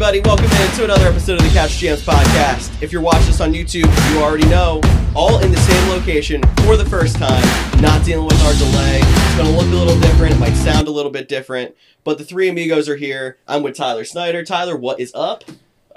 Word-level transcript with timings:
everybody. 0.00 0.20
Welcome 0.20 0.44
in 0.44 0.76
to 0.76 0.84
another 0.84 1.08
episode 1.08 1.40
of 1.40 1.42
the 1.42 1.52
Couch 1.52 1.70
GMs 1.70 2.04
podcast. 2.04 2.80
If 2.80 2.92
you're 2.92 3.02
watching 3.02 3.26
this 3.26 3.40
on 3.40 3.52
YouTube, 3.52 4.12
you 4.12 4.22
already 4.22 4.46
know, 4.46 4.80
all 5.12 5.42
in 5.42 5.50
the 5.50 5.56
same 5.56 5.88
location 5.88 6.40
for 6.58 6.76
the 6.76 6.84
first 6.84 7.16
time, 7.16 7.42
not 7.82 8.04
dealing 8.04 8.26
with 8.26 8.40
our 8.44 8.52
delay. 8.52 9.00
It's 9.02 9.34
going 9.34 9.48
to 9.48 9.56
look 9.56 9.66
a 9.66 9.76
little 9.76 9.98
different, 9.98 10.36
it 10.36 10.38
might 10.38 10.54
sound 10.54 10.86
a 10.86 10.92
little 10.92 11.10
bit 11.10 11.26
different, 11.28 11.74
but 12.04 12.16
the 12.16 12.24
three 12.24 12.48
amigos 12.48 12.88
are 12.88 12.94
here. 12.94 13.38
I'm 13.48 13.64
with 13.64 13.74
Tyler 13.74 14.04
Snyder. 14.04 14.44
Tyler, 14.44 14.76
what 14.76 15.00
is 15.00 15.10
up? 15.16 15.42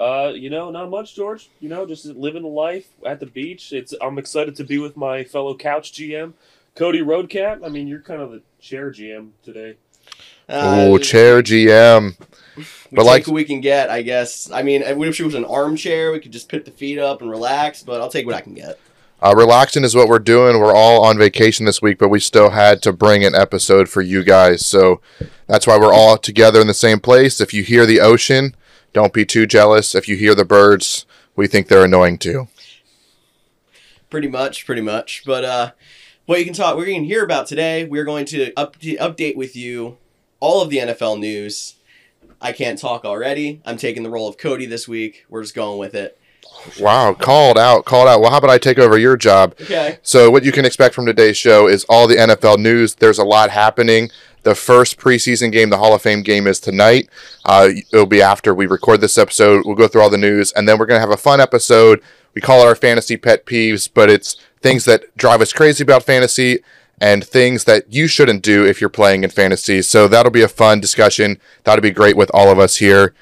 Uh, 0.00 0.32
you 0.34 0.50
know, 0.50 0.72
not 0.72 0.90
much, 0.90 1.14
George. 1.14 1.48
You 1.60 1.68
know, 1.68 1.86
just 1.86 2.04
living 2.04 2.42
the 2.42 2.48
life 2.48 2.88
at 3.06 3.20
the 3.20 3.26
beach. 3.26 3.72
It's 3.72 3.94
I'm 4.02 4.18
excited 4.18 4.56
to 4.56 4.64
be 4.64 4.78
with 4.78 4.96
my 4.96 5.22
fellow 5.22 5.56
couch 5.56 5.92
GM, 5.92 6.32
Cody 6.74 7.02
Roadcap. 7.02 7.64
I 7.64 7.68
mean, 7.68 7.86
you're 7.86 8.00
kind 8.00 8.20
of 8.20 8.32
the 8.32 8.42
chair 8.60 8.90
GM 8.90 9.30
today. 9.44 9.76
Uh, 10.48 10.86
oh, 10.88 10.98
chair 10.98 11.40
GM. 11.40 12.16
We 12.56 12.64
but 12.92 13.02
take 13.02 13.06
like- 13.06 13.26
what 13.26 13.34
we 13.34 13.44
can 13.44 13.60
get, 13.60 13.90
I 13.90 14.02
guess. 14.02 14.50
I 14.50 14.62
mean, 14.62 14.82
if 14.82 15.16
she 15.16 15.22
was 15.22 15.34
an 15.34 15.44
armchair. 15.44 16.12
We 16.12 16.20
could 16.20 16.32
just 16.32 16.48
put 16.48 16.64
the 16.64 16.70
feet 16.70 16.98
up 16.98 17.22
and 17.22 17.30
relax, 17.30 17.82
but 17.82 18.00
I'll 18.00 18.08
take 18.10 18.26
what 18.26 18.34
I 18.34 18.40
can 18.40 18.54
get. 18.54 18.78
Uh, 19.22 19.34
relaxing 19.36 19.84
is 19.84 19.94
what 19.94 20.08
we're 20.08 20.18
doing. 20.18 20.58
We're 20.58 20.74
all 20.74 21.04
on 21.04 21.16
vacation 21.16 21.64
this 21.64 21.80
week, 21.80 21.96
but 21.98 22.08
we 22.08 22.18
still 22.18 22.50
had 22.50 22.82
to 22.82 22.92
bring 22.92 23.24
an 23.24 23.36
episode 23.36 23.88
for 23.88 24.02
you 24.02 24.24
guys. 24.24 24.66
So 24.66 25.00
that's 25.46 25.64
why 25.64 25.78
we're 25.78 25.94
all 25.94 26.18
together 26.18 26.60
in 26.60 26.66
the 26.66 26.74
same 26.74 26.98
place. 26.98 27.40
If 27.40 27.54
you 27.54 27.62
hear 27.62 27.86
the 27.86 28.00
ocean, 28.00 28.56
don't 28.92 29.12
be 29.12 29.24
too 29.24 29.46
jealous. 29.46 29.94
If 29.94 30.08
you 30.08 30.16
hear 30.16 30.34
the 30.34 30.44
birds, 30.44 31.06
we 31.36 31.46
think 31.46 31.68
they're 31.68 31.84
annoying 31.84 32.18
too. 32.18 32.48
Pretty 34.10 34.28
much, 34.28 34.66
pretty 34.66 34.82
much. 34.82 35.22
But 35.24 35.44
uh, 35.44 35.70
what 36.26 36.40
you 36.40 36.44
can 36.44 36.54
talk, 36.54 36.76
we're 36.76 36.86
going 36.86 37.02
to 37.02 37.06
hear 37.08 37.24
about 37.24 37.46
today. 37.46 37.84
We're 37.84 38.04
going 38.04 38.26
to 38.26 38.52
up, 38.56 38.76
update 38.78 39.36
with 39.36 39.54
you 39.54 39.98
all 40.40 40.62
of 40.62 40.70
the 40.70 40.78
NFL 40.78 41.20
news. 41.20 41.76
I 42.42 42.52
can't 42.52 42.78
talk 42.78 43.04
already. 43.04 43.62
I'm 43.64 43.76
taking 43.76 44.02
the 44.02 44.10
role 44.10 44.28
of 44.28 44.36
Cody 44.36 44.66
this 44.66 44.88
week. 44.88 45.24
We're 45.28 45.42
just 45.42 45.54
going 45.54 45.78
with 45.78 45.94
it. 45.94 46.18
Wow, 46.80 47.14
called 47.14 47.56
out, 47.56 47.84
called 47.84 48.08
out. 48.08 48.20
Well, 48.20 48.30
how 48.30 48.38
about 48.38 48.50
I 48.50 48.58
take 48.58 48.78
over 48.78 48.98
your 48.98 49.16
job? 49.16 49.54
Okay. 49.60 49.98
So, 50.02 50.30
what 50.30 50.44
you 50.44 50.52
can 50.52 50.64
expect 50.64 50.94
from 50.94 51.06
today's 51.06 51.36
show 51.36 51.68
is 51.68 51.84
all 51.88 52.06
the 52.06 52.16
NFL 52.16 52.58
news. 52.58 52.96
There's 52.96 53.18
a 53.18 53.24
lot 53.24 53.50
happening. 53.50 54.10
The 54.42 54.56
first 54.56 54.98
preseason 54.98 55.52
game, 55.52 55.70
the 55.70 55.78
Hall 55.78 55.94
of 55.94 56.02
Fame 56.02 56.22
game, 56.22 56.48
is 56.48 56.58
tonight. 56.58 57.08
Uh, 57.44 57.68
it'll 57.92 58.06
be 58.06 58.20
after 58.20 58.52
we 58.52 58.66
record 58.66 59.00
this 59.00 59.16
episode. 59.16 59.64
We'll 59.64 59.76
go 59.76 59.86
through 59.86 60.02
all 60.02 60.10
the 60.10 60.18
news, 60.18 60.52
and 60.52 60.68
then 60.68 60.78
we're 60.78 60.86
going 60.86 60.98
to 60.98 61.00
have 61.00 61.10
a 61.10 61.16
fun 61.16 61.40
episode. 61.40 62.02
We 62.34 62.40
call 62.40 62.60
it 62.62 62.66
our 62.66 62.74
fantasy 62.74 63.16
pet 63.16 63.46
peeves, 63.46 63.88
but 63.92 64.10
it's 64.10 64.36
things 64.60 64.84
that 64.86 65.16
drive 65.16 65.40
us 65.40 65.52
crazy 65.52 65.84
about 65.84 66.02
fantasy 66.02 66.58
and 67.02 67.24
things 67.24 67.64
that 67.64 67.92
you 67.92 68.06
shouldn't 68.06 68.42
do 68.42 68.64
if 68.64 68.80
you're 68.80 68.88
playing 68.88 69.24
in 69.24 69.30
fantasy. 69.30 69.82
So, 69.82 70.08
that'll 70.08 70.32
be 70.32 70.42
a 70.42 70.48
fun 70.48 70.80
discussion. 70.80 71.38
That'll 71.64 71.82
be 71.82 71.90
great 71.90 72.16
with 72.16 72.30
all 72.32 72.48
of 72.48 72.58
us 72.58 72.76
here. 72.76 73.12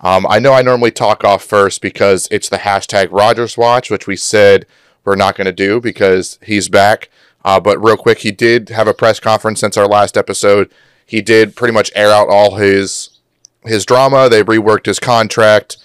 Um, 0.00 0.26
I 0.28 0.38
know 0.38 0.52
I 0.52 0.62
normally 0.62 0.90
talk 0.90 1.24
off 1.24 1.44
first 1.44 1.80
because 1.80 2.28
it's 2.30 2.48
the 2.48 2.58
hashtag 2.58 3.08
Rodgers 3.10 3.56
Watch, 3.56 3.90
which 3.90 4.06
we 4.06 4.16
said 4.16 4.66
we're 5.04 5.16
not 5.16 5.36
going 5.36 5.46
to 5.46 5.52
do 5.52 5.80
because 5.80 6.38
he's 6.42 6.68
back. 6.68 7.08
Uh, 7.44 7.60
but 7.60 7.82
real 7.82 7.96
quick, 7.96 8.18
he 8.18 8.32
did 8.32 8.70
have 8.70 8.88
a 8.88 8.94
press 8.94 9.20
conference 9.20 9.60
since 9.60 9.76
our 9.76 9.86
last 9.86 10.16
episode. 10.16 10.70
He 11.06 11.22
did 11.22 11.54
pretty 11.54 11.72
much 11.72 11.92
air 11.94 12.10
out 12.10 12.28
all 12.28 12.56
his 12.56 13.10
his 13.64 13.86
drama. 13.86 14.28
They 14.28 14.42
reworked 14.42 14.86
his 14.86 14.98
contract. 14.98 15.76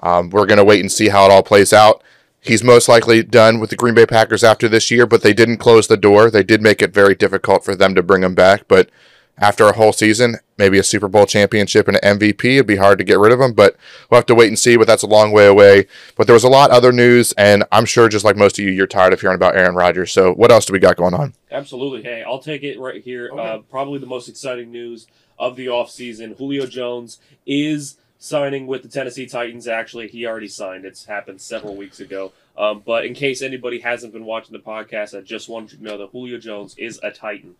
Um, 0.00 0.30
we're 0.30 0.46
going 0.46 0.58
to 0.58 0.64
wait 0.64 0.80
and 0.80 0.90
see 0.90 1.08
how 1.08 1.24
it 1.24 1.32
all 1.32 1.42
plays 1.42 1.72
out. 1.72 2.02
He's 2.40 2.62
most 2.62 2.88
likely 2.88 3.22
done 3.22 3.58
with 3.58 3.70
the 3.70 3.76
Green 3.76 3.94
Bay 3.94 4.06
Packers 4.06 4.44
after 4.44 4.68
this 4.68 4.90
year, 4.90 5.06
but 5.06 5.22
they 5.22 5.32
didn't 5.32 5.58
close 5.58 5.86
the 5.86 5.96
door. 5.96 6.30
They 6.30 6.44
did 6.44 6.62
make 6.62 6.80
it 6.80 6.94
very 6.94 7.14
difficult 7.14 7.64
for 7.64 7.74
them 7.74 7.94
to 7.94 8.02
bring 8.02 8.22
him 8.22 8.34
back. 8.34 8.68
But 8.68 8.90
after 9.36 9.66
a 9.66 9.72
whole 9.72 9.92
season, 9.92 10.36
maybe 10.56 10.78
a 10.78 10.82
Super 10.84 11.08
Bowl 11.08 11.26
championship 11.26 11.88
and 11.88 11.98
an 12.02 12.18
MVP, 12.18 12.44
it'd 12.54 12.66
be 12.66 12.76
hard 12.76 12.98
to 12.98 13.04
get 13.04 13.18
rid 13.18 13.32
of 13.32 13.40
him. 13.40 13.52
But 13.52 13.76
we'll 14.08 14.18
have 14.18 14.26
to 14.26 14.34
wait 14.34 14.48
and 14.48 14.58
see. 14.58 14.76
But 14.76 14.86
that's 14.86 15.02
a 15.02 15.08
long 15.08 15.32
way 15.32 15.46
away. 15.46 15.86
But 16.16 16.26
there 16.26 16.34
was 16.34 16.44
a 16.44 16.48
lot 16.48 16.70
other 16.70 16.92
news, 16.92 17.32
and 17.32 17.64
I'm 17.70 17.84
sure 17.84 18.08
just 18.08 18.24
like 18.24 18.36
most 18.36 18.58
of 18.58 18.64
you, 18.64 18.70
you're 18.70 18.86
tired 18.86 19.12
of 19.12 19.20
hearing 19.20 19.36
about 19.36 19.56
Aaron 19.56 19.74
Rodgers. 19.74 20.12
So 20.12 20.32
what 20.32 20.50
else 20.50 20.64
do 20.64 20.72
we 20.72 20.78
got 20.78 20.96
going 20.96 21.14
on? 21.14 21.34
Absolutely. 21.50 22.02
Hey, 22.02 22.22
I'll 22.22 22.40
take 22.40 22.62
it 22.62 22.78
right 22.78 23.02
here. 23.02 23.30
Okay. 23.32 23.42
Uh, 23.42 23.58
probably 23.70 23.98
the 23.98 24.06
most 24.06 24.28
exciting 24.28 24.70
news 24.70 25.06
of 25.38 25.56
the 25.56 25.66
offseason. 25.66 26.36
Julio 26.36 26.66
Jones 26.66 27.18
is 27.46 27.97
signing 28.18 28.66
with 28.66 28.82
the 28.82 28.88
Tennessee 28.88 29.26
Titans. 29.26 29.68
Actually, 29.68 30.08
he 30.08 30.26
already 30.26 30.48
signed. 30.48 30.84
It's 30.84 31.06
happened 31.06 31.40
several 31.40 31.76
weeks 31.76 32.00
ago. 32.00 32.32
Um, 32.56 32.82
but 32.84 33.04
in 33.04 33.14
case 33.14 33.40
anybody 33.40 33.78
hasn't 33.78 34.12
been 34.12 34.24
watching 34.24 34.52
the 34.52 34.58
podcast, 34.58 35.16
I 35.16 35.22
just 35.22 35.48
wanted 35.48 35.72
you 35.72 35.78
to 35.78 35.84
know 35.84 35.98
that 35.98 36.10
Julio 36.10 36.38
Jones 36.38 36.74
is 36.76 36.98
a 37.02 37.10
Titan. 37.10 37.54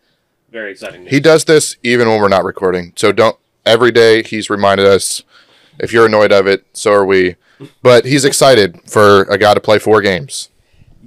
Very 0.51 0.73
exciting 0.73 1.05
news. 1.05 1.11
He 1.13 1.21
does 1.21 1.45
this 1.45 1.77
even 1.83 2.09
when 2.09 2.21
we're 2.21 2.29
not 2.29 2.45
recording. 2.45 2.93
So 2.97 3.13
don't 3.13 3.39
every 3.65 3.93
day 3.93 4.23
he's 4.23 4.51
reminded 4.51 4.87
us. 4.87 5.23
If 5.79 5.93
you're 5.93 6.07
annoyed 6.07 6.33
of 6.33 6.47
it, 6.49 6.67
so 6.73 6.93
are 6.93 7.07
we. 7.07 7.37
But 7.83 8.05
he's 8.05 8.25
excited 8.25 8.79
for 8.89 9.23
a 9.23 9.37
guy 9.37 9.53
to 9.53 9.61
play 9.61 9.81
four 9.81 10.01
games. 10.01 10.49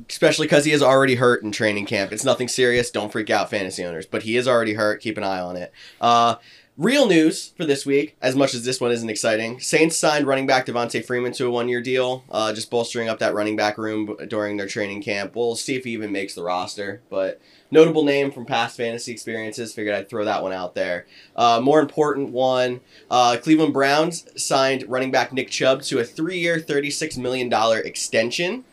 Especially 0.09 0.47
because 0.47 0.65
he 0.65 0.73
is 0.73 0.83
already 0.83 1.15
hurt 1.15 1.43
in 1.43 1.53
training 1.53 1.85
camp. 1.85 2.11
It's 2.11 2.25
nothing 2.25 2.49
serious. 2.49 2.91
Don't 2.91 3.09
freak 3.09 3.29
out, 3.29 3.49
fantasy 3.49 3.85
owners. 3.85 4.05
But 4.05 4.23
he 4.23 4.35
is 4.35 4.49
already 4.49 4.73
hurt. 4.73 4.99
Keep 5.01 5.17
an 5.17 5.23
eye 5.23 5.39
on 5.39 5.55
it. 5.55 5.71
Uh, 6.01 6.35
real 6.77 7.07
news 7.07 7.49
for 7.57 7.65
this 7.65 7.85
week, 7.85 8.15
as 8.21 8.35
much 8.35 8.53
as 8.53 8.63
this 8.63 8.79
one 8.79 8.91
isn't 8.91 9.09
exciting. 9.09 9.59
Saints 9.59 9.97
signed 9.97 10.25
running 10.25 10.47
back 10.47 10.65
Devonta 10.65 11.03
Freeman 11.03 11.31
to 11.33 11.45
a 11.45 11.51
one 11.51 11.69
year 11.69 11.81
deal, 11.81 12.23
uh, 12.31 12.53
just 12.53 12.71
bolstering 12.71 13.09
up 13.09 13.19
that 13.19 13.33
running 13.33 13.55
back 13.55 13.77
room 13.77 14.15
during 14.27 14.57
their 14.57 14.67
training 14.67 15.01
camp. 15.01 15.35
We'll 15.35 15.55
see 15.55 15.75
if 15.75 15.83
he 15.83 15.91
even 15.91 16.11
makes 16.11 16.33
the 16.33 16.43
roster. 16.43 17.01
But 17.09 17.39
notable 17.69 18.03
name 18.03 18.31
from 18.31 18.45
past 18.45 18.77
fantasy 18.77 19.11
experiences. 19.11 19.73
Figured 19.73 19.95
I'd 19.95 20.09
throw 20.09 20.25
that 20.25 20.43
one 20.43 20.53
out 20.53 20.75
there. 20.75 21.05
Uh, 21.35 21.59
more 21.61 21.79
important 21.79 22.29
one 22.29 22.81
uh, 23.09 23.37
Cleveland 23.41 23.73
Browns 23.73 24.25
signed 24.41 24.85
running 24.87 25.11
back 25.11 25.33
Nick 25.33 25.49
Chubb 25.49 25.81
to 25.83 25.99
a 25.99 26.03
three 26.03 26.39
year, 26.39 26.59
$36 26.59 27.17
million 27.17 27.51
extension. 27.85 28.63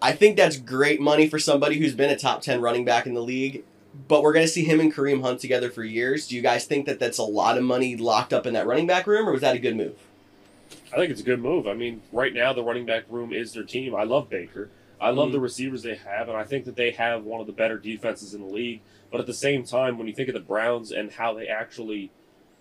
I 0.00 0.12
think 0.12 0.36
that's 0.36 0.58
great 0.58 1.00
money 1.00 1.28
for 1.28 1.38
somebody 1.38 1.78
who's 1.78 1.94
been 1.94 2.10
a 2.10 2.16
top 2.16 2.42
10 2.42 2.60
running 2.60 2.84
back 2.84 3.06
in 3.06 3.14
the 3.14 3.22
league. 3.22 3.64
But 4.08 4.22
we're 4.22 4.32
going 4.32 4.46
to 4.46 4.52
see 4.52 4.64
him 4.64 4.80
and 4.80 4.92
Kareem 4.92 5.22
Hunt 5.22 5.40
together 5.40 5.70
for 5.70 5.82
years. 5.84 6.28
Do 6.28 6.36
you 6.36 6.42
guys 6.42 6.64
think 6.66 6.86
that 6.86 6.98
that's 6.98 7.18
a 7.18 7.22
lot 7.24 7.56
of 7.56 7.64
money 7.64 7.96
locked 7.96 8.32
up 8.32 8.46
in 8.46 8.54
that 8.54 8.66
running 8.66 8.86
back 8.86 9.06
room, 9.06 9.28
or 9.28 9.32
was 9.32 9.40
that 9.40 9.56
a 9.56 9.58
good 9.58 9.76
move? 9.76 9.96
I 10.92 10.96
think 10.96 11.10
it's 11.10 11.20
a 11.20 11.24
good 11.24 11.40
move. 11.40 11.66
I 11.66 11.74
mean, 11.74 12.02
right 12.12 12.32
now 12.32 12.52
the 12.52 12.62
running 12.62 12.86
back 12.86 13.04
room 13.08 13.32
is 13.32 13.52
their 13.52 13.62
team. 13.64 13.94
I 13.94 14.04
love 14.04 14.28
Baker. 14.28 14.70
I 15.00 15.10
love 15.10 15.28
Mhm. 15.28 15.32
the 15.32 15.40
receivers 15.40 15.82
they 15.82 15.94
have, 15.96 16.28
and 16.28 16.36
I 16.36 16.44
think 16.44 16.64
that 16.64 16.76
they 16.76 16.90
have 16.92 17.24
one 17.24 17.40
of 17.40 17.46
the 17.46 17.52
better 17.52 17.78
defenses 17.78 18.34
in 18.34 18.40
the 18.40 18.46
league. 18.52 18.80
But 19.10 19.20
at 19.20 19.26
the 19.26 19.34
same 19.34 19.64
time, 19.64 19.98
when 19.98 20.06
you 20.06 20.14
think 20.14 20.28
of 20.28 20.34
the 20.34 20.40
Browns 20.40 20.90
and 20.90 21.12
how 21.12 21.34
they 21.34 21.46
actually, 21.48 22.10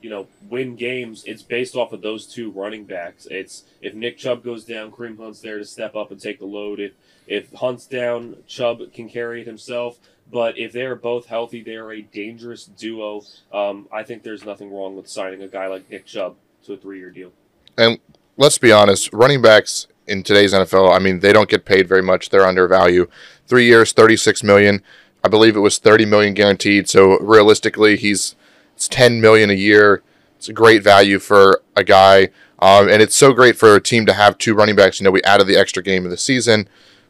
you 0.01 0.09
know, 0.09 0.27
win 0.49 0.75
games, 0.75 1.23
it's 1.25 1.41
based 1.41 1.75
off 1.75 1.93
of 1.93 2.01
those 2.01 2.25
two 2.27 2.51
running 2.51 2.83
backs. 2.85 3.25
It's 3.31 3.63
if 3.81 3.93
Nick 3.93 4.17
Chubb 4.17 4.43
goes 4.43 4.65
down, 4.65 4.91
Kareem 4.91 5.17
Hunt's 5.17 5.39
there 5.39 5.57
to 5.57 5.65
step 5.65 5.95
up 5.95 6.11
and 6.11 6.19
take 6.19 6.39
the 6.39 6.45
load. 6.45 6.79
If 6.79 6.91
if 7.27 7.51
Hunt's 7.53 7.87
down, 7.87 8.37
Chubb 8.47 8.93
can 8.93 9.09
carry 9.09 9.41
it 9.41 9.47
himself. 9.47 9.97
But 10.31 10.57
if 10.57 10.71
they're 10.71 10.95
both 10.95 11.27
healthy, 11.27 11.61
they're 11.61 11.91
a 11.91 12.01
dangerous 12.01 12.65
duo. 12.65 13.23
Um, 13.53 13.87
I 13.91 14.03
think 14.03 14.23
there's 14.23 14.43
nothing 14.43 14.73
wrong 14.73 14.95
with 14.95 15.07
signing 15.07 15.41
a 15.41 15.47
guy 15.47 15.67
like 15.67 15.89
Nick 15.89 16.05
Chubb 16.05 16.35
to 16.65 16.73
a 16.73 16.77
three-year 16.77 17.11
deal. 17.11 17.31
And 17.77 17.99
let's 18.37 18.57
be 18.57 18.71
honest, 18.71 19.11
running 19.13 19.41
backs 19.41 19.87
in 20.07 20.23
today's 20.23 20.53
NFL, 20.53 20.95
I 20.95 20.99
mean, 20.99 21.19
they 21.19 21.33
don't 21.33 21.49
get 21.49 21.65
paid 21.65 21.87
very 21.87 22.01
much. 22.01 22.29
They're 22.29 22.45
undervalued. 22.45 23.09
Three 23.47 23.65
years, 23.65 23.91
thirty-six 23.91 24.43
million. 24.43 24.81
I 25.23 25.27
believe 25.27 25.55
it 25.55 25.61
was 25.61 25.77
thirty 25.77 26.05
million 26.05 26.33
guaranteed. 26.33 26.89
So 26.89 27.17
realistically, 27.19 27.97
he's 27.97 28.35
it's 28.75 28.87
ten 28.87 29.21
million 29.21 29.49
a 29.49 29.53
year. 29.53 30.01
It's 30.37 30.49
a 30.49 30.53
great 30.53 30.83
value 30.83 31.19
for 31.19 31.61
a 31.75 31.83
guy, 31.83 32.29
um, 32.59 32.89
and 32.89 33.01
it's 33.01 33.15
so 33.15 33.33
great 33.33 33.55
for 33.55 33.75
a 33.75 33.81
team 33.81 34.05
to 34.05 34.13
have 34.13 34.37
two 34.37 34.53
running 34.53 34.75
backs. 34.75 34.99
You 34.99 35.05
know, 35.05 35.11
we 35.11 35.23
added 35.23 35.47
the 35.47 35.57
extra 35.57 35.81
game 35.81 36.05
of 36.05 36.11
the 36.11 36.17
season. 36.17 36.67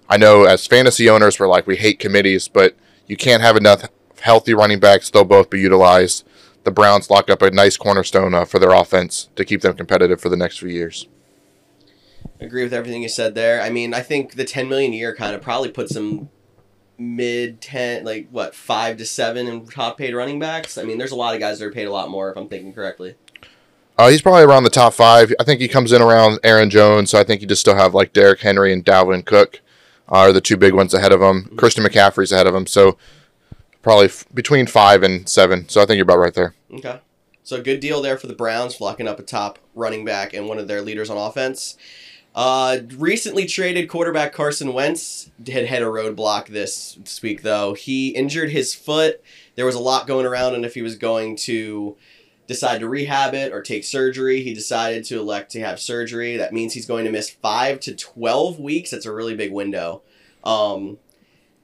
I 0.08 0.18
know 0.18 0.44
as 0.44 0.68
fantasy 0.68 1.10
owners, 1.10 1.40
we're 1.40 1.48
like 1.48 1.66
we 1.66 1.78
hate 1.78 2.00
committees, 2.00 2.48
but 2.48 2.76
you 3.08 3.18
can't 3.18 3.42
have 3.42 3.56
enough 3.56 3.90
healthy 4.22 4.54
running 4.54 4.80
backs. 4.80 5.10
They'll 5.10 5.24
both 5.24 5.50
be 5.50 5.60
utilized. 5.60 6.26
The 6.64 6.72
Browns 6.72 7.10
lock 7.10 7.30
up 7.30 7.42
a 7.42 7.52
nice 7.52 7.78
cornerstone 7.78 8.34
uh, 8.34 8.46
for 8.46 8.60
their 8.60 8.72
offense 8.72 9.30
to 9.36 9.46
keep 9.46 9.62
them 9.62 9.76
competitive 9.76 10.20
for 10.20 10.30
the 10.30 10.38
next 10.38 10.58
few 10.58 10.70
years. 10.70 11.08
agree 12.40 12.64
with 12.64 12.74
everything 12.74 13.04
you 13.04 13.10
said 13.10 13.36
there. 13.36 13.62
I 13.62 13.70
mean, 13.70 13.94
I 13.94 14.02
think 14.02 14.34
the 14.34 14.46
10 14.46 14.68
million 14.68 14.92
a 14.94 14.96
year 14.96 15.16
kind 15.16 15.36
of 15.36 15.42
probably 15.42 15.70
puts 15.70 15.96
him 15.96 16.30
mid 16.98 17.62
10, 17.62 18.04
like 18.04 18.30
what, 18.32 18.56
5 18.56 18.98
to 18.98 19.06
7 19.06 19.48
in 19.48 19.66
top 19.68 19.98
paid 19.98 20.16
running 20.16 20.40
backs. 20.40 20.78
I 20.78 20.84
mean, 20.84 20.98
there's 20.98 21.12
a 21.12 21.16
lot 21.16 21.36
of 21.36 21.40
guys 21.40 21.60
that 21.60 21.66
are 21.66 21.72
paid 21.72 21.86
a 21.86 21.92
lot 21.92 22.10
more 22.10 22.32
if 22.32 22.38
I'm 22.38 22.48
thinking 22.48 22.74
correctly. 22.74 23.16
Uh, 23.98 24.10
he's 24.10 24.22
probably 24.22 24.44
around 24.44 24.64
the 24.64 24.70
top 24.70 24.94
five. 24.94 25.34
I 25.40 25.44
think 25.44 25.62
he 25.62 25.70
comes 25.70 25.94
in 25.94 26.02
around 26.02 26.40
Aaron 26.44 26.70
Jones, 26.70 27.12
so 27.12 27.20
I 27.20 27.24
think 27.24 27.42
you 27.42 27.48
just 27.48 27.62
still 27.62 27.76
have 27.76 27.94
like 27.94 28.12
Derrick 28.12 28.42
Henry 28.42 28.74
and 28.74 28.84
Dalvin 28.84 29.24
Cook 29.24 29.62
are 30.08 30.32
the 30.32 30.42
two 30.42 30.58
big 30.58 30.74
ones 30.74 30.94
ahead 30.94 31.12
of 31.12 31.22
him. 31.22 31.52
Christian 31.58 31.84
McCaffrey's 31.84 32.32
ahead 32.32 32.48
of 32.48 32.56
him, 32.56 32.68
so 32.68 32.98
probably 33.82 34.06
f- 34.06 34.26
between 34.34 34.68
five 34.68 35.04
and 35.04 35.28
seven. 35.28 35.68
So 35.70 35.82
I 35.82 35.86
think 35.86 35.98
you're 35.98 36.04
about 36.04 36.20
right 36.20 36.34
there. 36.34 36.54
Okay. 36.74 37.00
So 37.44 37.62
good 37.62 37.80
deal 37.80 38.02
there 38.02 38.18
for 38.18 38.28
the 38.28 38.34
Browns, 38.34 38.82
locking 38.82 39.08
up 39.08 39.20
a 39.20 39.24
top 39.24 39.60
running 39.76 40.04
back 40.04 40.34
and 40.34 40.48
one 40.48 40.58
of 40.58 40.68
their 40.68 40.82
leaders 40.82 41.10
on 41.10 41.18
offense. 41.18 41.78
Uh, 42.34 42.80
recently 42.98 43.46
traded 43.46 43.88
quarterback 43.88 44.34
Carson 44.34 44.74
Wentz 44.74 45.30
had 45.48 45.68
hit 45.68 45.82
a 45.82 45.86
roadblock 45.86 46.48
this, 46.48 46.96
this 46.96 47.22
week, 47.22 47.44
though. 47.44 47.74
He 47.74 48.10
injured 48.10 48.50
his 48.50 48.74
foot. 48.74 49.24
There 49.56 49.66
was 49.66 49.76
a 49.76 49.80
lot 49.80 50.08
going 50.08 50.26
around 50.26 50.56
and 50.56 50.66
if 50.66 50.74
he 50.74 50.82
was 50.82 50.98
going 50.98 51.38
to 51.38 51.96
decide 52.48 52.80
to 52.80 52.90
rehab 52.90 53.34
it 53.34 53.52
or 53.52 53.62
take 53.62 53.84
surgery. 53.84 54.42
He 54.42 54.54
decided 54.54 55.04
to 55.06 55.20
elect 55.20 55.52
to 55.52 55.62
have 55.62 55.80
surgery. 55.80 56.38
That 56.38 56.54
means 56.54 56.74
he's 56.74 56.86
going 56.86 57.06
to 57.06 57.12
miss 57.12 57.30
five 57.30 57.80
to 57.82 57.96
12 57.96 58.60
weeks. 58.60 58.92
That's 58.92 59.06
a 59.06 59.14
really 59.14 59.36
big 59.36 59.52
window. 59.52 60.02
Um, 60.44 60.98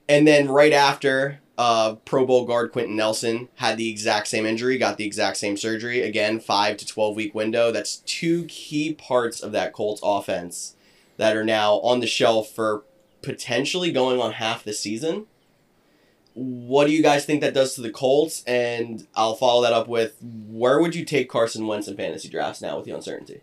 and 0.09 0.27
then 0.27 0.49
right 0.49 0.73
after, 0.73 1.39
uh, 1.57 1.95
Pro 2.05 2.25
Bowl 2.25 2.45
guard 2.45 2.71
Quentin 2.71 2.95
Nelson 2.95 3.49
had 3.55 3.77
the 3.77 3.89
exact 3.89 4.27
same 4.27 4.45
injury, 4.45 4.77
got 4.77 4.97
the 4.97 5.05
exact 5.05 5.37
same 5.37 5.55
surgery. 5.55 6.01
Again, 6.01 6.39
five 6.39 6.77
to 6.77 6.87
12 6.87 7.15
week 7.15 7.35
window. 7.35 7.71
That's 7.71 7.97
two 7.97 8.45
key 8.45 8.93
parts 8.93 9.41
of 9.41 9.51
that 9.51 9.73
Colts 9.73 10.01
offense 10.03 10.75
that 11.17 11.37
are 11.37 11.43
now 11.43 11.75
on 11.81 11.99
the 11.99 12.07
shelf 12.07 12.49
for 12.49 12.83
potentially 13.21 13.91
going 13.91 14.19
on 14.19 14.33
half 14.33 14.63
the 14.63 14.73
season. 14.73 15.27
What 16.33 16.87
do 16.87 16.93
you 16.93 17.03
guys 17.03 17.25
think 17.25 17.41
that 17.41 17.53
does 17.53 17.75
to 17.75 17.81
the 17.81 17.89
Colts? 17.89 18.43
And 18.45 19.05
I'll 19.15 19.35
follow 19.35 19.61
that 19.63 19.73
up 19.73 19.87
with 19.87 20.15
where 20.21 20.79
would 20.79 20.95
you 20.95 21.03
take 21.03 21.29
Carson 21.29 21.67
Wentz 21.67 21.87
in 21.87 21.97
fantasy 21.97 22.29
drafts 22.29 22.61
now 22.61 22.77
with 22.77 22.85
the 22.85 22.91
uncertainty? 22.91 23.41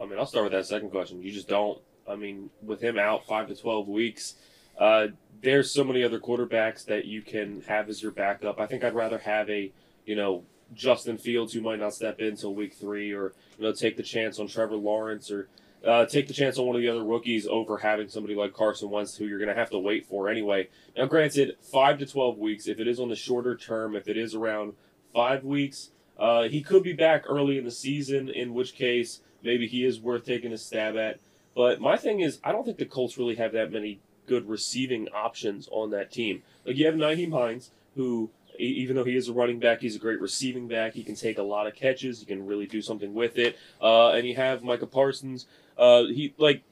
I 0.00 0.06
mean, 0.06 0.18
I'll 0.18 0.26
start 0.26 0.44
with 0.44 0.52
that 0.52 0.66
second 0.66 0.90
question. 0.90 1.22
You 1.22 1.32
just 1.32 1.48
don't. 1.48 1.80
I 2.08 2.14
mean, 2.14 2.50
with 2.62 2.80
him 2.80 2.98
out 2.98 3.26
five 3.26 3.48
to 3.48 3.56
twelve 3.56 3.88
weeks, 3.88 4.34
uh, 4.78 5.08
there's 5.42 5.70
so 5.72 5.82
many 5.82 6.04
other 6.04 6.20
quarterbacks 6.20 6.84
that 6.86 7.06
you 7.06 7.22
can 7.22 7.62
have 7.62 7.88
as 7.88 8.02
your 8.02 8.12
backup. 8.12 8.60
I 8.60 8.66
think 8.66 8.84
I'd 8.84 8.94
rather 8.94 9.18
have 9.18 9.50
a, 9.50 9.72
you 10.04 10.14
know, 10.14 10.44
Justin 10.74 11.18
Fields 11.18 11.52
who 11.52 11.60
might 11.60 11.80
not 11.80 11.94
step 11.94 12.20
in 12.20 12.28
until 12.28 12.54
week 12.54 12.74
three, 12.74 13.12
or 13.12 13.32
you 13.58 13.64
know, 13.64 13.72
take 13.72 13.96
the 13.96 14.02
chance 14.02 14.38
on 14.38 14.46
Trevor 14.46 14.76
Lawrence, 14.76 15.30
or 15.30 15.48
uh, 15.86 16.04
take 16.06 16.26
the 16.26 16.34
chance 16.34 16.58
on 16.58 16.66
one 16.66 16.76
of 16.76 16.82
the 16.82 16.88
other 16.88 17.04
rookies 17.04 17.46
over 17.46 17.78
having 17.78 18.08
somebody 18.08 18.34
like 18.34 18.52
Carson 18.52 18.90
Wentz, 18.90 19.16
who 19.16 19.26
you're 19.26 19.38
going 19.38 19.48
to 19.48 19.54
have 19.54 19.70
to 19.70 19.78
wait 19.78 20.04
for 20.06 20.28
anyway. 20.28 20.68
Now, 20.96 21.06
granted, 21.06 21.56
five 21.60 21.98
to 21.98 22.06
twelve 22.06 22.38
weeks. 22.38 22.66
If 22.66 22.80
it 22.80 22.88
is 22.88 22.98
on 22.98 23.08
the 23.08 23.16
shorter 23.16 23.56
term, 23.56 23.94
if 23.94 24.08
it 24.08 24.16
is 24.16 24.34
around 24.34 24.74
five 25.14 25.44
weeks, 25.44 25.90
uh, 26.18 26.44
he 26.44 26.62
could 26.62 26.82
be 26.82 26.92
back 26.92 27.24
early 27.28 27.56
in 27.58 27.64
the 27.64 27.70
season. 27.70 28.28
In 28.28 28.52
which 28.54 28.74
case, 28.74 29.20
maybe 29.42 29.66
he 29.66 29.84
is 29.84 30.00
worth 30.00 30.24
taking 30.24 30.52
a 30.52 30.58
stab 30.58 30.96
at. 30.96 31.20
But 31.54 31.80
my 31.80 31.96
thing 31.96 32.20
is, 32.20 32.38
I 32.44 32.52
don't 32.52 32.64
think 32.64 32.78
the 32.78 32.84
Colts 32.84 33.16
really 33.16 33.36
have 33.36 33.52
that 33.52 33.72
many 33.72 34.00
good 34.26 34.48
receiving 34.48 35.08
options 35.08 35.68
on 35.70 35.90
that 35.90 36.10
team. 36.10 36.42
Like 36.64 36.76
you 36.76 36.86
have 36.86 36.96
Nyheim 36.96 37.32
Hines, 37.32 37.70
who 37.94 38.30
even 38.58 38.96
though 38.96 39.04
he 39.04 39.16
is 39.16 39.28
a 39.28 39.32
running 39.32 39.58
back, 39.58 39.80
he's 39.80 39.96
a 39.96 39.98
great 39.98 40.20
receiving 40.20 40.68
back. 40.68 40.94
He 40.94 41.02
can 41.02 41.14
take 41.14 41.38
a 41.38 41.42
lot 41.42 41.66
of 41.66 41.74
catches. 41.74 42.20
He 42.20 42.26
can 42.26 42.46
really 42.46 42.66
do 42.66 42.82
something 42.82 43.14
with 43.14 43.38
it. 43.38 43.56
Uh, 43.80 44.10
and 44.10 44.26
you 44.26 44.36
have 44.36 44.62
Micah 44.62 44.86
Parsons. 44.86 45.46
Uh, 45.78 46.04
he 46.04 46.34
like 46.38 46.62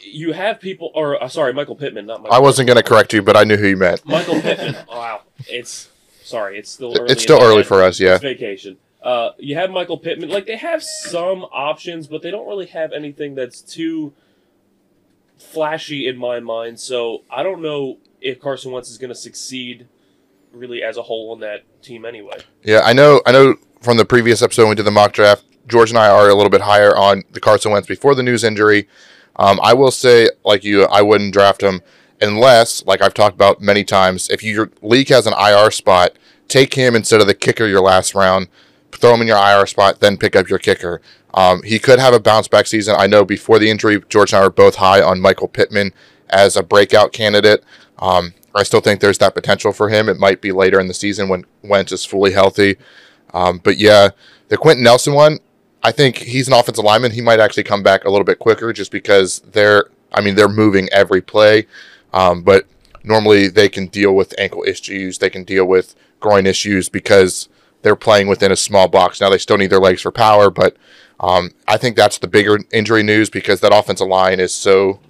you 0.00 0.32
have 0.32 0.60
people, 0.60 0.90
or 0.94 1.22
uh, 1.22 1.28
sorry, 1.28 1.52
Michael 1.52 1.76
Pittman, 1.76 2.06
not 2.06 2.22
Michael. 2.22 2.36
I 2.36 2.40
wasn't 2.40 2.66
going 2.66 2.76
to 2.76 2.82
correct 2.82 3.12
you, 3.12 3.22
but 3.22 3.36
I 3.36 3.44
knew 3.44 3.56
who 3.56 3.68
you 3.68 3.76
meant. 3.76 4.04
Michael 4.06 4.40
Pittman. 4.40 4.76
wow, 4.88 5.22
it's 5.48 5.90
sorry, 6.22 6.58
it's 6.58 6.70
still 6.70 6.96
early. 6.98 7.12
It's 7.12 7.22
still 7.22 7.42
early 7.42 7.62
for 7.62 7.82
us, 7.82 8.00
yeah. 8.00 8.14
It's 8.14 8.22
vacation. 8.22 8.76
Uh, 9.02 9.30
you 9.38 9.54
have 9.54 9.70
Michael 9.70 9.98
Pittman. 9.98 10.28
Like 10.28 10.46
they 10.46 10.56
have 10.56 10.82
some 10.82 11.44
options, 11.44 12.06
but 12.06 12.22
they 12.22 12.30
don't 12.30 12.46
really 12.46 12.66
have 12.66 12.92
anything 12.92 13.34
that's 13.34 13.60
too 13.60 14.12
flashy 15.38 16.06
in 16.06 16.16
my 16.16 16.40
mind. 16.40 16.78
So 16.80 17.22
I 17.30 17.42
don't 17.42 17.62
know 17.62 17.98
if 18.20 18.40
Carson 18.40 18.72
Wentz 18.72 18.90
is 18.90 18.98
going 18.98 19.08
to 19.08 19.14
succeed 19.14 19.88
really 20.52 20.82
as 20.82 20.96
a 20.96 21.02
whole 21.02 21.32
on 21.32 21.40
that 21.40 21.62
team 21.82 22.04
anyway. 22.04 22.38
Yeah, 22.62 22.80
I 22.84 22.92
know. 22.92 23.22
I 23.26 23.32
know 23.32 23.56
from 23.80 23.96
the 23.96 24.04
previous 24.04 24.42
episode 24.42 24.62
when 24.62 24.70
we 24.70 24.74
did 24.76 24.86
the 24.86 24.90
mock 24.90 25.12
draft, 25.12 25.44
George 25.66 25.90
and 25.90 25.98
I 25.98 26.08
are 26.08 26.28
a 26.28 26.34
little 26.34 26.50
bit 26.50 26.62
higher 26.62 26.96
on 26.96 27.22
the 27.32 27.40
Carson 27.40 27.72
Wentz 27.72 27.88
before 27.88 28.14
the 28.14 28.22
news 28.22 28.44
injury. 28.44 28.88
Um, 29.36 29.58
I 29.62 29.72
will 29.74 29.90
say, 29.90 30.28
like 30.44 30.64
you, 30.64 30.84
I 30.84 31.02
wouldn't 31.02 31.32
draft 31.32 31.62
him 31.62 31.80
unless, 32.20 32.84
like 32.84 33.00
I've 33.00 33.14
talked 33.14 33.34
about 33.34 33.60
many 33.60 33.84
times, 33.84 34.28
if 34.28 34.42
your 34.42 34.70
league 34.82 35.08
has 35.08 35.26
an 35.26 35.34
IR 35.34 35.70
spot, 35.70 36.12
take 36.48 36.74
him 36.74 36.94
instead 36.94 37.20
of 37.20 37.26
the 37.26 37.34
kicker 37.34 37.66
your 37.66 37.80
last 37.80 38.14
round. 38.14 38.48
Throw 38.92 39.14
him 39.14 39.22
in 39.22 39.28
your 39.28 39.38
IR 39.38 39.66
spot, 39.66 40.00
then 40.00 40.18
pick 40.18 40.36
up 40.36 40.48
your 40.48 40.58
kicker. 40.58 41.00
Um, 41.32 41.62
he 41.62 41.78
could 41.78 42.00
have 42.00 42.12
a 42.12 42.20
bounce 42.20 42.48
back 42.48 42.66
season. 42.66 42.96
I 42.98 43.06
know 43.06 43.24
before 43.24 43.58
the 43.58 43.70
injury, 43.70 44.02
George 44.08 44.32
and 44.32 44.42
I 44.42 44.44
were 44.44 44.50
both 44.50 44.74
high 44.74 45.00
on 45.00 45.20
Michael 45.20 45.48
Pittman 45.48 45.92
as 46.30 46.56
a 46.56 46.62
breakout 46.62 47.12
candidate. 47.12 47.64
Um, 47.98 48.34
I 48.54 48.62
still 48.62 48.80
think 48.80 49.00
there's 49.00 49.18
that 49.18 49.34
potential 49.34 49.72
for 49.72 49.88
him. 49.88 50.08
It 50.08 50.18
might 50.18 50.40
be 50.40 50.52
later 50.52 50.80
in 50.80 50.88
the 50.88 50.94
season 50.94 51.28
when 51.28 51.44
Wentz 51.62 51.92
is 51.92 52.04
fully 52.04 52.32
healthy. 52.32 52.76
Um, 53.32 53.58
but 53.62 53.78
yeah, 53.78 54.10
the 54.48 54.56
Quentin 54.56 54.84
Nelson 54.84 55.14
one, 55.14 55.38
I 55.82 55.92
think 55.92 56.16
he's 56.16 56.48
an 56.48 56.54
offensive 56.54 56.84
lineman. 56.84 57.12
He 57.12 57.20
might 57.20 57.40
actually 57.40 57.62
come 57.62 57.82
back 57.82 58.04
a 58.04 58.10
little 58.10 58.24
bit 58.24 58.38
quicker 58.38 58.72
just 58.72 58.90
because 58.90 59.40
they're, 59.40 59.86
I 60.12 60.20
mean, 60.20 60.34
they're 60.34 60.48
moving 60.48 60.88
every 60.90 61.20
play. 61.20 61.66
Um, 62.12 62.42
but 62.42 62.66
normally 63.04 63.48
they 63.48 63.68
can 63.68 63.86
deal 63.86 64.14
with 64.14 64.34
ankle 64.38 64.64
issues, 64.66 65.18
they 65.18 65.30
can 65.30 65.44
deal 65.44 65.64
with 65.64 65.94
groin 66.18 66.46
issues 66.46 66.88
because 66.88 67.48
they're 67.82 67.96
playing 67.96 68.26
within 68.26 68.52
a 68.52 68.56
small 68.56 68.88
box. 68.88 69.20
Now 69.20 69.30
they 69.30 69.38
still 69.38 69.56
need 69.56 69.70
their 69.70 69.80
legs 69.80 70.02
for 70.02 70.10
power, 70.10 70.50
but 70.50 70.76
um, 71.18 71.52
I 71.66 71.76
think 71.76 71.96
that's 71.96 72.18
the 72.18 72.28
bigger 72.28 72.58
injury 72.72 73.02
news 73.02 73.30
because 73.30 73.60
that 73.60 73.74
offensive 73.74 74.08
line 74.08 74.40
is 74.40 74.52
so 74.52 75.00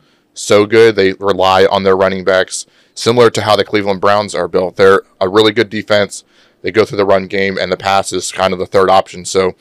so 0.40 0.66
good. 0.66 0.96
They 0.96 1.12
rely 1.14 1.66
on 1.66 1.82
their 1.82 1.96
running 1.96 2.24
backs, 2.24 2.66
similar 2.94 3.30
to 3.30 3.42
how 3.42 3.56
the 3.56 3.64
Cleveland 3.64 4.00
Browns 4.00 4.34
are 4.34 4.48
built. 4.48 4.76
They're 4.76 5.02
a 5.20 5.28
really 5.28 5.52
good 5.52 5.70
defense. 5.70 6.24
They 6.62 6.70
go 6.70 6.84
through 6.84 6.98
the 6.98 7.06
run 7.06 7.26
game, 7.26 7.58
and 7.58 7.70
the 7.70 7.76
pass 7.76 8.12
is 8.12 8.32
kind 8.32 8.52
of 8.52 8.58
the 8.58 8.66
third 8.66 8.90
option. 8.90 9.24
So 9.24 9.54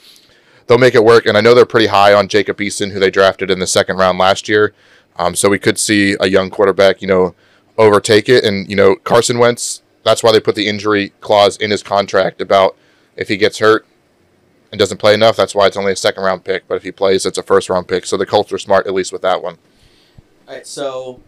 they'll 0.67 0.77
make 0.77 0.95
it 0.95 1.03
work. 1.03 1.25
And 1.25 1.37
I 1.37 1.41
know 1.41 1.53
they're 1.53 1.65
pretty 1.65 1.87
high 1.87 2.13
on 2.13 2.27
Jacob 2.27 2.57
Eason, 2.57 2.91
who 2.91 2.99
they 2.99 3.11
drafted 3.11 3.51
in 3.51 3.59
the 3.59 3.67
second 3.67 3.97
round 3.97 4.17
last 4.17 4.47
year. 4.47 4.73
Um, 5.17 5.35
so 5.35 5.49
we 5.49 5.59
could 5.59 5.77
see 5.77 6.15
a 6.19 6.27
young 6.27 6.49
quarterback, 6.49 7.01
you 7.01 7.07
know, 7.07 7.35
overtake 7.77 8.29
it. 8.29 8.43
And 8.43 8.69
you 8.69 8.75
know, 8.75 8.95
Carson 8.95 9.37
Wentz. 9.37 9.81
That's 10.03 10.23
why 10.23 10.31
they 10.31 10.39
put 10.39 10.55
the 10.55 10.67
injury 10.67 11.11
clause 11.19 11.57
in 11.57 11.71
his 11.71 11.83
contract 11.83 12.39
about 12.39 12.77
if 13.17 13.27
he 13.27 13.35
gets 13.35 13.59
hurt 13.59 13.85
and 14.71 14.79
doesn't 14.79 14.97
play 14.97 15.13
enough. 15.13 15.35
That's 15.35 15.53
why 15.53 15.67
it's 15.67 15.75
only 15.75 15.91
a 15.91 15.95
second 15.97 16.23
round 16.23 16.45
pick. 16.45 16.67
But 16.69 16.75
if 16.75 16.83
he 16.83 16.91
plays, 16.91 17.25
it's 17.25 17.37
a 17.37 17.43
first 17.43 17.69
round 17.69 17.89
pick. 17.89 18.05
So 18.05 18.15
the 18.15 18.25
Colts 18.25 18.53
are 18.53 18.57
smart, 18.57 18.87
at 18.87 18.93
least 18.93 19.11
with 19.11 19.21
that 19.23 19.43
one. 19.43 19.57
All 20.49 20.55
right, 20.55 20.65
so 20.65 21.21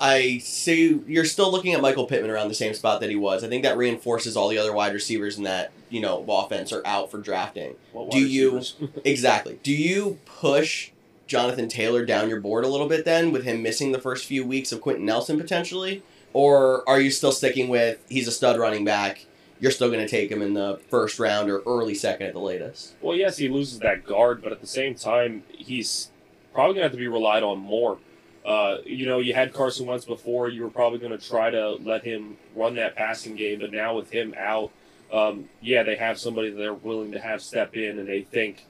I 0.00 0.38
see 0.38 1.00
you're 1.06 1.24
still 1.24 1.50
looking 1.52 1.74
at 1.74 1.80
Michael 1.80 2.06
Pittman 2.06 2.28
around 2.30 2.48
the 2.48 2.54
same 2.54 2.74
spot 2.74 3.00
that 3.00 3.08
he 3.08 3.14
was. 3.14 3.44
I 3.44 3.48
think 3.48 3.62
that 3.62 3.76
reinforces 3.76 4.36
all 4.36 4.48
the 4.48 4.58
other 4.58 4.72
wide 4.72 4.92
receivers 4.92 5.38
in 5.38 5.44
that 5.44 5.70
you 5.90 6.00
know 6.00 6.24
offense 6.28 6.72
are 6.72 6.84
out 6.84 7.08
for 7.12 7.18
drafting. 7.18 7.76
What 7.92 8.10
Do 8.10 8.18
you- 8.18 8.62
Exactly. 9.04 9.60
Do 9.62 9.72
you 9.72 10.18
push 10.24 10.90
Jonathan 11.28 11.68
Taylor 11.68 12.04
down 12.04 12.28
your 12.28 12.40
board 12.40 12.64
a 12.64 12.68
little 12.68 12.88
bit 12.88 13.04
then, 13.04 13.30
with 13.30 13.44
him 13.44 13.62
missing 13.62 13.92
the 13.92 14.00
first 14.00 14.26
few 14.26 14.44
weeks 14.44 14.72
of 14.72 14.80
Quentin 14.80 15.06
Nelson 15.06 15.38
potentially, 15.38 16.02
or 16.32 16.88
are 16.88 17.00
you 17.00 17.12
still 17.12 17.32
sticking 17.32 17.68
with 17.68 18.04
he's 18.08 18.26
a 18.26 18.32
stud 18.32 18.58
running 18.58 18.84
back? 18.84 19.24
You're 19.60 19.70
still 19.70 19.88
going 19.88 20.04
to 20.04 20.08
take 20.08 20.32
him 20.32 20.42
in 20.42 20.54
the 20.54 20.80
first 20.90 21.20
round 21.20 21.48
or 21.48 21.62
early 21.64 21.94
second 21.94 22.26
at 22.26 22.32
the 22.32 22.40
latest. 22.40 22.92
Well, 23.00 23.16
yes, 23.16 23.38
he 23.38 23.48
loses 23.48 23.78
that 23.78 24.04
guard, 24.04 24.42
but 24.42 24.50
at 24.50 24.60
the 24.60 24.66
same 24.66 24.96
time, 24.96 25.44
he's 25.56 26.10
probably 26.52 26.74
going 26.74 26.82
to 26.82 26.88
have 26.88 26.92
to 26.92 26.98
be 26.98 27.06
relied 27.08 27.42
on 27.42 27.58
more. 27.60 27.98
Uh, 28.46 28.78
you 28.84 29.06
know, 29.06 29.18
you 29.18 29.34
had 29.34 29.52
Carson 29.52 29.86
Wentz 29.86 30.04
before. 30.04 30.48
You 30.48 30.62
were 30.62 30.70
probably 30.70 31.00
going 31.00 31.18
to 31.18 31.28
try 31.28 31.50
to 31.50 31.72
let 31.82 32.04
him 32.04 32.36
run 32.54 32.76
that 32.76 32.94
passing 32.94 33.34
game, 33.34 33.58
but 33.58 33.72
now 33.72 33.96
with 33.96 34.10
him 34.10 34.34
out, 34.38 34.70
um, 35.12 35.48
yeah, 35.60 35.82
they 35.82 35.96
have 35.96 36.18
somebody 36.18 36.50
that 36.50 36.56
they're 36.56 36.72
willing 36.72 37.10
to 37.12 37.18
have 37.18 37.42
step 37.42 37.76
in, 37.76 37.98
and 37.98 38.08
they 38.08 38.22
think 38.22 38.64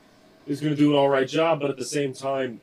is 0.47 0.61
going 0.61 0.75
to 0.75 0.79
do 0.79 0.93
an 0.93 0.97
all 0.97 1.11
right 1.11 1.29
job. 1.29 1.61
But 1.61 1.69
at 1.69 1.77
the 1.77 1.85
same 1.85 2.15
time, 2.15 2.63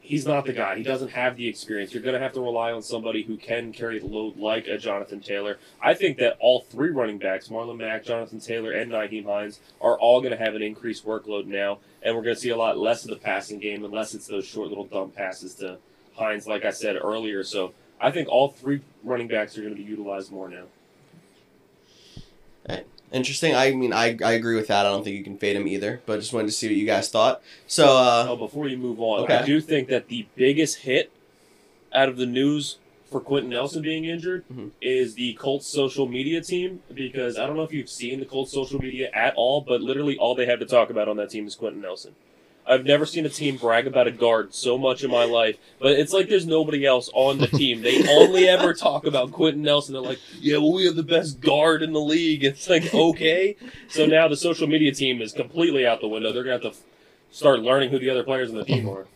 he's 0.00 0.24
not 0.24 0.46
the 0.46 0.52
guy. 0.52 0.76
He 0.76 0.84
doesn't 0.84 1.10
have 1.10 1.36
the 1.36 1.48
experience. 1.48 1.92
You're 1.92 2.02
going 2.02 2.14
to 2.14 2.20
have 2.20 2.32
to 2.34 2.40
rely 2.40 2.70
on 2.70 2.82
somebody 2.82 3.24
who 3.24 3.36
can 3.36 3.72
carry 3.72 3.98
the 3.98 4.06
load 4.06 4.36
like 4.36 4.68
a 4.68 4.78
Jonathan 4.78 5.20
Taylor. 5.20 5.58
I 5.82 5.94
think 5.94 6.18
that 6.18 6.36
all 6.38 6.60
three 6.60 6.90
running 6.90 7.18
backs, 7.18 7.48
Marlon 7.48 7.78
Mack, 7.78 8.04
Jonathan 8.04 8.38
Taylor, 8.38 8.70
and 8.70 8.92
Nyheim 8.92 9.24
Hines, 9.24 9.58
are 9.80 9.98
all 9.98 10.20
going 10.20 10.36
to 10.36 10.44
have 10.44 10.54
an 10.54 10.62
increased 10.62 11.04
workload 11.04 11.46
now, 11.46 11.78
and 12.02 12.14
we're 12.14 12.22
going 12.22 12.36
to 12.36 12.40
see 12.40 12.50
a 12.50 12.56
lot 12.56 12.78
less 12.78 13.04
of 13.04 13.10
the 13.10 13.16
passing 13.16 13.58
game 13.58 13.84
unless 13.84 14.14
it's 14.14 14.28
those 14.28 14.46
short 14.46 14.68
little 14.68 14.86
dump 14.86 15.16
passes 15.16 15.54
to 15.56 15.78
Hines, 16.14 16.46
like 16.46 16.64
I 16.64 16.70
said 16.70 16.96
earlier. 16.96 17.42
So 17.44 17.72
I 18.00 18.10
think 18.10 18.28
all 18.28 18.48
three 18.48 18.80
running 19.04 19.28
backs 19.28 19.56
are 19.56 19.62
going 19.62 19.74
to 19.74 19.80
be 19.82 19.88
utilized 19.88 20.30
more 20.32 20.48
now. 20.48 20.64
Interesting. 23.12 23.56
I 23.56 23.72
mean, 23.72 23.92
I, 23.92 24.16
I 24.24 24.32
agree 24.34 24.54
with 24.54 24.68
that. 24.68 24.86
I 24.86 24.88
don't 24.88 25.02
think 25.02 25.16
you 25.16 25.24
can 25.24 25.36
fade 25.36 25.56
him 25.56 25.66
either, 25.66 26.00
but 26.06 26.20
just 26.20 26.32
wanted 26.32 26.46
to 26.46 26.52
see 26.52 26.68
what 26.68 26.76
you 26.76 26.86
guys 26.86 27.08
thought. 27.08 27.42
So, 27.66 27.96
uh, 27.96 28.26
Oh, 28.28 28.36
before 28.36 28.68
you 28.68 28.76
move 28.78 29.00
on, 29.00 29.24
Okay. 29.24 29.34
I 29.34 29.44
do 29.44 29.60
think 29.60 29.88
that 29.88 30.06
the 30.06 30.26
biggest 30.36 30.76
hit 30.82 31.10
out 31.92 32.08
of 32.08 32.16
the 32.18 32.26
news 32.26 32.76
for 33.10 33.18
Quentin 33.20 33.50
Nelson 33.50 33.82
being 33.82 34.04
injured 34.04 34.44
Mhm. 34.48 34.70
is 34.80 35.16
the 35.16 35.32
Colts 35.32 35.66
social 35.66 36.06
media 36.06 36.40
team 36.40 36.82
because 36.94 37.36
I 37.36 37.48
don't 37.48 37.56
know 37.56 37.64
if 37.64 37.72
you've 37.72 37.88
seen 37.90 38.20
the 38.20 38.26
Colts 38.26 38.52
social 38.52 38.80
media 38.80 39.10
at 39.12 39.34
all, 39.34 39.60
but 39.60 39.80
literally 39.80 40.16
all 40.16 40.36
they 40.36 40.46
have 40.46 40.60
to 40.60 40.66
talk 40.66 40.88
about 40.90 41.08
on 41.08 41.16
that 41.16 41.30
team 41.30 41.48
is 41.48 41.56
Quentin 41.56 41.82
Nelson. 41.82 42.14
I've 42.66 42.84
never 42.84 43.04
seen 43.06 43.26
a 43.26 43.28
team 43.28 43.56
brag 43.56 43.86
about 43.86 44.06
a 44.06 44.10
guard 44.10 44.54
so 44.54 44.78
much 44.78 45.02
in 45.02 45.10
my 45.10 45.24
life, 45.24 45.56
but 45.80 45.92
it's 45.92 46.12
like 46.12 46.28
there's 46.28 46.46
nobody 46.46 46.86
else 46.86 47.10
on 47.14 47.38
the 47.38 47.48
team. 47.48 47.82
They 47.82 48.06
only 48.18 48.48
ever 48.48 48.74
talk 48.74 49.06
about 49.06 49.32
Quentin 49.32 49.62
Nelson. 49.62 49.94
They're 49.94 50.02
like, 50.02 50.20
yeah, 50.38 50.58
well, 50.58 50.74
we 50.74 50.86
have 50.86 50.96
the 50.96 51.02
best 51.02 51.40
guard 51.40 51.82
in 51.82 51.92
the 51.92 52.00
league. 52.00 52.44
It's 52.44 52.68
like, 52.68 52.94
okay. 52.94 53.56
So 53.88 54.06
now 54.06 54.28
the 54.28 54.36
social 54.36 54.68
media 54.68 54.92
team 54.92 55.20
is 55.20 55.32
completely 55.32 55.86
out 55.86 56.00
the 56.00 56.08
window. 56.08 56.32
They're 56.32 56.44
going 56.44 56.60
to 56.60 56.68
have 56.68 56.76
to 56.76 56.82
start 57.30 57.60
learning 57.60 57.90
who 57.90 57.98
the 57.98 58.10
other 58.10 58.22
players 58.22 58.50
in 58.50 58.56
the 58.56 58.64
team 58.64 58.88
are. 58.88 59.06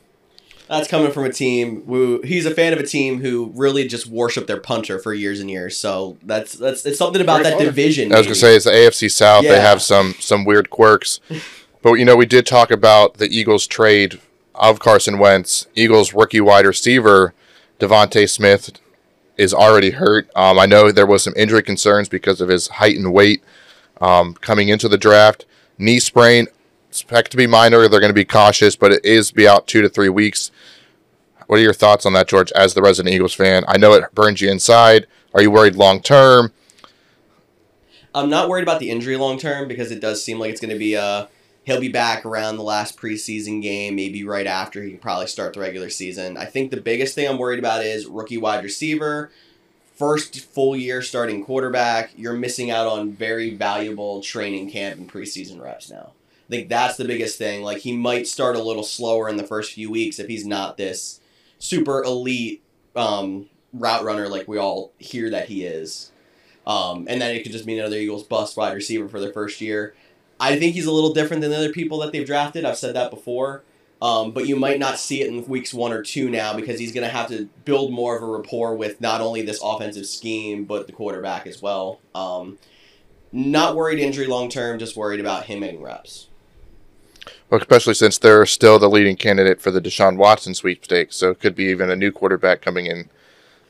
That's 0.69 0.89
coming 0.89 1.13
from 1.13 1.25
a 1.25 1.33
team 1.33 1.85
who 1.85 2.23
he's 2.23 2.47
a 2.47 2.51
fan 2.51 2.73
of 2.73 2.79
a 2.79 2.87
team 2.87 3.21
who 3.21 3.53
really 3.55 3.87
just 3.87 4.07
worship 4.07 4.47
their 4.47 4.61
punter 4.61 4.99
for 4.99 5.13
years 5.13 5.41
and 5.41 5.51
years. 5.51 5.77
So 5.77 6.17
that's 6.23 6.55
that's 6.55 6.87
it's 6.87 6.99
something 6.99 7.21
about 7.21 7.43
that 7.43 7.59
division. 7.59 8.13
I 8.13 8.19
was 8.19 8.27
gonna 8.27 8.31
maybe. 8.31 8.41
say 8.41 8.57
it's 8.57 8.65
the 8.65 8.71
AFC 8.71 9.11
South. 9.11 9.43
They 9.43 9.61
have 9.61 9.83
some 9.83 10.15
some 10.21 10.47
weird 10.47 10.71
quirks, 10.71 11.21
but 11.85 11.95
you 11.95 12.05
know 12.05 12.17
we 12.17 12.25
did 12.25 12.47
talk 12.47 12.71
about 12.71 13.19
the 13.19 13.29
Eagles 13.29 13.67
trade 13.67 14.19
of 14.55 14.81
Carson 14.81 15.19
Wentz. 15.19 15.67
Eagles 15.75 16.14
rookie 16.14 16.41
wide 16.41 16.64
receiver 16.64 17.35
DeVonta 17.79 18.29
Smith 18.29 18.81
is 19.37 19.53
already 19.53 19.91
hurt. 19.91 20.29
Um, 20.35 20.59
I 20.59 20.64
know 20.64 20.91
there 20.91 21.07
was 21.07 21.23
some 21.23 21.35
injury 21.37 21.62
concerns 21.62 22.09
because 22.09 22.41
of 22.41 22.49
his 22.49 22.69
height 22.69 22.97
and 22.97 23.12
weight 23.12 23.45
um, 24.00 24.33
coming 24.35 24.71
into 24.71 24.88
the 24.88 24.97
draft. 24.97 25.45
Knee 25.76 26.00
sprain, 26.00 26.47
expect 26.88 27.31
to 27.33 27.37
be 27.37 27.47
minor. 27.47 27.87
They're 27.87 28.00
going 28.00 28.09
to 28.09 28.14
be 28.14 28.25
cautious, 28.25 28.76
but 28.76 28.91
it 28.91 29.05
is 29.05 29.31
be 29.31 29.47
out 29.47 29.67
two 29.67 29.83
to 29.83 29.88
three 29.91 30.09
weeks. 30.09 30.50
What 31.49 31.59
are 31.59 31.62
your 31.62 31.75
thoughts 31.75 32.07
on 32.07 32.14
that, 32.14 32.29
George? 32.29 32.50
As 32.53 32.73
the 32.73 32.81
resident 32.81 33.14
Eagles 33.14 33.35
fan, 33.35 33.62
I 33.69 33.76
know 33.76 33.93
it 33.93 34.14
burns 34.14 34.41
you 34.41 34.50
inside. 34.50 35.07
Are 35.35 35.43
you 35.43 35.50
worried 35.50 35.76
long 35.76 36.00
term? 36.00 36.53
I'm 38.14 38.31
not 38.31 38.49
worried 38.49 38.62
about 38.62 38.81
the 38.81 38.88
injury 38.88 39.17
long 39.17 39.37
term 39.37 39.69
because 39.69 39.91
it 39.91 40.00
does 40.00 40.25
seem 40.25 40.38
like 40.38 40.50
it's 40.50 40.61
going 40.62 40.73
to 40.73 40.79
be 40.79 40.97
uh 40.97 41.26
he'll 41.64 41.80
be 41.80 41.88
back 41.88 42.25
around 42.25 42.56
the 42.56 42.62
last 42.62 42.99
preseason 42.99 43.62
game, 43.62 43.97
maybe 43.97 44.25
right 44.25 44.47
after 44.47 44.83
he 44.83 44.90
can 44.90 44.99
probably 44.99 45.26
start 45.26 45.54
the 45.54 45.61
regular 45.61 45.90
season. 45.90 46.37
I 46.37 46.44
think 46.44 46.71
the 46.71 46.80
biggest 46.80 47.14
thing 47.14 47.28
I'm 47.28 47.38
worried 47.38 47.59
about 47.59 47.85
is 47.85 48.06
rookie 48.06 48.38
wide 48.38 48.62
receiver, 48.62 49.30
first 49.97 50.40
full 50.40 50.76
year 50.76 51.02
starting 51.02 51.44
quarterback. 51.44 52.11
You're 52.16 52.35
missing 52.35 52.71
out 52.71 52.87
on 52.87 53.12
very 53.12 53.54
valuable 53.54 54.21
training 54.21 54.71
camp 54.71 54.99
and 54.99 55.11
preseason 55.11 55.61
reps 55.61 55.90
now. 55.90 56.12
I 56.47 56.50
think 56.50 56.68
that's 56.68 56.97
the 56.97 57.06
biggest 57.06 57.38
thing. 57.38 57.62
Like 57.62 57.78
he 57.78 57.97
might 57.97 58.26
start 58.26 58.56
a 58.56 58.62
little 58.62 58.83
slower 58.83 59.28
in 59.28 59.38
the 59.38 59.47
first 59.47 59.73
few 59.73 59.90
weeks 59.90 60.18
if 60.18 60.28
he's 60.28 60.47
not 60.47 60.76
this 60.76 61.21
super 61.59 62.02
elite 62.02 62.62
um, 62.94 63.49
route 63.73 64.04
runner 64.04 64.28
like 64.28 64.47
we 64.47 64.59
all 64.59 64.92
hear 64.99 65.30
that 65.30 65.49
he 65.49 65.64
is. 65.64 66.11
Um, 66.66 67.06
and 67.09 67.21
then 67.21 67.35
it 67.35 67.42
could 67.42 67.52
just 67.52 67.66
mean 67.66 67.78
another 67.78 67.97
Eagles 67.97 68.23
bust 68.23 68.56
wide 68.56 68.75
receiver 68.75 69.09
for 69.09 69.21
their 69.21 69.33
first 69.33 69.61
year. 69.61 69.94
I 70.53 70.59
think 70.59 70.75
he's 70.75 70.87
a 70.87 70.93
little 70.93 71.13
different 71.13 71.41
than 71.43 71.51
the 71.51 71.57
other 71.57 71.73
people 71.73 71.99
that 72.01 72.13
they've 72.13 72.27
drafted. 72.27 72.65
I've 72.65 72.77
said 72.79 72.95
that 72.95 73.11
before. 73.11 73.63
Um, 74.03 74.33
but 74.33 74.47
you 74.47 74.57
might 74.57 74.79
not 74.79 74.99
see 74.99 75.23
it 75.23 75.29
in 75.29 75.47
weeks 75.47 75.73
one 75.73 75.91
or 75.93 76.03
two 76.03 76.29
now 76.29 76.53
because 76.55 76.79
he's 76.79 76.93
going 76.93 77.07
to 77.07 77.13
have 77.13 77.29
to 77.29 77.49
build 77.65 77.91
more 77.93 78.17
of 78.17 78.23
a 78.23 78.27
rapport 78.27 78.75
with 78.75 79.01
not 79.01 79.21
only 79.23 79.41
this 79.41 79.61
offensive 79.63 80.05
scheme, 80.07 80.65
but 80.65 80.87
the 80.87 80.93
quarterback 80.93 81.47
as 81.47 81.63
well. 81.63 82.01
Um, 82.15 82.59
not 83.33 83.75
worried 83.77 83.99
injury 83.99 84.27
long 84.27 84.51
term, 84.51 84.79
just 84.79 84.97
worried 84.97 85.21
about 85.21 85.45
him 85.47 85.61
getting 85.61 85.81
reps. 85.83 86.29
Well, 87.49 87.61
especially 87.61 87.95
since 87.95 88.19
they're 88.19 88.45
still 88.47 88.79
the 88.79 88.89
leading 88.91 89.17
candidate 89.17 89.61
for 89.61 89.71
the 89.71 89.81
Deshaun 89.81 90.17
Watson 90.17 90.55
sweepstakes, 90.55 91.17
so 91.17 91.31
it 91.31 91.41
could 91.41 91.55
be 91.55 91.65
even 91.65 91.89
a 91.89 91.97
new 91.97 92.13
quarterback 92.13 92.61
coming 92.61 92.87
in 92.87 93.09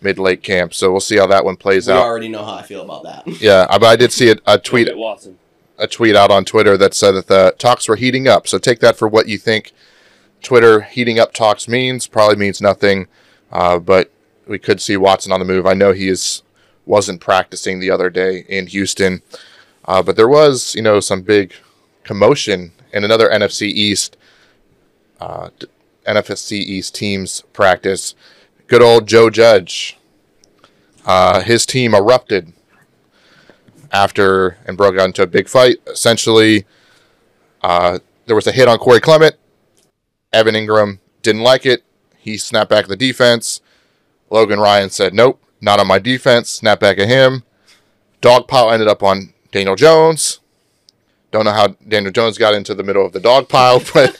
mid 0.00 0.18
late 0.18 0.42
camp. 0.42 0.74
So 0.74 0.90
we'll 0.90 1.00
see 1.00 1.16
how 1.18 1.26
that 1.28 1.44
one 1.44 1.56
plays 1.56 1.86
We 1.86 1.92
out. 1.92 2.00
I 2.02 2.06
already 2.06 2.28
know 2.28 2.44
how 2.44 2.54
I 2.54 2.62
feel 2.62 2.82
about 2.82 3.04
that. 3.04 3.40
Yeah, 3.40 3.66
I- 3.70 3.78
but 3.78 3.86
I 3.86 3.96
did 3.96 4.10
see 4.12 4.30
a, 4.30 4.36
a 4.46 4.58
Tweet 4.58 4.86
tweet 4.88 4.96
Watson. 4.96 5.38
A 5.78 5.86
tweet 5.86 6.14
out 6.14 6.30
on 6.30 6.44
Twitter 6.44 6.76
that 6.76 6.94
said 6.94 7.12
that 7.12 7.26
the 7.26 7.54
talks 7.58 7.88
were 7.88 7.96
heating 7.96 8.28
up. 8.28 8.46
So 8.46 8.58
take 8.58 8.80
that 8.80 8.96
for 8.96 9.08
what 9.08 9.28
you 9.28 9.38
think. 9.38 9.72
Twitter 10.42 10.82
heating 10.82 11.18
up 11.18 11.32
talks 11.32 11.66
means 11.66 12.06
probably 12.06 12.36
means 12.36 12.60
nothing, 12.60 13.08
uh, 13.50 13.78
but 13.78 14.12
we 14.46 14.58
could 14.58 14.80
see 14.80 14.96
Watson 14.96 15.32
on 15.32 15.40
the 15.40 15.46
move. 15.46 15.66
I 15.66 15.74
know 15.74 15.92
he 15.92 16.08
is 16.08 16.42
wasn't 16.86 17.20
practicing 17.20 17.80
the 17.80 17.90
other 17.90 18.10
day 18.10 18.44
in 18.48 18.66
Houston, 18.66 19.22
uh, 19.86 20.02
but 20.02 20.16
there 20.16 20.28
was 20.28 20.74
you 20.74 20.82
know 20.82 21.00
some 21.00 21.22
big 21.22 21.54
commotion 22.04 22.72
in 22.92 23.04
another 23.04 23.30
NFC 23.30 23.62
East 23.62 24.18
uh, 25.18 25.48
NFC 26.06 26.52
East 26.52 26.94
teams 26.94 27.42
practice. 27.52 28.14
Good 28.66 28.82
old 28.82 29.06
Joe 29.08 29.30
Judge. 29.30 29.96
Uh, 31.06 31.40
his 31.40 31.66
team 31.66 31.94
erupted 31.94 32.52
after 33.94 34.58
and 34.66 34.76
broke 34.76 34.98
out 34.98 35.06
into 35.06 35.22
a 35.22 35.26
big 35.26 35.48
fight. 35.48 35.78
Essentially, 35.86 36.66
uh, 37.62 38.00
there 38.26 38.36
was 38.36 38.46
a 38.46 38.52
hit 38.52 38.68
on 38.68 38.78
Corey 38.78 39.00
Clement. 39.00 39.36
Evan 40.32 40.56
Engram 40.56 40.98
didn't 41.22 41.42
like 41.42 41.64
it. 41.64 41.84
He 42.18 42.36
snapped 42.36 42.70
back 42.70 42.86
the 42.88 42.96
defense. 42.96 43.60
Logan 44.30 44.58
Ryan 44.58 44.90
said, 44.90 45.14
Nope, 45.14 45.40
not 45.60 45.78
on 45.78 45.86
my 45.86 46.00
defense. 46.00 46.50
Snap 46.50 46.80
back 46.80 46.98
at 46.98 47.08
him. 47.08 47.44
Dog 48.20 48.48
pile 48.48 48.70
ended 48.70 48.88
up 48.88 49.02
on 49.02 49.32
Daniel 49.52 49.76
Jones. 49.76 50.40
Don't 51.30 51.44
know 51.44 51.52
how 51.52 51.68
Daniel 51.86 52.12
Jones 52.12 52.36
got 52.36 52.54
into 52.54 52.74
the 52.74 52.82
middle 52.82 53.06
of 53.06 53.12
the 53.12 53.20
dog 53.20 53.48
pile, 53.48 53.80
but 53.94 54.18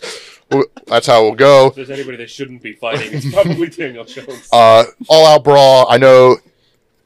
that's 0.87 1.07
how 1.07 1.23
we'll 1.23 1.35
go. 1.35 1.69
If 1.69 1.75
there's 1.75 1.91
anybody 1.91 2.17
that 2.19 2.31
shouldn't 2.31 2.63
be 2.63 2.75
fighting, 2.75 3.13
it's 3.13 3.33
probably 3.33 3.69
Daniel 3.69 4.05
Jones. 4.05 4.49
Uh, 4.53 4.85
all 5.09 5.27
out 5.27 5.43
brawl. 5.43 5.87
I 5.89 5.99
know. 5.99 6.37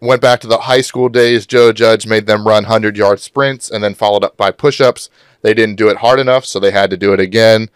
Went 0.00 0.23
back 0.23 0.40
to 0.40 0.47
the 0.47 0.59
high 0.59 0.81
school 0.81 1.09
days. 1.09 1.47
Joe 1.47 1.73
Judge 1.73 2.07
made 2.07 2.26
them 2.26 2.47
run 2.47 2.64
hundred 2.64 2.97
yard 2.97 3.19
sprints 3.19 3.71
and 3.71 3.83
then 3.83 3.95
followed 3.95 4.25
up 4.25 4.37
by 4.37 4.50
push 4.50 4.81
ups. 4.81 5.11
They 5.43 5.55
didn't 5.55 5.76
do 5.76 5.88
it 5.88 5.99
hard 5.99 6.21
enough, 6.21 6.45
so 6.45 6.61
they 6.61 6.71
had 6.71 6.90
to 6.90 6.97
do 6.97 7.12
it 7.12 7.21
again. 7.21 7.69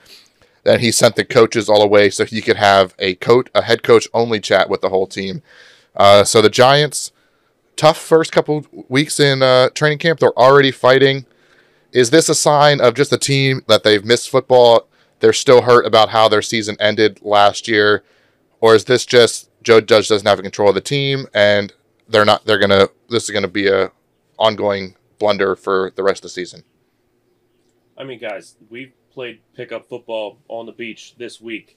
Then 0.65 0.81
he 0.81 0.93
sent 0.93 1.17
the 1.17 1.25
coaches 1.25 1.69
all 1.69 1.83
away 1.83 2.11
so 2.11 2.25
he 2.25 2.41
could 2.41 2.57
have 2.57 2.95
a 2.99 3.17
coach, 3.17 3.49
a 3.55 3.63
head 3.63 3.83
coach 3.83 4.07
only 4.15 4.39
chat 4.39 4.71
with 4.71 4.81
the 4.81 4.89
whole 4.89 5.07
team. 5.07 5.43
Uh, 5.97 6.23
so 6.23 6.41
the 6.41 6.49
Giants, 6.49 7.11
tough 7.77 7.99
first 7.99 8.31
couple 8.31 8.67
weeks 8.89 9.19
in 9.19 9.43
uh, 9.43 9.71
training 9.71 9.99
camp. 9.99 10.21
They're 10.21 10.39
already 10.39 10.71
fighting. 10.71 11.27
Is 11.91 12.11
this 12.11 12.29
a 12.29 12.35
sign 12.35 12.81
of 12.81 12.95
just 12.95 13.13
a 13.13 13.19
team 13.19 13.63
that 13.67 13.83
they've 13.83 14.05
missed 14.05 14.31
football? 14.31 14.87
They're 15.21 15.33
still 15.33 15.63
hurt 15.63 15.87
about 15.87 16.11
how 16.11 16.29
their 16.29 16.43
season 16.43 16.77
ended 16.81 17.21
last 17.23 17.69
year, 17.69 18.03
or 18.61 18.75
is 18.75 18.85
this 18.85 19.05
just 19.05 19.51
Joe 19.63 19.81
Judge 19.81 20.09
doesn't 20.09 20.27
have 20.27 20.41
control 20.43 20.71
of 20.71 20.75
the 20.75 20.81
team 20.81 21.27
and 21.35 21.73
they're 22.13 22.25
not? 22.25 22.45
They're 22.45 22.59
gonna. 22.59 22.89
This 23.09 23.25
is 23.25 23.31
gonna 23.31 23.49
be 23.49 23.69
a 23.69 23.91
ongoing 24.39 24.95
blunder 25.19 25.57
for 25.57 25.93
the 25.97 26.03
rest 26.03 26.19
of 26.21 26.23
the 26.25 26.29
season. 26.31 26.65
I 27.97 28.05
mean, 28.05 28.19
guys, 28.21 28.57
we 28.71 28.93
played 29.13 29.41
pickup 29.55 29.89
football 29.89 30.39
on 30.49 30.67
the 30.67 30.73
beach 30.73 31.15
this 31.19 31.41
week, 31.41 31.77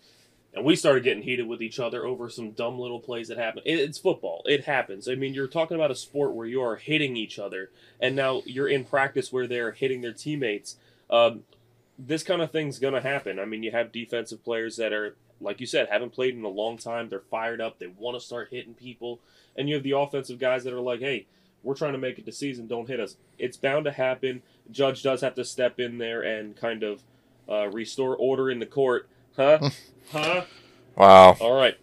and 0.54 0.64
we 0.64 0.76
started 0.76 1.04
getting 1.04 1.24
heated 1.24 1.48
with 1.48 1.62
each 1.62 1.80
other 1.80 2.06
over 2.06 2.30
some 2.30 2.52
dumb 2.52 2.80
little 2.80 3.00
plays 3.00 3.28
that 3.28 3.38
happen. 3.38 3.62
It- 3.66 3.80
It's 3.80 3.98
football; 3.98 4.44
it 4.46 4.66
happens. 4.66 5.08
I 5.08 5.16
mean, 5.16 5.34
you're 5.34 5.48
talking 5.48 5.76
about 5.76 5.92
a 5.92 5.96
sport 5.96 6.34
where 6.34 6.48
you 6.48 6.62
are 6.62 6.76
hitting 6.78 7.18
each 7.18 7.40
other, 7.40 7.72
and 8.00 8.16
now 8.16 8.42
you're 8.46 8.70
in 8.70 8.86
practice 8.86 9.32
where 9.34 9.48
they're 9.48 9.72
hitting 9.72 10.02
their 10.02 10.14
teammates. 10.14 10.78
Um, 11.10 11.44
this 11.98 12.24
kind 12.24 12.42
of 12.42 12.52
thing's 12.52 12.80
gonna 12.80 13.02
happen. 13.02 13.40
I 13.40 13.46
mean, 13.46 13.64
you 13.64 13.72
have 13.72 13.92
defensive 13.92 14.44
players 14.44 14.76
that 14.78 14.92
are, 14.92 15.16
like 15.40 15.60
you 15.62 15.66
said, 15.68 15.88
haven't 15.90 16.12
played 16.14 16.34
in 16.36 16.44
a 16.44 16.50
long 16.50 16.78
time. 16.78 17.10
They're 17.10 17.20
fired 17.20 17.62
up. 17.62 17.80
They 17.80 17.88
want 17.88 18.20
to 18.20 18.26
start 18.26 18.50
hitting 18.52 18.74
people, 18.74 19.20
and 19.56 19.68
you 19.68 19.76
have 19.76 19.84
the 19.84 19.92
offensive 19.92 20.40
guys 20.40 20.64
that 20.64 20.74
are 20.74 20.82
like, 20.82 21.00
"Hey, 21.00 21.28
we're 21.64 21.76
trying 21.76 21.94
to 21.94 21.98
make 21.98 22.18
it 22.18 22.26
to 22.26 22.32
season. 22.32 22.68
Don't 22.68 22.88
hit 22.88 23.00
us." 23.00 23.18
It's 23.38 23.58
bound 23.58 23.86
to 23.86 23.92
happen. 23.92 24.42
Judge 24.72 25.04
does 25.04 25.22
have 25.22 25.36
to 25.36 25.46
step 25.46 25.80
in 25.80 25.98
there 25.98 26.22
and 26.22 26.56
kind 26.56 26.84
of 26.84 27.04
uh, 27.50 27.68
restore 27.70 28.16
order 28.16 28.50
in 28.50 28.60
the 28.60 28.66
court. 28.66 29.08
Huh? 29.36 29.70
huh? 30.12 30.46
Wow. 30.96 31.38
All 31.40 31.56
right. 31.56 31.78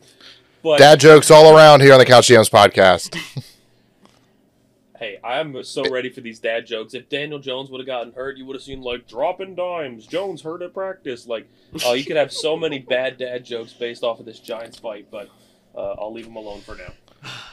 But 0.63 0.79
Dad 0.79 1.01
jokes 1.01 1.31
all 1.31 1.57
around 1.57 1.81
here 1.81 1.93
on 1.93 1.99
the 1.99 2.05
Couch 2.05 2.29
GMs 2.29 2.51
podcast. 2.51 3.19
hey, 5.03 5.19
I'm 5.25 5.65
so 5.65 5.91
ready 5.91 6.11
for 6.11 6.21
these 6.21 6.39
dad 6.39 6.65
jokes. 6.65 6.95
If 6.95 7.09
Daniel 7.09 7.41
Jones 7.41 7.71
would 7.71 7.81
have 7.81 7.87
gotten 7.87 8.13
hurt, 8.13 8.37
you 8.37 8.47
would 8.47 8.55
have 8.55 8.63
seen 8.63 8.81
like 8.83 9.09
dropping 9.09 9.57
dimes. 9.57 10.07
Jones 10.07 10.43
hurt 10.43 10.63
at 10.63 10.73
practice. 10.73 11.27
Like, 11.27 11.49
oh, 11.85 11.95
you 11.95 12.05
could 12.05 12.17
have 12.17 12.33
so 12.33 12.57
many 12.57 12.79
bad 12.79 13.19
dad 13.19 13.45
jokes 13.45 13.73
based 13.73 14.05
off 14.05 14.21
of 14.21 14.27
this 14.27 14.39
Giants 14.39 14.79
fight. 14.79 15.09
But 15.11 15.29
uh, 15.75 15.95
I'll 15.99 16.13
leave 16.13 16.27
them 16.27 16.37
alone 16.37 16.61
for 16.61 16.77
now. 16.77 16.93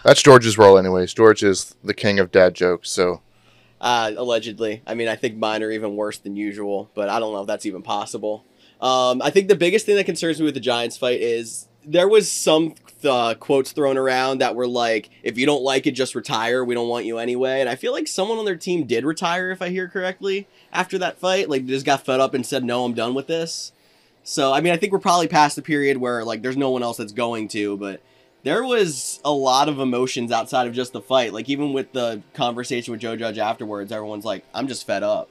That's 0.04 0.22
George's 0.22 0.58
role, 0.58 0.78
anyways. 0.78 1.14
George 1.14 1.44
is 1.44 1.76
the 1.84 1.94
king 1.94 2.20
of 2.20 2.32
dad 2.32 2.56
jokes. 2.56 2.90
So 2.90 3.22
Uh, 3.80 4.12
allegedly. 4.18 4.82
I 4.86 4.94
mean, 4.94 5.08
I 5.08 5.16
think 5.16 5.38
mine 5.38 5.64
are 5.64 5.72
even 5.72 5.96
worse 5.96 6.18
than 6.18 6.36
usual, 6.36 6.90
but 6.96 7.10
I 7.10 7.20
don't 7.20 7.34
know 7.34 7.42
if 7.42 7.48
that's 7.48 7.66
even 7.66 7.82
possible. 7.82 8.44
Um, 8.82 9.22
I 9.22 9.30
think 9.30 9.48
the 9.48 9.56
biggest 9.56 9.86
thing 9.86 9.96
that 9.98 10.06
concerns 10.06 10.40
me 10.40 10.46
with 10.46 10.54
the 10.54 10.60
Giants 10.60 10.98
fight 10.98 11.22
is 11.22 11.68
there 11.86 12.08
was 12.08 12.30
some 12.32 12.76
uh, 13.04 13.34
quotes 13.36 13.72
thrown 13.72 13.98
around 13.98 14.40
that 14.40 14.56
were 14.56 14.68
like, 14.68 15.10
"If 15.24 15.38
you 15.38 15.46
don't 15.46 15.64
like 15.64 15.88
it, 15.88 15.92
just 15.92 16.16
retire. 16.16 16.64
We 16.64 16.76
don't 16.76 16.90
want 16.90 17.06
you 17.06 17.18
anyway." 17.18 17.62
And 17.62 17.70
I 17.70 17.76
feel 17.76 17.94
like 17.94 18.08
someone 18.08 18.38
on 18.38 18.46
their 18.46 18.56
team 18.58 18.86
did 18.86 19.06
retire, 19.06 19.52
if 19.52 19.62
I 19.62 19.70
hear 19.70 19.88
correctly, 19.88 20.48
after 20.72 20.98
that 21.00 21.20
fight. 21.20 21.50
Like, 21.50 21.66
just 21.66 21.86
got 21.86 22.06
fed 22.06 22.20
up 22.20 22.34
and 22.34 22.46
said, 22.46 22.64
"No, 22.64 22.86
I'm 22.86 22.94
done 22.94 23.14
with 23.14 23.28
this." 23.28 23.72
So, 24.24 24.54
I 24.54 24.62
mean, 24.62 24.74
I 24.74 24.78
think 24.78 24.92
we're 24.94 25.00
probably 25.00 25.28
past 25.28 25.56
the 25.56 25.62
period 25.62 25.98
where 25.98 26.24
like 26.24 26.42
there's 26.42 26.58
no 26.58 26.70
one 26.70 26.84
else 26.84 26.98
that's 26.98 27.14
going 27.14 27.48
to, 27.50 27.78
but 27.78 28.02
there 28.44 28.64
was 28.64 29.20
a 29.26 29.32
lot 29.32 29.68
of 29.70 29.80
emotions 29.80 30.32
outside 30.32 30.68
of 30.68 30.74
just 30.74 30.94
the 30.94 31.02
fight. 31.02 31.34
Like 31.34 31.50
even 31.50 31.74
with 31.74 31.92
the 31.94 32.22
conversation 32.34 32.92
with 32.92 33.02
Joe 33.02 33.16
Judge 33.16 33.38
afterwards, 33.38 33.92
everyone's 33.92 34.26
like, 34.26 34.44
"I'm 34.54 34.68
just 34.68 34.86
fed 34.88 35.04
up." 35.04 35.30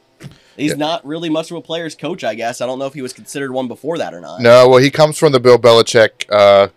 He's 0.56 0.72
Yeah. 0.72 0.76
not 0.78 1.06
really 1.06 1.28
much 1.30 1.50
of 1.52 1.56
a 1.56 1.60
player's 1.60 1.94
coach, 1.94 2.24
I 2.24 2.34
guess. 2.34 2.60
I 2.60 2.66
don't 2.66 2.78
know 2.80 2.86
if 2.86 2.94
he 2.94 3.02
was 3.02 3.12
considered 3.12 3.52
one 3.52 3.68
before 3.68 3.98
that 3.98 4.12
or 4.12 4.20
not. 4.20 4.40
no, 4.40 4.68
well, 4.68 4.78
he 4.80 4.90
comes 4.90 5.16
from 5.16 5.30
the 5.32 5.38
Bill 5.40 5.58
Belichick 5.58 6.24
uh, 6.30 6.68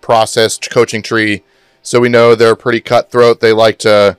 process 0.00 0.58
coaching 0.58 1.02
tree, 1.02 1.42
so 1.82 2.00
we 2.00 2.08
know 2.08 2.34
they're 2.34 2.56
pretty 2.56 2.80
cutthroat. 2.80 3.40
They 3.40 3.52
like 3.52 3.78
to 3.80 4.16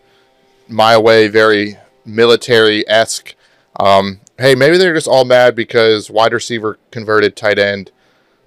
my 0.68 0.98
way, 0.98 1.28
very 1.28 1.78
military 2.06 2.88
esque. 2.88 3.36
Um, 3.80 4.20
hey, 4.38 4.54
maybe 4.56 4.78
they're 4.78 4.94
just 4.94 5.08
all 5.08 5.26
mad 5.26 5.56
because 5.56 6.10
wide 6.10 6.34
receiver 6.34 6.78
converted 6.92 7.36
tight 7.36 7.58
end 7.60 7.92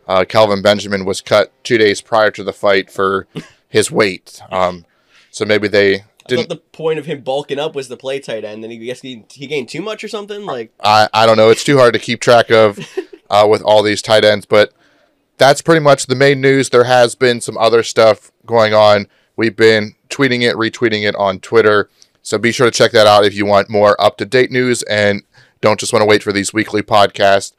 uh, 0.07 0.25
Kelvin 0.29 0.63
Benjamin 0.63 1.05
was 1.05 1.21
cut 1.21 1.53
two 1.65 1.79
days 1.79 2.01
prior 2.01 2.31
to 2.33 2.45
the 2.45 2.53
fight 2.53 2.91
for 2.91 3.27
his 3.69 3.91
weight. 3.91 4.41
Um, 4.51 4.85
so 5.31 5.45
maybe 5.45 5.69
they 5.69 6.05
didn't. 6.29 6.49
the 6.49 6.57
point 6.57 6.99
of 6.99 7.07
him 7.07 7.21
bulking 7.21 7.59
up 7.59 7.75
was 7.75 7.89
to 7.89 7.97
play 7.97 8.21
tight 8.21 8.45
end, 8.45 8.65
and 8.65 8.73
he 8.73 8.79
guess 8.79 9.01
he, 9.01 9.25
he 9.31 9.47
gained 9.47 9.69
too 9.69 9.83
much 9.83 10.05
or 10.05 10.09
something. 10.09 10.45
Like, 10.45 10.73
I, 10.83 11.09
I 11.13 11.27
don't 11.27 11.37
know. 11.37 11.51
It's 11.51 11.65
too 11.65 11.79
hard 11.79 11.95
to 11.95 12.01
keep 12.01 12.21
track 12.21 12.51
of 12.51 12.79
uh, 13.31 13.47
with 13.49 13.63
all 13.63 13.83
these 13.83 14.03
tight 14.03 14.25
ends, 14.25 14.47
but 14.47 14.73
that's 15.37 15.63
pretty 15.63 15.81
much 15.81 16.07
the 16.07 16.15
main 16.15 16.41
news. 16.41 16.71
There 16.71 16.85
has 16.85 17.15
been 17.15 17.41
some 17.41 17.59
other 17.59 17.83
stuff 17.83 18.31
going 18.47 18.75
on. 18.75 19.07
We've 19.37 19.57
been 19.57 19.97
tweeting 20.09 20.43
it, 20.43 20.55
retweeting 20.57 21.07
it 21.07 21.17
on 21.17 21.41
Twitter. 21.41 21.91
So 22.23 22.39
be 22.39 22.53
sure 22.53 22.67
to 22.67 22.71
check 22.71 22.93
that 22.93 23.07
out 23.07 23.25
if 23.25 23.35
you 23.35 23.45
want 23.45 23.69
more 23.69 24.01
up 24.01 24.17
to 24.19 24.25
date 24.25 24.51
news 24.51 24.83
and 24.85 25.23
don't 25.61 25.81
just 25.81 25.93
want 25.93 26.03
to 26.03 26.07
wait 26.07 26.23
for 26.23 26.33
these 26.33 26.53
weekly 26.55 26.83
podcasts. 26.83 27.53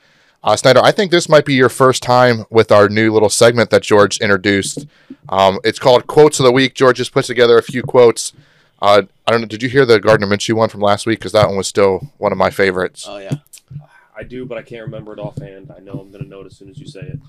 Uh, 0.45 0.55
Snyder, 0.55 0.79
I 0.83 0.91
think 0.91 1.09
this 1.09 1.27
might 1.27 1.43
be 1.43 1.55
your 1.55 1.69
first 1.69 2.03
time 2.03 2.45
with 2.51 2.71
our 2.71 2.87
new 2.87 3.11
little 3.11 3.29
segment 3.31 3.71
that 3.71 3.81
George 3.81 4.19
introduced. 4.19 4.85
Um, 5.27 5.59
it's 5.63 5.79
called 5.79 6.05
Quotes 6.05 6.39
of 6.39 6.45
the 6.45 6.51
Week. 6.51 6.75
George 6.75 6.97
just 6.97 7.11
put 7.11 7.25
together 7.25 7.57
a 7.57 7.63
few 7.63 7.81
quotes. 7.81 8.31
Uh, 8.79 9.01
I 9.25 9.31
don't 9.31 9.41
know. 9.41 9.47
Did 9.47 9.63
you 9.63 9.69
hear 9.69 9.85
the 9.87 9.99
Gardner 9.99 10.27
Minshew 10.27 10.53
one 10.53 10.69
from 10.69 10.81
last 10.81 11.07
week? 11.07 11.17
Because 11.17 11.31
that 11.31 11.47
one 11.47 11.57
was 11.57 11.67
still 11.67 12.11
one 12.19 12.31
of 12.31 12.37
my 12.37 12.51
favorites. 12.51 13.05
oh 13.09 13.17
yeah. 13.17 13.37
I 14.17 14.23
do, 14.23 14.45
but 14.45 14.57
I 14.57 14.61
can't 14.61 14.83
remember 14.85 15.11
it 15.11 15.19
offhand. 15.19 15.73
I 15.75 15.81
know 15.81 15.93
I'm 15.93 16.09
going 16.11 16.23
to 16.23 16.29
know 16.29 16.39
it 16.41 16.45
as 16.45 16.55
soon 16.55 16.69
as 16.69 16.77
you 16.77 16.87
say 16.87 17.01
it. 17.01 17.19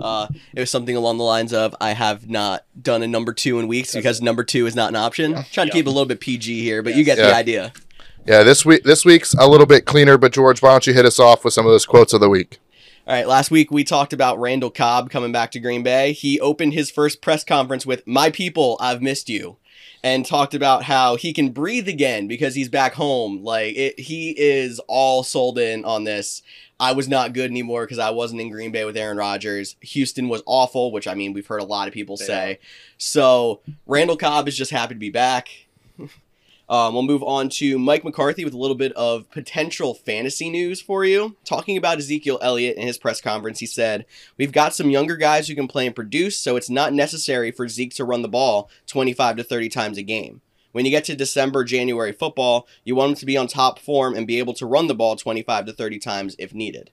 Uh, 0.00 0.26
it 0.52 0.58
was 0.58 0.68
something 0.70 0.96
along 0.96 1.18
the 1.18 1.22
lines 1.24 1.52
of, 1.52 1.76
"I 1.80 1.90
have 1.92 2.28
not 2.28 2.64
done 2.80 3.04
a 3.04 3.06
number 3.06 3.32
two 3.32 3.60
in 3.60 3.68
weeks 3.68 3.94
because 3.94 4.20
number 4.20 4.42
two 4.42 4.66
is 4.66 4.74
not 4.74 4.88
an 4.88 4.96
option." 4.96 5.32
Trying 5.34 5.44
to 5.44 5.60
Yeah. 5.66 5.68
keep 5.70 5.86
a 5.86 5.90
little 5.90 6.06
bit 6.06 6.18
PG 6.18 6.60
here, 6.62 6.82
but 6.82 6.96
you 6.96 7.04
get 7.04 7.18
Yeah. 7.18 7.26
the 7.28 7.34
idea. 7.36 7.72
Yeah, 8.28 8.42
this 8.42 8.62
week 8.62 8.84
this 8.84 9.06
week's 9.06 9.32
a 9.32 9.48
little 9.48 9.64
bit 9.64 9.86
cleaner, 9.86 10.18
but 10.18 10.32
George, 10.32 10.60
why 10.60 10.72
don't 10.72 10.86
you 10.86 10.92
hit 10.92 11.06
us 11.06 11.18
off 11.18 11.46
with 11.46 11.54
some 11.54 11.64
of 11.64 11.72
those 11.72 11.86
quotes 11.86 12.12
of 12.12 12.20
the 12.20 12.28
week? 12.28 12.58
All 13.06 13.14
right, 13.14 13.26
last 13.26 13.50
week 13.50 13.70
we 13.70 13.84
talked 13.84 14.12
about 14.12 14.38
Randall 14.38 14.70
Cobb 14.70 15.08
coming 15.08 15.32
back 15.32 15.50
to 15.52 15.58
Green 15.58 15.82
Bay. 15.82 16.12
He 16.12 16.38
opened 16.38 16.74
his 16.74 16.90
first 16.90 17.22
press 17.22 17.42
conference 17.42 17.86
with 17.86 18.06
"My 18.06 18.30
people, 18.30 18.76
I've 18.80 19.00
missed 19.00 19.30
you," 19.30 19.56
and 20.04 20.26
talked 20.26 20.52
about 20.52 20.82
how 20.82 21.16
he 21.16 21.32
can 21.32 21.52
breathe 21.52 21.88
again 21.88 22.28
because 22.28 22.54
he's 22.54 22.68
back 22.68 22.92
home. 22.92 23.42
Like 23.42 23.74
it, 23.74 23.98
he 23.98 24.34
is 24.36 24.78
all 24.88 25.22
sold 25.22 25.58
in 25.58 25.86
on 25.86 26.04
this. 26.04 26.42
I 26.78 26.92
was 26.92 27.08
not 27.08 27.32
good 27.32 27.50
anymore 27.50 27.84
because 27.84 27.98
I 27.98 28.10
wasn't 28.10 28.42
in 28.42 28.50
Green 28.50 28.72
Bay 28.72 28.84
with 28.84 28.98
Aaron 28.98 29.16
Rodgers. 29.16 29.76
Houston 29.80 30.28
was 30.28 30.42
awful, 30.44 30.92
which 30.92 31.08
I 31.08 31.14
mean 31.14 31.32
we've 31.32 31.46
heard 31.46 31.62
a 31.62 31.64
lot 31.64 31.88
of 31.88 31.94
people 31.94 32.18
They 32.18 32.26
say. 32.26 32.58
So 32.98 33.62
Randall 33.86 34.18
Cobb 34.18 34.48
is 34.48 34.56
just 34.58 34.70
happy 34.70 34.92
to 34.92 35.00
be 35.00 35.08
back. 35.08 35.48
Um, 36.68 36.92
we'll 36.92 37.02
move 37.02 37.22
on 37.22 37.48
to 37.50 37.78
Mike 37.78 38.04
McCarthy 38.04 38.44
with 38.44 38.54
a 38.54 38.58
little 38.58 38.76
bit 38.76 38.92
of 38.92 39.30
potential 39.30 39.94
fantasy 39.94 40.50
news 40.50 40.80
for 40.80 41.04
you. 41.04 41.36
Talking 41.44 41.76
about 41.76 41.98
Ezekiel 41.98 42.38
Elliott 42.42 42.76
in 42.76 42.86
his 42.86 42.98
press 42.98 43.20
conference, 43.20 43.60
he 43.60 43.66
said, 43.66 44.04
We've 44.36 44.52
got 44.52 44.74
some 44.74 44.90
younger 44.90 45.16
guys 45.16 45.48
who 45.48 45.54
can 45.54 45.68
play 45.68 45.86
and 45.86 45.94
produce, 45.94 46.38
so 46.38 46.56
it's 46.56 46.70
not 46.70 46.92
necessary 46.92 47.50
for 47.50 47.68
Zeke 47.68 47.94
to 47.94 48.04
run 48.04 48.22
the 48.22 48.28
ball 48.28 48.70
25 48.86 49.36
to 49.36 49.44
30 49.44 49.68
times 49.70 49.98
a 49.98 50.02
game. 50.02 50.42
When 50.72 50.84
you 50.84 50.90
get 50.90 51.04
to 51.04 51.16
December, 51.16 51.64
January 51.64 52.12
football, 52.12 52.68
you 52.84 52.94
want 52.94 53.10
him 53.10 53.16
to 53.16 53.26
be 53.26 53.36
on 53.36 53.46
top 53.46 53.78
form 53.78 54.14
and 54.14 54.26
be 54.26 54.38
able 54.38 54.54
to 54.54 54.66
run 54.66 54.86
the 54.86 54.94
ball 54.94 55.16
25 55.16 55.66
to 55.66 55.72
30 55.72 55.98
times 55.98 56.36
if 56.38 56.54
needed. 56.54 56.90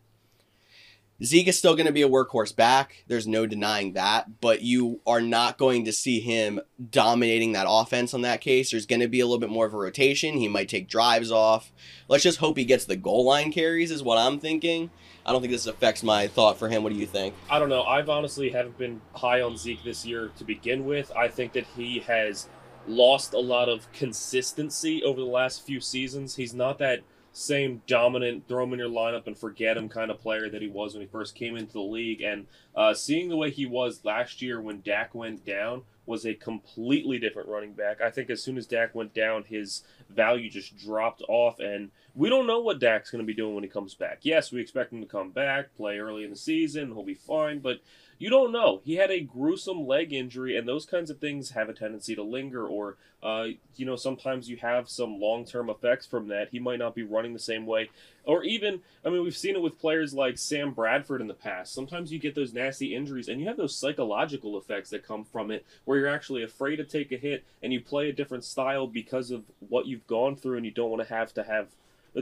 Zeke 1.24 1.48
is 1.48 1.58
still 1.58 1.76
going 1.76 1.86
to 1.86 1.94
be 1.94 2.02
a 2.02 2.10
workhorse 2.10 2.54
back. 2.54 3.06
There's 3.08 3.26
no 3.26 3.46
denying 3.46 3.94
that, 3.94 4.42
but 4.42 4.64
you 4.64 5.00
are 5.08 5.22
not 5.22 5.58
going 5.58 5.86
to 5.86 5.94
see 5.94 6.20
him 6.20 6.60
dominating 6.90 7.54
that 7.54 7.68
offense 7.70 8.14
on 8.14 8.22
that 8.24 8.42
case. 8.42 8.72
There's 8.72 8.86
going 8.86 9.00
to 9.00 9.08
be 9.08 9.22
a 9.22 9.26
little 9.26 9.40
bit 9.40 9.50
more 9.50 9.66
of 9.66 9.74
a 9.74 9.78
rotation. 9.78 10.36
He 10.36 10.50
might 10.50 10.68
take 10.68 10.90
drives 10.90 11.32
off. 11.32 11.72
Let's 12.10 12.24
just 12.24 12.40
hope 12.40 12.58
he 12.58 12.66
gets 12.66 12.84
the 12.84 12.98
goal 12.98 13.24
line 13.24 13.54
carries, 13.54 13.92
is 13.92 14.04
what 14.04 14.18
I'm 14.18 14.40
thinking. 14.40 14.92
I 15.26 15.32
don't 15.32 15.40
think 15.40 15.54
this 15.54 15.68
affects 15.68 16.04
my 16.04 16.28
thought 16.28 16.60
for 16.60 16.68
him. 16.68 16.84
What 16.84 16.92
do 16.92 17.00
you 17.00 17.08
think? 17.08 17.34
I 17.50 17.60
don't 17.60 17.70
know. 17.70 17.84
I've 17.84 18.10
honestly 18.10 18.50
haven't 18.50 18.78
been 18.78 19.00
high 19.14 19.42
on 19.42 19.56
Zeke 19.56 19.86
this 19.86 20.06
year 20.06 20.32
to 20.38 20.44
begin 20.44 20.86
with. 20.86 21.14
I 21.16 21.30
think 21.30 21.54
that 21.54 21.66
he 21.78 22.00
has 22.00 22.50
lost 22.88 23.34
a 23.34 23.40
lot 23.40 23.70
of 23.70 23.90
consistency 23.94 25.02
over 25.02 25.22
the 25.22 25.26
last 25.26 25.66
few 25.66 25.80
seasons. 25.80 26.36
He's 26.36 26.54
not 26.54 26.78
that 26.80 27.00
same 27.38 27.82
dominant 27.86 28.48
throw 28.48 28.64
him 28.64 28.72
in 28.72 28.80
your 28.80 28.88
lineup 28.88 29.28
and 29.28 29.38
forget 29.38 29.76
him 29.76 29.90
kind 29.90 30.10
of 30.10 30.22
player 30.22 30.50
that 30.50 30.62
he 30.62 30.70
was 30.70 30.94
when 30.94 31.02
he 31.02 31.08
first 31.08 31.36
came 31.36 31.58
into 31.58 31.74
the 31.74 31.82
league. 31.82 32.22
And 32.22 32.48
uh, 32.74 32.94
seeing 32.94 33.28
the 33.28 33.36
way 33.36 33.52
he 33.52 33.66
was 33.66 34.06
last 34.06 34.42
year 34.42 34.62
when 34.62 34.80
Dak 34.80 35.14
went 35.14 35.46
down 35.46 35.82
was 36.06 36.26
a 36.26 36.34
completely 36.34 37.20
different 37.20 37.50
running 37.50 37.74
back. 37.74 38.00
I 38.00 38.10
think 38.10 38.30
as 38.30 38.42
soon 38.42 38.58
as 38.58 38.66
Dak 38.66 38.96
went 38.96 39.14
down, 39.14 39.44
his 39.44 39.84
value 40.10 40.50
just 40.50 40.78
dropped 40.78 41.24
off, 41.28 41.60
and 41.60 41.92
we 42.14 42.30
don't 42.30 42.48
know 42.48 42.62
what 42.62 42.80
Dak's 42.80 43.12
going 43.12 43.24
to 43.24 43.28
be 43.28 43.34
doing 43.34 43.54
when 43.54 43.66
he 43.66 43.70
comes 43.70 43.96
back. 43.96 44.20
Yes, 44.22 44.54
we 44.54 44.62
expect 44.62 44.94
him 44.94 45.02
to 45.02 45.08
come 45.08 45.32
back, 45.32 45.76
play 45.76 45.98
early 45.98 46.24
in 46.24 46.30
the 46.30 46.36
season, 46.38 46.94
he'll 46.94 47.04
be 47.04 47.16
fine, 47.16 47.60
but 47.60 47.80
you 48.18 48.30
don't 48.30 48.52
know. 48.52 48.82
He 48.86 48.96
had 48.96 49.12
a 49.12 49.20
gruesome 49.20 49.86
leg 49.86 50.14
injury, 50.14 50.58
and 50.58 50.68
those 50.68 50.86
kinds 50.86 51.10
of 51.10 51.20
things 51.20 51.52
have 51.52 51.68
a 51.68 51.74
tendency 51.74 52.16
to 52.16 52.24
linger, 52.24 52.66
or, 52.66 52.96
uh, 53.22 53.48
you 53.76 53.86
know, 53.86 53.96
sometimes 53.96 54.50
you 54.50 54.58
have 54.58 54.90
some 54.90 55.20
long 55.20 55.46
term 55.46 55.70
effects 55.70 56.06
from 56.06 56.30
that. 56.30 56.50
He 56.50 56.60
might 56.60 56.80
not 56.80 56.96
be 56.96 57.04
running 57.04 57.34
the 57.34 57.40
same 57.40 57.66
way. 57.66 57.90
Or 58.24 58.44
even, 58.44 58.82
I 59.04 59.10
mean, 59.10 59.22
we've 59.24 59.36
seen 59.36 59.56
it 59.56 59.62
with 59.62 59.80
players 59.80 60.14
like 60.14 60.38
Sam 60.38 60.72
Bradford 60.72 61.22
in 61.22 61.28
the 61.28 61.34
past. 61.34 61.74
Sometimes 61.74 62.12
you 62.12 62.20
get 62.20 62.36
those 62.36 62.54
nasty 62.54 62.96
injuries, 62.96 63.28
and 63.28 63.42
you 63.42 63.48
have 63.48 63.58
those 63.58 63.76
psychological 63.76 64.58
effects 64.58 64.90
that 64.92 65.06
come 65.06 65.26
from 65.26 65.52
it, 65.52 65.66
where 65.84 66.00
you're 66.00 66.08
actually 66.08 66.44
afraid 66.44 66.78
to 66.78 66.86
take 66.86 67.12
a 67.12 67.18
hit, 67.18 67.44
and 67.62 67.74
you 67.74 67.82
play 67.82 68.10
a 68.10 68.14
different 68.14 68.46
style 68.46 68.88
because 68.88 69.30
of 69.30 69.44
what 69.68 69.88
you've 69.88 70.08
gone 70.08 70.36
through, 70.36 70.58
and 70.58 70.66
you 70.66 70.72
don't 70.72 70.90
want 70.90 71.06
to 71.06 71.14
have 71.14 71.34
to 71.34 71.44
have 71.44 71.68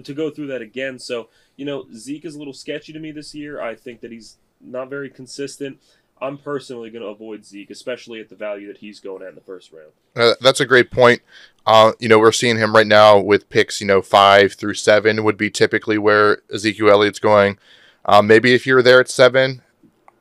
to 0.01 0.13
go 0.13 0.31
through 0.31 0.47
that 0.47 0.61
again. 0.61 0.97
So, 0.97 1.29
you 1.55 1.65
know, 1.65 1.85
Zeke 1.93 2.25
is 2.25 2.33
a 2.33 2.39
little 2.39 2.53
sketchy 2.53 2.93
to 2.93 2.99
me 2.99 3.11
this 3.11 3.35
year. 3.35 3.61
I 3.61 3.75
think 3.75 4.01
that 4.01 4.11
he's 4.11 4.37
not 4.63 4.89
very 4.89 5.09
consistent. 5.09 5.79
I'm 6.21 6.37
personally 6.37 6.89
going 6.89 7.01
to 7.01 7.09
avoid 7.09 7.45
Zeke, 7.45 7.69
especially 7.69 8.21
at 8.21 8.29
the 8.29 8.35
value 8.35 8.67
that 8.67 8.77
he's 8.77 8.99
going 8.99 9.23
at 9.23 9.29
in 9.29 9.35
the 9.35 9.41
first 9.41 9.71
round. 9.73 9.91
Uh, 10.15 10.35
that's 10.39 10.61
a 10.61 10.65
great 10.65 10.89
point. 10.89 11.21
Uh, 11.65 11.93
you 11.99 12.07
know, 12.07 12.17
we're 12.17 12.31
seeing 12.31 12.57
him 12.57 12.73
right 12.73 12.87
now 12.87 13.19
with 13.19 13.49
picks, 13.49 13.81
you 13.81 13.87
know, 13.87 14.01
five 14.01 14.53
through 14.53 14.75
seven 14.75 15.23
would 15.23 15.37
be 15.37 15.49
typically 15.49 15.97
where 15.97 16.41
Ezekiel 16.53 16.89
Elliott's 16.89 17.19
going. 17.19 17.57
Uh, 18.05 18.21
maybe 18.21 18.53
if 18.53 18.65
you're 18.65 18.81
there 18.81 18.99
at 18.99 19.09
seven, 19.09 19.61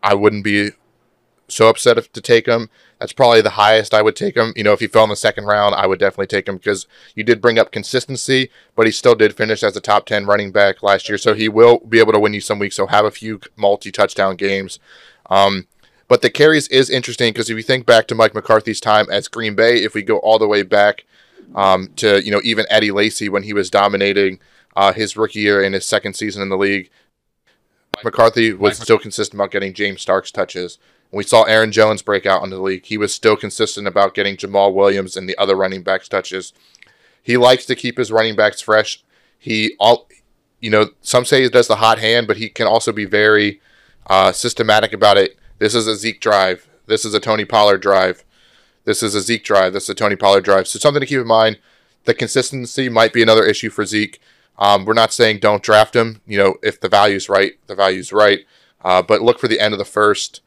I 0.03 0.15
wouldn't 0.15 0.45
be 0.45 0.71
so 1.53 1.69
upset 1.69 1.99
if, 1.99 2.13
to 2.13 2.21
take 2.21 2.47
him. 2.47 2.71
That's 2.99 3.13
probably 3.13 3.41
the 3.41 3.51
highest 3.51 3.95
I 3.95 4.03
would 4.03 4.17
take 4.17 4.37
him. 4.37 4.53
You 4.57 4.65
know, 4.65 4.73
if 4.73 4.81
he 4.81 4.87
fell 4.87 5.05
in 5.05 5.11
the 5.11 5.17
second 5.17 5.45
round, 5.45 5.75
I 5.75 5.87
would 5.87 5.99
definitely 5.99 6.29
take 6.29 6.49
him 6.49 6.57
because 6.57 6.87
you 7.15 7.25
did 7.25 7.41
bring 7.41 7.59
up 7.59 7.73
consistency, 7.73 8.51
but 8.77 8.87
he 8.87 8.93
still 8.93 9.15
did 9.15 9.37
finish 9.37 9.63
as 9.63 9.77
a 9.77 9.81
top 9.81 10.07
10 10.07 10.27
running 10.27 10.53
back 10.53 10.83
last 10.83 11.09
year. 11.09 11.19
So 11.19 11.35
he 11.35 11.49
will 11.49 11.81
be 11.81 11.99
able 11.99 12.13
to 12.13 12.21
win 12.21 12.33
you 12.33 12.41
some 12.41 12.59
weeks. 12.59 12.77
So 12.77 12.87
have 12.87 13.05
a 13.05 13.11
few 13.11 13.41
multi 13.57 13.91
touchdown 13.91 14.37
games. 14.37 14.79
Um, 15.29 15.67
but 16.09 16.23
the 16.23 16.31
carries 16.31 16.69
is 16.69 16.91
interesting 16.91 17.33
because 17.33 17.49
if 17.49 17.57
you 17.57 17.63
think 17.63 17.87
back 17.87 18.07
to 18.09 18.15
Mike 18.15 18.35
McCarthy's 18.35 18.81
time 18.81 19.07
as 19.11 19.29
Green 19.29 19.55
Bay, 19.55 19.83
if 19.83 19.95
we 19.95 20.03
go 20.03 20.19
all 20.19 20.39
the 20.39 20.47
way 20.47 20.63
back 20.63 21.05
um, 21.55 21.89
to 21.97 22.23
you 22.25 22.31
know 22.31 22.41
even 22.45 22.67
Eddie 22.69 22.91
Lacy 22.91 23.29
when 23.29 23.43
he 23.43 23.53
was 23.53 23.71
dominating 23.71 24.39
uh, 24.77 24.93
his 24.93 25.17
rookie 25.17 25.41
year 25.41 25.63
in 25.63 25.73
his 25.73 25.87
second 25.87 26.15
season 26.15 26.43
in 26.43 26.51
the 26.51 26.57
league, 26.57 26.91
Mike 27.97 28.05
McCarthy 28.05 28.53
was 28.53 28.79
still 28.79 28.99
consistent 28.99 29.41
about 29.41 29.51
getting 29.51 29.75
James 29.75 30.03
Starks 30.03 30.31
touches. 30.31 30.79
We 31.13 31.25
saw 31.25 31.43
Aaron 31.43 31.73
Jones 31.73 32.03
break 32.03 32.25
out 32.25 32.43
into 32.43 32.57
the 32.57 32.63
league, 32.63 32.87
he 32.87 32.99
was 32.99 33.15
still 33.15 33.37
consistent 33.37 33.87
about 33.87 34.15
getting 34.15 34.37
Jamaal 34.37 34.73
Williams 34.73 35.17
and 35.17 35.29
the 35.29 35.37
other 35.39 35.55
running 35.55 35.83
backs 35.83 36.09
touches. 36.09 36.53
He 37.23 37.37
likes 37.37 37.67
to 37.67 37.77
keep 37.77 37.99
his 37.99 38.11
running 38.11 38.35
backs 38.35 38.61
fresh. 38.61 39.05
He 39.39 39.75
all, 39.79 40.09
you 40.61 40.71
know, 40.71 40.91
some 41.03 41.25
say 41.25 41.43
he 41.43 41.49
does 41.49 41.69
the 41.69 41.77
hot 41.77 41.99
hand, 41.99 42.27
but 42.27 42.39
he 42.39 42.49
can 42.49 42.67
also 42.67 42.93
be 42.93 43.05
very 43.05 43.61
uh, 44.07 44.33
systematic 44.33 44.93
about 44.93 45.19
it. 45.19 45.37
This 45.59 45.75
is 45.75 45.87
a 45.87 45.95
Zeke 45.95 46.21
drive. 46.21 46.69
This 46.87 47.05
is 47.05 47.15
a 47.15 47.21
Tony 47.21 47.45
Pollard 47.45 47.83
drive. 47.83 48.25
This 48.85 49.03
is 49.03 49.15
a 49.15 49.21
Zeke 49.21 49.45
drive. 49.45 49.73
This 49.73 49.85
is 49.85 49.91
a 49.91 49.95
Tony 49.95 50.17
Pollard 50.17 50.45
drive. 50.45 50.67
So 50.67 50.79
something 50.79 51.01
to 51.01 51.07
keep 51.07 51.21
in 51.21 51.27
mind. 51.27 51.59
The 52.05 52.15
consistency 52.15 52.89
might 52.89 53.13
be 53.13 53.23
another 53.23 53.45
issue 53.45 53.71
for 53.71 53.87
Zeke. 53.87 54.21
Um, 54.59 54.85
we're 54.85 54.95
not 54.95 55.13
saying 55.13 55.39
don't 55.39 55.63
draft 55.63 55.95
him. 55.95 56.21
You 56.27 56.39
know, 56.39 56.55
if 56.63 56.81
the 56.81 56.89
value's 56.89 57.29
right, 57.29 57.53
the 57.69 57.77
value's 57.77 58.13
right. 58.13 58.41
Uh, 58.85 59.03
but 59.03 59.23
look 59.23 59.39
for 59.39 59.49
the 59.49 59.61
end 59.61 59.73
of 59.73 59.79
the 59.79 59.85
first, 59.85 60.41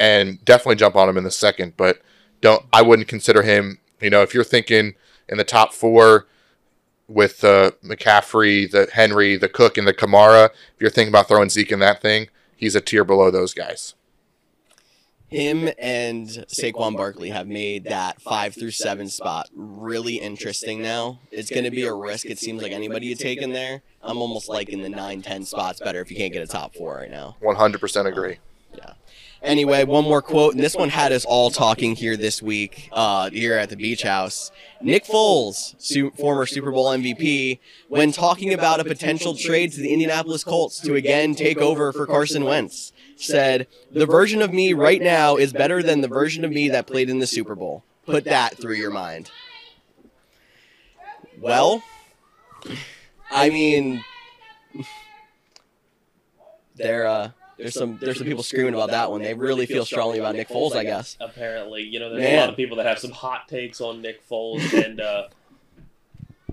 and 0.00 0.42
definitely 0.44 0.76
jump 0.76 0.96
on 0.96 1.08
him 1.08 1.16
in 1.16 1.22
the 1.22 1.30
second. 1.30 1.74
But 1.76 2.00
don't. 2.40 2.64
I 2.72 2.82
wouldn't 2.82 3.06
consider 3.06 3.42
him. 3.42 3.78
You 4.00 4.10
know, 4.10 4.22
if 4.22 4.34
you're 4.34 4.42
thinking 4.42 4.94
in 5.28 5.38
the 5.38 5.44
top 5.44 5.72
four 5.72 6.26
with 7.06 7.44
uh, 7.44 7.72
McCaffrey, 7.84 8.68
the 8.68 8.88
Henry, 8.92 9.36
the 9.36 9.48
Cook, 9.48 9.76
and 9.76 9.86
the 9.86 9.92
Kamara, 9.92 10.46
if 10.46 10.80
you're 10.80 10.90
thinking 10.90 11.12
about 11.12 11.28
throwing 11.28 11.50
Zeke 11.50 11.72
in 11.72 11.80
that 11.80 12.00
thing, 12.00 12.28
he's 12.56 12.74
a 12.74 12.80
tier 12.80 13.04
below 13.04 13.30
those 13.30 13.52
guys. 13.52 13.94
Him 15.28 15.70
and 15.78 16.26
Saquon 16.26 16.96
Barkley 16.96 17.30
have 17.30 17.46
made 17.46 17.84
that 17.84 18.20
five 18.20 18.52
through 18.52 18.72
seven 18.72 19.08
spot 19.08 19.48
really 19.54 20.16
interesting 20.16 20.82
now. 20.82 21.20
It's 21.30 21.50
going 21.50 21.62
to 21.62 21.70
be 21.70 21.84
a 21.84 21.94
risk. 21.94 22.26
It 22.26 22.40
seems 22.40 22.62
like 22.62 22.72
anybody 22.72 23.06
you 23.06 23.14
take 23.14 23.40
in 23.40 23.52
there. 23.52 23.82
I'm 24.02 24.18
almost 24.18 24.48
liking 24.48 24.82
the 24.82 24.88
nine, 24.88 25.22
ten 25.22 25.44
spots 25.44 25.78
better 25.78 26.00
if 26.00 26.10
you 26.10 26.16
can't 26.16 26.32
get 26.32 26.42
a 26.42 26.48
top 26.48 26.74
four 26.74 26.96
right 26.96 27.10
now. 27.10 27.36
100% 27.42 28.06
agree. 28.06 28.38
Anyway, 29.42 29.84
one 29.84 30.04
more 30.04 30.20
quote, 30.20 30.52
and 30.52 30.62
this 30.62 30.76
one 30.76 30.90
had 30.90 31.12
us 31.12 31.24
all 31.24 31.50
talking 31.50 31.96
here 31.96 32.14
this 32.14 32.42
week, 32.42 32.90
uh, 32.92 33.30
here 33.30 33.54
at 33.54 33.70
the 33.70 33.76
beach 33.76 34.02
house. 34.02 34.50
Nick 34.82 35.04
Foles, 35.04 35.74
su- 35.78 36.10
former 36.10 36.44
Super 36.44 36.70
Bowl 36.70 36.90
MVP, 36.90 37.58
when 37.88 38.12
talking 38.12 38.52
about 38.52 38.80
a 38.80 38.84
potential 38.84 39.34
trade 39.34 39.72
to 39.72 39.80
the 39.80 39.94
Indianapolis 39.94 40.44
Colts 40.44 40.78
to 40.80 40.94
again 40.94 41.34
take 41.34 41.56
over 41.56 41.90
for 41.90 42.06
Carson 42.06 42.44
Wentz, 42.44 42.92
said, 43.16 43.66
The 43.90 44.04
version 44.04 44.42
of 44.42 44.52
me 44.52 44.74
right 44.74 45.00
now 45.00 45.36
is 45.36 45.54
better 45.54 45.82
than 45.82 46.02
the 46.02 46.08
version 46.08 46.44
of 46.44 46.50
me 46.50 46.68
that 46.68 46.86
played 46.86 47.08
in 47.08 47.18
the 47.18 47.26
Super 47.26 47.54
Bowl. 47.54 47.82
Put 48.04 48.24
that 48.24 48.58
through 48.58 48.74
your 48.74 48.90
mind. 48.90 49.30
Well, 51.40 51.82
I 53.30 53.48
mean, 53.48 54.04
they're, 56.76 57.06
uh, 57.06 57.30
there's 57.60 57.74
some 57.74 57.98
there's 57.98 58.18
some 58.18 58.26
people 58.26 58.42
screaming 58.42 58.74
about 58.74 58.90
that 58.90 59.10
one. 59.10 59.22
They 59.22 59.34
really 59.34 59.66
feel 59.66 59.84
strongly 59.84 60.18
about 60.18 60.34
Nick 60.34 60.48
Foles, 60.48 60.74
I 60.74 60.84
guess. 60.84 61.16
Apparently, 61.20 61.82
you 61.82 62.00
know, 62.00 62.10
there's 62.10 62.22
Man. 62.22 62.36
a 62.36 62.40
lot 62.40 62.48
of 62.50 62.56
people 62.56 62.76
that 62.78 62.86
have 62.86 62.98
some 62.98 63.10
hot 63.10 63.48
takes 63.48 63.80
on 63.80 64.02
Nick 64.02 64.26
Foles, 64.28 64.72
and 64.84 65.00
uh, 65.00 65.28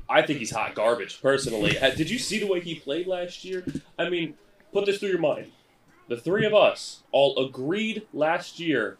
I 0.09 0.21
think 0.21 0.39
he's 0.39 0.51
hot 0.51 0.75
garbage. 0.75 1.21
Personally, 1.21 1.77
did 1.95 2.09
you 2.09 2.19
see 2.19 2.39
the 2.39 2.47
way 2.47 2.59
he 2.59 2.75
played 2.75 3.07
last 3.07 3.43
year? 3.43 3.65
I 3.97 4.09
mean, 4.09 4.35
put 4.71 4.85
this 4.85 4.99
through 4.99 5.09
your 5.09 5.19
mind. 5.19 5.51
The 6.07 6.17
three 6.17 6.45
of 6.45 6.53
us 6.53 7.03
all 7.11 7.37
agreed 7.37 8.07
last 8.13 8.59
year 8.59 8.97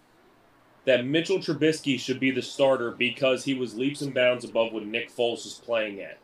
that 0.86 1.06
Mitchell 1.06 1.40
Trubisky 1.40 2.00
should 2.00 2.20
be 2.20 2.32
the 2.32 2.42
starter 2.42 2.92
because 2.92 3.44
he 3.44 3.54
was 3.54 3.76
leaps 3.76 4.02
and 4.02 4.14
bounds 4.14 4.46
above 4.46 4.72
what 4.74 4.86
Nick 4.86 5.12
Foles 5.14 5.44
was 5.44 5.62
playing 5.64 6.02
at. 6.02 6.18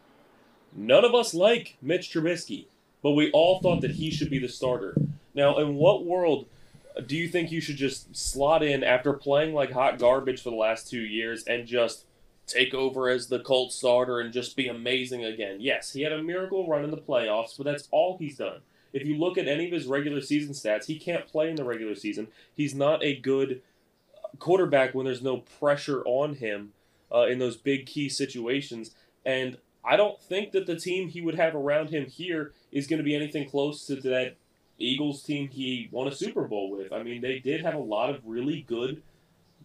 None 0.76 1.06
of 1.06 1.14
us 1.14 1.34
like 1.34 1.78
Mitch 1.82 2.12
Trubisky, 2.12 2.66
but 3.02 3.12
we 3.12 3.30
all 3.32 3.60
thought 3.62 3.82
that 3.82 3.92
he 3.92 4.10
should 4.10 4.30
be 4.30 4.40
the 4.40 4.48
starter. 4.48 4.96
Now, 5.34 5.58
in 5.58 5.76
what 5.76 6.06
world 6.06 6.48
do 7.06 7.16
you 7.16 7.28
think 7.28 7.52
you 7.52 7.62
should 7.62 7.78
just 7.78 8.16
slot 8.16 8.64
in 8.64 8.84
after 8.84 9.14
playing 9.14 9.54
like 9.54 9.72
hot 9.72 9.98
garbage 9.98 10.42
for 10.42 10.50
the 10.50 10.56
last 10.56 10.90
two 10.90 11.02
years 11.02 11.44
and 11.44 11.66
just 11.66 12.06
take 12.46 12.74
over 12.74 13.10
as 13.10 13.28
the 13.28 13.40
Colts 13.40 13.76
starter 13.76 14.20
and 14.20 14.32
just 14.32 14.56
be 14.56 14.68
amazing 14.68 15.26
again? 15.26 15.58
Yes, 15.60 15.94
he 15.94 16.02
had 16.02 16.12
a 16.12 16.22
miracle 16.22 16.68
run 16.68 16.84
in 16.84 16.92
the 16.92 16.98
playoffs, 16.98 17.58
but 17.58 17.66
that's 17.66 17.88
all 17.92 18.18
he's 18.18 18.38
done. 18.38 18.60
If 18.92 19.08
you 19.08 19.18
look 19.18 19.40
at 19.40 19.48
any 19.48 19.66
of 19.66 19.72
his 19.72 19.88
regular 19.88 20.22
season 20.22 20.54
stats, 20.54 20.86
he 20.86 21.00
can't 21.00 21.28
play 21.28 21.50
in 21.50 21.56
the 21.56 21.64
regular 21.64 21.96
season. 21.96 22.28
He's 22.56 22.76
not 22.76 23.04
a 23.04 23.16
good 23.16 23.62
quarterback 24.38 24.94
when 24.94 25.06
there's 25.06 25.24
no 25.24 25.38
pressure 25.38 26.04
on 26.06 26.36
him 26.36 26.74
uh, 27.12 27.26
in 27.26 27.40
those 27.40 27.58
big 27.58 27.88
key 27.88 28.08
situations. 28.08 28.92
And 29.26 29.58
I 29.84 29.96
don't 29.96 30.22
think 30.22 30.52
that 30.52 30.68
the 30.68 30.76
team 30.76 31.10
he 31.10 31.22
would 31.22 31.36
have 31.36 31.56
around 31.56 31.90
him 31.90 32.06
here 32.06 32.54
is 32.72 32.88
going 32.88 33.00
to 33.00 33.04
be 33.04 33.16
anything 33.16 33.50
close 33.50 33.86
to 33.88 33.96
that 33.96 34.36
Eagles 34.84 35.24
team 35.24 35.50
he 35.50 35.90
won 35.92 36.08
a 36.08 36.12
Super 36.16 36.44
Bowl 36.48 36.72
with. 36.72 36.92
I 36.92 37.04
mean, 37.04 37.22
they 37.22 37.40
did 37.40 37.62
have 37.62 37.76
a 37.76 37.80
lot 37.80 38.10
of 38.10 38.22
really 38.26 38.62
good 38.68 39.02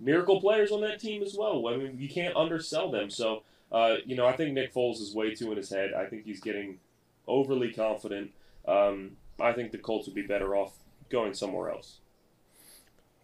miracle 0.00 0.40
players 0.40 0.70
on 0.70 0.80
that 0.82 1.00
team 1.00 1.22
as 1.22 1.34
well. 1.36 1.66
I 1.68 1.76
mean, 1.76 1.96
you 1.98 2.08
can't 2.08 2.36
undersell 2.36 2.90
them. 2.90 3.10
So, 3.10 3.42
uh, 3.72 3.96
you 4.04 4.16
know, 4.16 4.26
I 4.26 4.32
think 4.36 4.52
Nick 4.54 4.72
Foles 4.72 5.00
is 5.00 5.14
way 5.14 5.34
too 5.34 5.50
in 5.50 5.56
his 5.56 5.70
head. 5.70 5.92
I 5.92 6.06
think 6.06 6.24
he's 6.24 6.40
getting 6.40 6.78
overly 7.26 7.72
confident. 7.72 8.30
Um, 8.66 9.12
I 9.40 9.52
think 9.52 9.72
the 9.72 9.78
Colts 9.78 10.06
would 10.06 10.14
be 10.14 10.22
better 10.22 10.56
off 10.56 10.72
going 11.10 11.34
somewhere 11.34 11.70
else. 11.70 11.98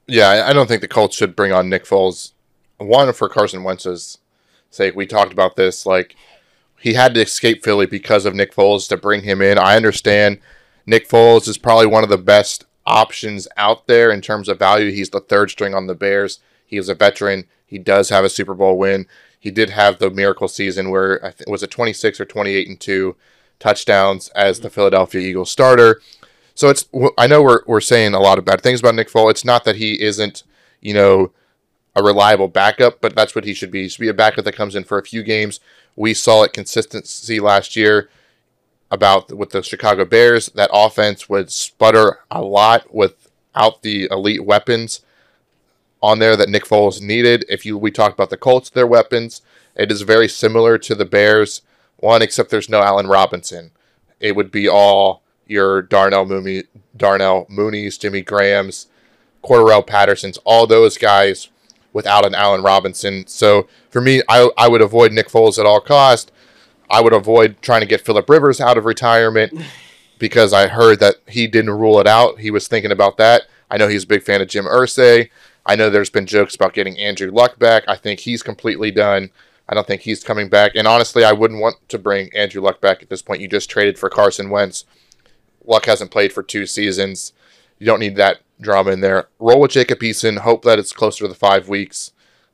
Yeah, 0.06 0.44
I- 0.46 0.52
don't 0.52 0.66
think 0.68 0.80
the 0.80 0.88
Colts 0.88 1.16
should 1.16 1.34
bring 1.34 1.52
on 1.52 1.68
Nick 1.68 1.84
Foles. 1.84 2.32
One 2.78 3.12
for 3.12 3.28
Carson 3.28 3.62
Wentz's 3.62 4.18
sake. 4.70 4.94
We 4.94 5.06
talked 5.06 5.32
about 5.32 5.56
this. 5.56 5.86
Like 5.86 6.16
he 6.78 6.94
had 6.94 7.14
to 7.14 7.22
escape 7.22 7.64
Philly 7.64 7.86
because 7.86 8.26
of 8.26 8.34
Nick 8.34 8.54
Foles 8.54 8.88
to 8.88 8.96
bring 8.96 9.22
him 9.22 9.40
in. 9.40 9.58
I 9.58 9.76
understand 9.76 10.40
Nick 10.86 11.08
Foles 11.08 11.48
is 11.48 11.58
probably 11.58 11.86
one 11.86 12.04
of 12.04 12.10
the 12.10 12.18
best 12.18 12.64
options 12.86 13.48
out 13.56 13.86
there 13.86 14.10
in 14.10 14.20
terms 14.20 14.48
of 14.48 14.58
value. 14.58 14.90
He's 14.90 15.10
the 15.10 15.20
third 15.20 15.50
string 15.50 15.74
on 15.74 15.86
the 15.86 15.94
Bears. 15.94 16.40
He 16.64 16.76
is 16.76 16.88
a 16.88 16.94
veteran. 16.94 17.44
He 17.66 17.78
does 17.78 18.10
have 18.10 18.24
a 18.24 18.28
Super 18.28 18.54
Bowl 18.54 18.78
win. 18.78 19.06
He 19.38 19.50
did 19.50 19.70
have 19.70 19.98
the 19.98 20.10
miracle 20.10 20.48
season 20.48 20.90
where 20.90 21.24
I 21.24 21.30
think 21.30 21.48
was 21.48 21.62
it 21.62 21.70
26 21.70 22.20
or 22.20 22.24
28 22.24 22.68
and 22.68 22.80
2 22.80 23.16
touchdowns 23.58 24.28
as 24.30 24.60
the 24.60 24.70
Philadelphia 24.70 25.20
Eagles 25.20 25.50
starter. 25.50 26.00
So 26.54 26.68
it's 26.68 26.86
I 27.18 27.26
know 27.26 27.42
we're 27.42 27.62
we're 27.66 27.80
saying 27.80 28.14
a 28.14 28.20
lot 28.20 28.38
of 28.38 28.44
bad 28.44 28.62
things 28.62 28.80
about 28.80 28.94
Nick 28.94 29.10
Foles. 29.10 29.30
It's 29.30 29.44
not 29.44 29.64
that 29.64 29.76
he 29.76 30.00
isn't, 30.00 30.44
you 30.80 30.94
know, 30.94 31.32
a 31.96 32.02
reliable 32.02 32.48
backup, 32.48 33.00
but 33.00 33.14
that's 33.14 33.34
what 33.34 33.44
he 33.44 33.54
should 33.54 33.70
be. 33.70 33.82
He 33.82 33.88
should 33.88 34.00
be 34.00 34.08
a 34.08 34.14
backup 34.14 34.44
that 34.44 34.56
comes 34.56 34.74
in 34.74 34.84
for 34.84 34.98
a 34.98 35.04
few 35.04 35.22
games. 35.22 35.60
We 35.96 36.14
saw 36.14 36.42
it 36.42 36.52
consistency 36.52 37.40
last 37.40 37.76
year 37.76 38.08
about 38.90 39.36
with 39.36 39.50
the 39.50 39.62
Chicago 39.62 40.04
Bears. 40.04 40.46
That 40.54 40.70
offense 40.72 41.28
would 41.28 41.50
sputter 41.50 42.20
a 42.30 42.42
lot 42.42 42.94
without 42.94 43.82
the 43.82 44.08
elite 44.10 44.44
weapons 44.44 45.00
on 46.02 46.18
there 46.18 46.36
that 46.36 46.48
Nick 46.48 46.64
Foles 46.64 47.00
needed. 47.00 47.44
If 47.48 47.64
you 47.64 47.78
we 47.78 47.90
talked 47.90 48.14
about 48.14 48.30
the 48.30 48.36
Colts, 48.36 48.70
their 48.70 48.86
weapons, 48.86 49.42
it 49.74 49.90
is 49.90 50.02
very 50.02 50.28
similar 50.28 50.78
to 50.78 50.94
the 50.94 51.04
Bears. 51.04 51.62
One, 51.96 52.22
except 52.22 52.50
there's 52.50 52.68
no 52.68 52.82
Allen 52.82 53.06
Robinson. 53.06 53.70
It 54.20 54.36
would 54.36 54.50
be 54.50 54.68
all 54.68 55.22
your 55.46 55.82
Darnell 55.82 56.26
Mooney, 56.26 56.64
Darnell 56.96 57.46
Mooney's, 57.48 57.98
Jimmy 57.98 58.22
Graham's, 58.22 58.86
Cordell 59.42 59.86
Patterson's, 59.86 60.38
all 60.38 60.66
those 60.66 60.98
guys 60.98 61.48
without 61.92 62.26
an 62.26 62.34
Allen 62.34 62.62
Robinson. 62.62 63.26
So 63.26 63.68
for 63.88 64.00
me, 64.00 64.22
I, 64.28 64.50
I 64.58 64.68
would 64.68 64.82
avoid 64.82 65.12
Nick 65.12 65.28
Foles 65.28 65.58
at 65.58 65.66
all 65.66 65.80
cost. 65.80 66.30
I 66.90 67.00
would 67.00 67.12
avoid 67.12 67.60
trying 67.62 67.80
to 67.80 67.86
get 67.86 68.00
Philip 68.00 68.28
Rivers 68.28 68.60
out 68.60 68.78
of 68.78 68.84
retirement 68.84 69.52
because 70.18 70.52
I 70.52 70.68
heard 70.68 71.00
that 71.00 71.16
he 71.28 71.46
didn't 71.46 71.70
rule 71.70 72.00
it 72.00 72.06
out. 72.06 72.40
He 72.40 72.50
was 72.50 72.68
thinking 72.68 72.92
about 72.92 73.16
that. 73.18 73.42
I 73.70 73.76
know 73.76 73.88
he's 73.88 74.04
a 74.04 74.08
big 74.08 74.22
fan 74.22 74.40
of 74.40 74.48
Jim 74.48 74.64
Irsay. 74.64 75.30
I 75.66 75.76
know 75.76 75.88
there's 75.88 76.10
been 76.10 76.26
jokes 76.26 76.54
about 76.54 76.74
getting 76.74 76.98
Andrew 76.98 77.30
Luck 77.30 77.58
back. 77.58 77.84
I 77.88 77.96
think 77.96 78.20
he's 78.20 78.42
completely 78.42 78.90
done. 78.90 79.30
I 79.68 79.74
don't 79.74 79.86
think 79.86 80.02
he's 80.02 80.22
coming 80.22 80.48
back. 80.48 80.72
And 80.74 80.86
honestly, 80.86 81.24
I 81.24 81.32
wouldn't 81.32 81.60
want 81.60 81.76
to 81.88 81.98
bring 81.98 82.30
Andrew 82.34 82.60
Luck 82.60 82.80
back 82.80 83.02
at 83.02 83.08
this 83.08 83.22
point. 83.22 83.40
You 83.40 83.48
just 83.48 83.70
traded 83.70 83.98
for 83.98 84.10
Carson 84.10 84.50
Wentz. 84.50 84.84
Luck 85.64 85.86
hasn't 85.86 86.10
played 86.10 86.32
for 86.32 86.42
two 86.42 86.66
seasons. 86.66 87.32
You 87.78 87.86
don't 87.86 88.00
need 88.00 88.16
that 88.16 88.40
drama 88.60 88.90
in 88.90 89.00
there. 89.00 89.28
Roll 89.38 89.60
with 89.60 89.70
Jacob 89.70 90.00
Eason. 90.00 90.38
Hope 90.38 90.64
that 90.64 90.78
it's 90.78 90.92
closer 90.92 91.24
to 91.24 91.28
the 91.28 91.34
five 91.34 91.68
weeks. 91.68 92.12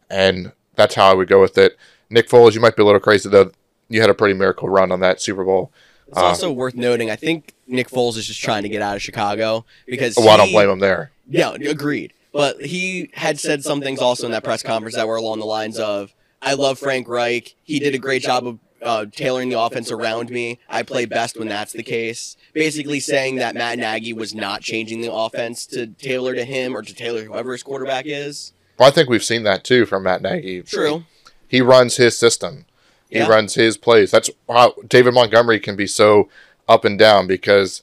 And 0.08 0.52
that's 0.76 0.94
how 0.94 1.10
I 1.10 1.14
would 1.14 1.28
go 1.28 1.40
with 1.40 1.58
it. 1.58 1.76
Nick 2.08 2.28
Foles, 2.28 2.54
you 2.54 2.60
might 2.60 2.76
be 2.76 2.82
a 2.82 2.86
little 2.86 3.00
crazy, 3.00 3.28
though. 3.28 3.50
You 3.90 4.00
had 4.00 4.08
a 4.08 4.14
pretty 4.14 4.34
miracle 4.34 4.68
run 4.68 4.90
on 4.92 5.00
that 5.00 5.20
Super 5.20 5.44
Bowl. 5.44 5.70
It's 6.08 6.18
also 6.18 6.50
worth 6.50 6.74
noting. 6.74 7.10
I 7.10 7.16
think 7.16 7.54
Nick 7.66 7.88
Foles 7.88 8.16
is 8.16 8.26
just 8.26 8.40
trying 8.40 8.62
to 8.62 8.68
get 8.68 8.82
out 8.82 8.96
of 8.96 9.02
Chicago 9.02 9.64
because. 9.86 10.16
Well, 10.16 10.30
I 10.30 10.36
don't 10.36 10.50
blame 10.50 10.70
him 10.70 10.78
there. 10.78 11.12
Yeah, 11.28 11.52
agreed. 11.52 12.12
But 12.32 12.64
he 12.64 13.10
had 13.14 13.38
said 13.38 13.62
some 13.62 13.80
things 13.80 14.00
also 14.00 14.26
in 14.26 14.32
that 14.32 14.44
press 14.44 14.62
conference 14.62 14.96
that 14.96 15.06
were 15.06 15.16
along 15.16 15.40
the 15.40 15.46
lines 15.46 15.78
of, 15.78 16.12
"I 16.40 16.54
love 16.54 16.78
Frank 16.78 17.08
Reich. 17.08 17.54
He 17.62 17.78
did 17.78 17.94
a 17.94 17.98
great 17.98 18.22
job 18.22 18.46
of 18.46 18.58
uh, 18.82 19.06
tailoring 19.12 19.50
the 19.50 19.60
offense 19.60 19.90
around 19.90 20.30
me. 20.30 20.58
I 20.68 20.82
play 20.82 21.04
best 21.04 21.38
when 21.38 21.48
that's 21.48 21.72
the 21.72 21.82
case." 21.82 22.36
Basically 22.52 22.98
saying 22.98 23.36
that 23.36 23.54
Matt 23.54 23.78
Nagy 23.78 24.12
was 24.12 24.34
not 24.34 24.62
changing 24.62 25.00
the 25.00 25.12
offense 25.12 25.66
to 25.66 25.86
tailor 25.86 26.34
to 26.34 26.44
him 26.44 26.76
or 26.76 26.82
to 26.82 26.94
tailor 26.94 27.24
whoever 27.24 27.52
his 27.52 27.62
quarterback 27.62 28.04
is. 28.06 28.52
Well, 28.78 28.88
I 28.88 28.92
think 28.92 29.08
we've 29.08 29.24
seen 29.24 29.42
that 29.44 29.62
too 29.62 29.86
from 29.86 30.04
Matt 30.04 30.22
Nagy. 30.22 30.62
True. 30.62 31.04
He 31.46 31.60
runs 31.60 31.96
his 31.96 32.16
system. 32.16 32.64
He 33.10 33.18
Yeah. 33.18 33.28
runs 33.28 33.54
his 33.54 33.76
plays. 33.76 34.10
That's 34.10 34.30
how 34.48 34.74
David 34.86 35.12
Montgomery 35.14 35.60
can 35.60 35.76
be 35.76 35.86
so 35.86 36.28
up 36.68 36.84
and 36.84 36.98
down 36.98 37.26
because 37.26 37.82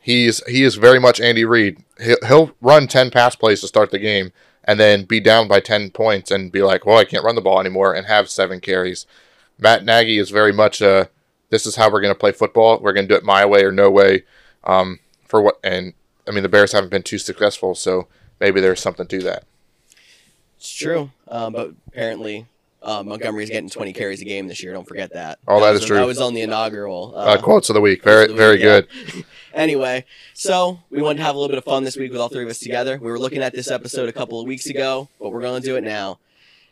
he's 0.00 0.42
he 0.46 0.62
is 0.62 0.76
very 0.76 0.98
much 1.00 1.20
Andy 1.20 1.44
Reid. 1.44 1.82
He'll, 2.00 2.16
he'll 2.26 2.50
run 2.60 2.86
ten 2.86 3.10
pass 3.10 3.34
plays 3.34 3.60
to 3.60 3.68
start 3.68 3.90
the 3.90 3.98
game 3.98 4.32
and 4.64 4.78
then 4.78 5.04
be 5.04 5.18
down 5.20 5.48
by 5.48 5.60
ten 5.60 5.90
points 5.90 6.30
and 6.30 6.52
be 6.52 6.62
like, 6.62 6.86
"Well, 6.86 6.98
I 6.98 7.04
can't 7.04 7.24
run 7.24 7.34
the 7.34 7.40
ball 7.40 7.60
anymore," 7.60 7.92
and 7.94 8.06
have 8.06 8.30
seven 8.30 8.60
carries. 8.60 9.06
Matt 9.58 9.84
Nagy 9.84 10.18
is 10.18 10.30
very 10.30 10.52
much 10.52 10.80
a 10.80 11.08
this 11.50 11.66
is 11.66 11.76
how 11.76 11.90
we're 11.90 12.00
going 12.00 12.14
to 12.14 12.18
play 12.18 12.32
football. 12.32 12.78
We're 12.80 12.92
going 12.94 13.06
to 13.08 13.12
do 13.14 13.18
it 13.18 13.24
my 13.24 13.44
way 13.44 13.64
or 13.64 13.72
no 13.72 13.90
way. 13.90 14.24
Um, 14.64 15.00
for 15.26 15.42
what? 15.42 15.58
And 15.64 15.92
I 16.26 16.30
mean, 16.30 16.44
the 16.44 16.48
Bears 16.48 16.72
haven't 16.72 16.90
been 16.90 17.02
too 17.02 17.18
successful, 17.18 17.74
so 17.74 18.06
maybe 18.40 18.60
there's 18.60 18.80
something 18.80 19.06
to 19.08 19.18
that. 19.24 19.44
It's 20.56 20.72
true. 20.72 21.10
Um, 21.26 21.52
but 21.52 21.72
apparently. 21.88 22.46
Uh, 22.82 23.02
Montgomery's 23.02 23.48
getting 23.50 23.70
20 23.70 23.92
carries 23.92 24.20
a 24.20 24.24
game 24.24 24.48
this 24.48 24.62
year. 24.62 24.72
Don't 24.72 24.86
forget 24.88 25.12
that. 25.12 25.38
All 25.46 25.60
that 25.60 25.70
was- 25.72 25.82
is 25.82 25.86
true. 25.86 25.96
That 25.96 26.06
was 26.06 26.20
on 26.20 26.34
the 26.34 26.40
inaugural. 26.42 27.12
Uh, 27.16 27.40
quotes 27.40 27.70
of 27.70 27.74
the 27.74 27.80
week, 27.80 28.02
very 28.02 28.26
Quotes 28.26 28.30
of 28.32 28.36
the 28.36 28.42
very 28.42 28.56
week, 28.56 28.64
yeah. 28.64 29.12
good. 29.12 29.24
Anyway, 29.54 30.06
so 30.32 30.80
we 30.88 31.02
wanted 31.02 31.18
to 31.18 31.24
have 31.24 31.34
a 31.34 31.38
little 31.38 31.50
bit 31.50 31.58
of 31.58 31.64
fun 31.64 31.84
this 31.84 31.94
week 31.94 32.10
with 32.10 32.18
all 32.18 32.30
three 32.30 32.42
of 32.42 32.48
us 32.48 32.58
together. 32.58 32.96
We 32.98 33.10
were 33.10 33.18
looking 33.18 33.42
at 33.42 33.52
this 33.52 33.70
episode 33.70 34.08
a 34.08 34.12
couple 34.12 34.40
of 34.40 34.46
weeks 34.46 34.64
ago, 34.64 35.10
but 35.20 35.28
we're 35.28 35.42
going 35.42 35.60
to 35.60 35.68
do 35.68 35.76
it 35.76 35.84
now. 35.84 36.20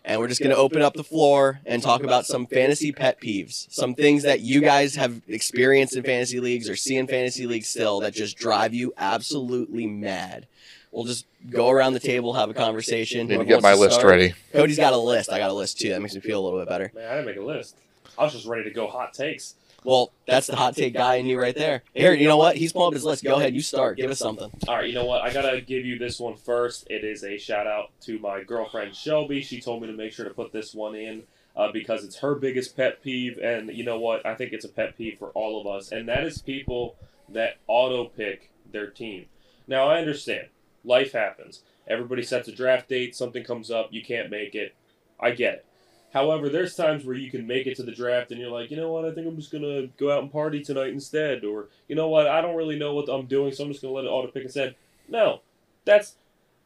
And 0.03 0.19
we're 0.19 0.29
just 0.29 0.41
going 0.41 0.51
to 0.51 0.57
open 0.57 0.81
up 0.81 0.95
the 0.95 1.05
floor 1.05 1.61
and 1.67 1.83
talk 1.83 2.03
about 2.03 2.25
some 2.25 2.47
fantasy 2.47 2.91
pet 2.91 3.21
peeves, 3.21 3.71
some 3.71 3.95
things 3.95 4.23
that 4.23 4.41
you 4.41 4.63
guys 4.63 4.95
have 4.95 5.21
experienced 5.29 5.95
in 5.95 6.03
fantasy 6.05 6.41
leagues 6.41 6.71
or 6.71 6.75
see 6.77 6.97
in 6.97 7.07
fantasy 7.07 7.47
leagues 7.47 7.69
still 7.69 8.01
that 8.01 8.15
just 8.15 8.39
drive 8.39 8.73
you 8.73 8.95
absolutely 8.97 9.87
mad. 9.87 10.47
We'll 10.93 11.05
just 11.05 11.27
go 11.49 11.71
around 11.71 11.93
the 11.93 12.01
table, 12.01 12.33
have 12.33 12.51
a 12.51 12.55
conversation. 12.55 13.29
Need 13.29 13.39
to 13.39 13.45
get 13.45 13.55
wants 13.55 13.63
my 13.63 13.75
list 13.75 13.95
start. 13.95 14.11
ready. 14.11 14.35
Cody's 14.53 14.77
got 14.77 14.93
a 14.93 14.99
list. 14.99 15.31
I 15.31 15.39
got 15.39 15.51
a 15.51 15.55
list 15.55 15.79
too. 15.79 15.91
That 15.91 16.01
makes 16.01 16.15
me 16.15 16.21
feel 16.21 16.41
a 16.41 16.45
little 16.45 16.59
bit 16.59 16.69
better. 16.69 16.91
Man, 16.95 17.07
I 17.07 17.15
didn't 17.17 17.27
make 17.27 17.37
a 17.37 17.43
list. 17.43 17.77
I 18.19 18.25
was 18.25 18.33
just 18.33 18.47
ready 18.47 18.65
to 18.65 18.71
go 18.71 18.89
hot 18.89 19.15
takes. 19.15 19.55
Well, 19.85 20.13
that's 20.27 20.47
the 20.47 20.57
hot 20.57 20.77
take 20.77 20.95
guy 20.95 21.15
in 21.15 21.27
you 21.27 21.41
right 21.41 21.55
there. 21.55 21.83
Here, 21.95 22.13
you 22.13 22.29
know 22.29 22.37
what? 22.37 22.57
He's 22.57 22.73
pulling 22.73 22.89
up 22.89 22.95
his 22.95 23.05
list. 23.05 23.25
Go 23.25 23.37
ahead, 23.37 23.55
you 23.55 23.63
start. 23.63 23.97
Give 23.97 24.11
us 24.11 24.19
something. 24.19 24.51
All 24.69 24.77
right, 24.77 24.87
you 24.87 24.95
know 24.95 25.07
what? 25.07 25.23
I 25.23 25.33
gotta 25.33 25.61
give 25.61 25.87
you 25.87 25.99
this 25.99 26.21
one 26.21 26.37
first. 26.37 26.87
It 26.91 27.05
is 27.05 27.25
a 27.25 27.39
shout 27.39 27.67
out 27.67 27.91
to 28.03 28.19
my 28.19 28.43
girlfriend 28.43 28.95
Shelby. 28.95 29.41
She 29.43 29.61
told 29.61 29.81
me 29.81 29.87
to 29.87 29.95
make 29.95 30.13
sure 30.13 30.27
to 30.27 30.35
put 30.35 30.53
this 30.53 30.75
one 30.75 30.95
in 30.95 31.23
uh, 31.57 31.73
because 31.73 32.05
it's 32.05 32.17
her 32.17 32.35
biggest 32.35 32.77
pet 32.77 33.03
peeve, 33.03 33.39
and 33.39 33.71
you 33.71 33.85
know 33.85 33.99
what? 33.99 34.27
I 34.27 34.35
think 34.35 34.53
it's 34.53 34.65
a 34.65 34.69
pet 34.69 34.99
peeve 34.99 35.19
for 35.19 35.29
all 35.29 35.61
of 35.61 35.67
us, 35.67 35.93
and 35.93 36.09
that 36.09 36.25
is 36.25 36.43
people 36.43 36.97
that 37.31 37.57
auto 37.67 38.05
pick 38.05 38.51
their 38.71 38.89
team. 38.89 39.27
Now 39.67 39.89
I 39.89 39.99
understand, 39.99 40.49
life 40.85 41.13
happens. 41.13 41.63
Everybody 41.87 42.23
sets 42.23 42.49
a 42.49 42.53
draft 42.53 42.89
date. 42.89 43.17
Something 43.17 43.45
comes 43.45 43.71
up, 43.71 43.89
you 43.91 44.03
can't 44.03 44.31
make 44.31 44.55
it. 44.55 44.75
I 45.19 45.33
get 45.33 45.55
it. 45.55 45.67
However, 46.13 46.49
there's 46.49 46.75
times 46.75 47.05
where 47.05 47.17
you 47.17 47.31
can 47.31 47.47
make 47.47 47.67
it 47.67 47.77
to 47.77 47.85
the 47.85 47.93
draft 47.93 48.33
and 48.33 48.41
you're 48.41 48.51
like, 48.51 48.71
you 48.71 48.77
know 48.77 48.91
what, 48.91 49.05
I 49.05 49.13
think 49.13 49.27
I'm 49.27 49.37
just 49.37 49.53
gonna 49.53 49.87
go 49.99 50.11
out 50.11 50.23
and 50.23 50.33
party 50.33 50.61
tonight 50.63 50.93
instead, 50.93 51.45
or 51.45 51.69
you 51.89 51.95
know 51.95 52.09
what, 52.09 52.27
I 52.27 52.41
don't 52.41 52.57
really 52.57 52.79
know 52.79 52.95
what 52.95 53.09
I'm 53.09 53.27
doing, 53.27 53.53
so 53.53 53.65
I'm 53.65 53.71
just 53.71 53.83
gonna 53.83 53.95
let 53.95 54.05
it 54.05 54.09
auto 54.09 54.29
pick 54.29 54.43
instead. 54.43 54.75
No, 55.09 55.43
that's 55.85 56.17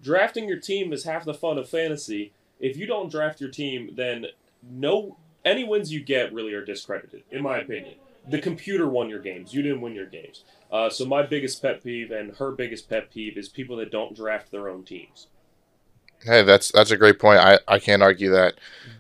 drafting 0.00 0.48
your 0.48 0.60
team 0.60 0.92
is 0.92 1.04
half 1.04 1.26
the 1.26 1.34
fun 1.34 1.58
of 1.58 1.68
fantasy. 1.68 2.32
If 2.58 2.76
you 2.78 2.86
don't 2.86 3.10
draft 3.10 3.40
your 3.40 3.50
team, 3.50 3.90
then 3.96 4.26
no 4.62 5.18
any 5.44 5.64
wins 5.64 5.92
you 5.92 6.00
get 6.00 6.32
really 6.32 6.54
are 6.54 6.64
discredited, 6.64 7.24
in 7.30 7.42
my 7.42 7.58
opinion. 7.58 7.96
The 8.28 8.40
computer 8.40 8.88
won 8.88 9.10
your 9.10 9.20
games. 9.20 9.52
You 9.52 9.62
didn't 9.62 9.80
win 9.80 9.94
your 9.94 10.06
games. 10.06 10.44
Uh, 10.72 10.88
so 10.88 11.04
my 11.04 11.22
biggest 11.22 11.60
pet 11.60 11.82
peeve 11.84 12.10
and 12.10 12.34
her 12.36 12.50
biggest 12.50 12.88
pet 12.88 13.12
peeve 13.12 13.36
is 13.36 13.48
people 13.48 13.76
that 13.76 13.90
don't 13.92 14.16
draft 14.16 14.50
their 14.50 14.68
own 14.68 14.82
teams. 14.82 15.28
Hey, 16.22 16.42
that's 16.42 16.72
that's 16.72 16.90
a 16.90 16.96
great 16.96 17.18
point. 17.18 17.38
I, 17.38 17.58
I 17.68 17.78
can't 17.78 18.02
argue 18.02 18.30
that. 18.30 18.54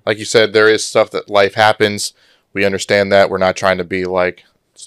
Like 0.04 0.18
you 0.18 0.26
said, 0.26 0.52
there 0.52 0.68
is 0.68 0.84
stuff 0.84 1.10
that 1.12 1.30
life 1.30 1.54
happens. 1.54 2.12
We 2.52 2.66
understand 2.66 3.10
that. 3.12 3.30
We're 3.30 3.38
not 3.38 3.56
trying 3.56 3.78
to 3.78 3.84
be 3.84 4.04
like 4.04 4.44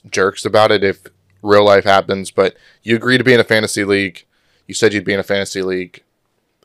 jerks 0.10 0.46
about 0.46 0.72
it 0.72 0.84
if 0.84 1.08
real 1.42 1.66
life 1.66 1.84
happens, 1.84 2.30
but 2.30 2.56
you 2.84 2.96
agree 2.96 3.18
to 3.18 3.24
be 3.24 3.34
in 3.34 3.40
a 3.40 3.46
fantasy 3.46 3.84
league. 3.84 4.26
You 4.68 4.74
said 4.74 4.94
you'd 4.94 5.04
be 5.04 5.14
in 5.14 5.20
a 5.20 5.24
fantasy 5.24 5.62
league. 5.62 6.04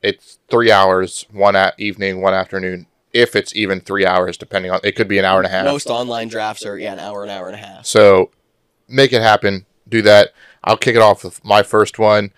It's 0.03 0.39
three 0.49 0.71
hours, 0.71 1.27
one 1.31 1.57
at 1.57 1.79
evening, 1.79 2.21
one 2.21 2.35
afternoon. 2.35 2.87
If 3.13 3.37
it's 3.37 3.55
even 3.55 3.81
three 3.81 4.07
hours, 4.07 4.37
depending 4.37 4.71
on 4.71 4.81
it 4.83 4.97
could 4.97 5.09
be 5.09 5.19
an 5.19 5.25
hour 5.25 5.39
and 5.39 5.47
a 5.47 5.51
half. 5.51 5.65
Most 5.65 5.89
online 5.89 6.29
drafts 6.29 6.65
are 6.65 6.79
yeah, 6.79 6.95
an 6.95 6.99
hour, 6.99 7.25
an 7.25 7.31
hour 7.31 7.47
and 7.47 7.55
a 7.55 7.59
half. 7.59 7.85
So 7.87 8.31
make 8.89 9.13
it 9.13 9.23
happen. 9.23 9.67
Do 9.89 10.01
that. 10.03 10.33
I'll 10.65 10.77
kick 10.77 10.97
it 10.97 11.03
off 11.03 11.25
with 11.25 11.45
my 11.45 11.63
first 11.63 11.99
one, 11.99 12.33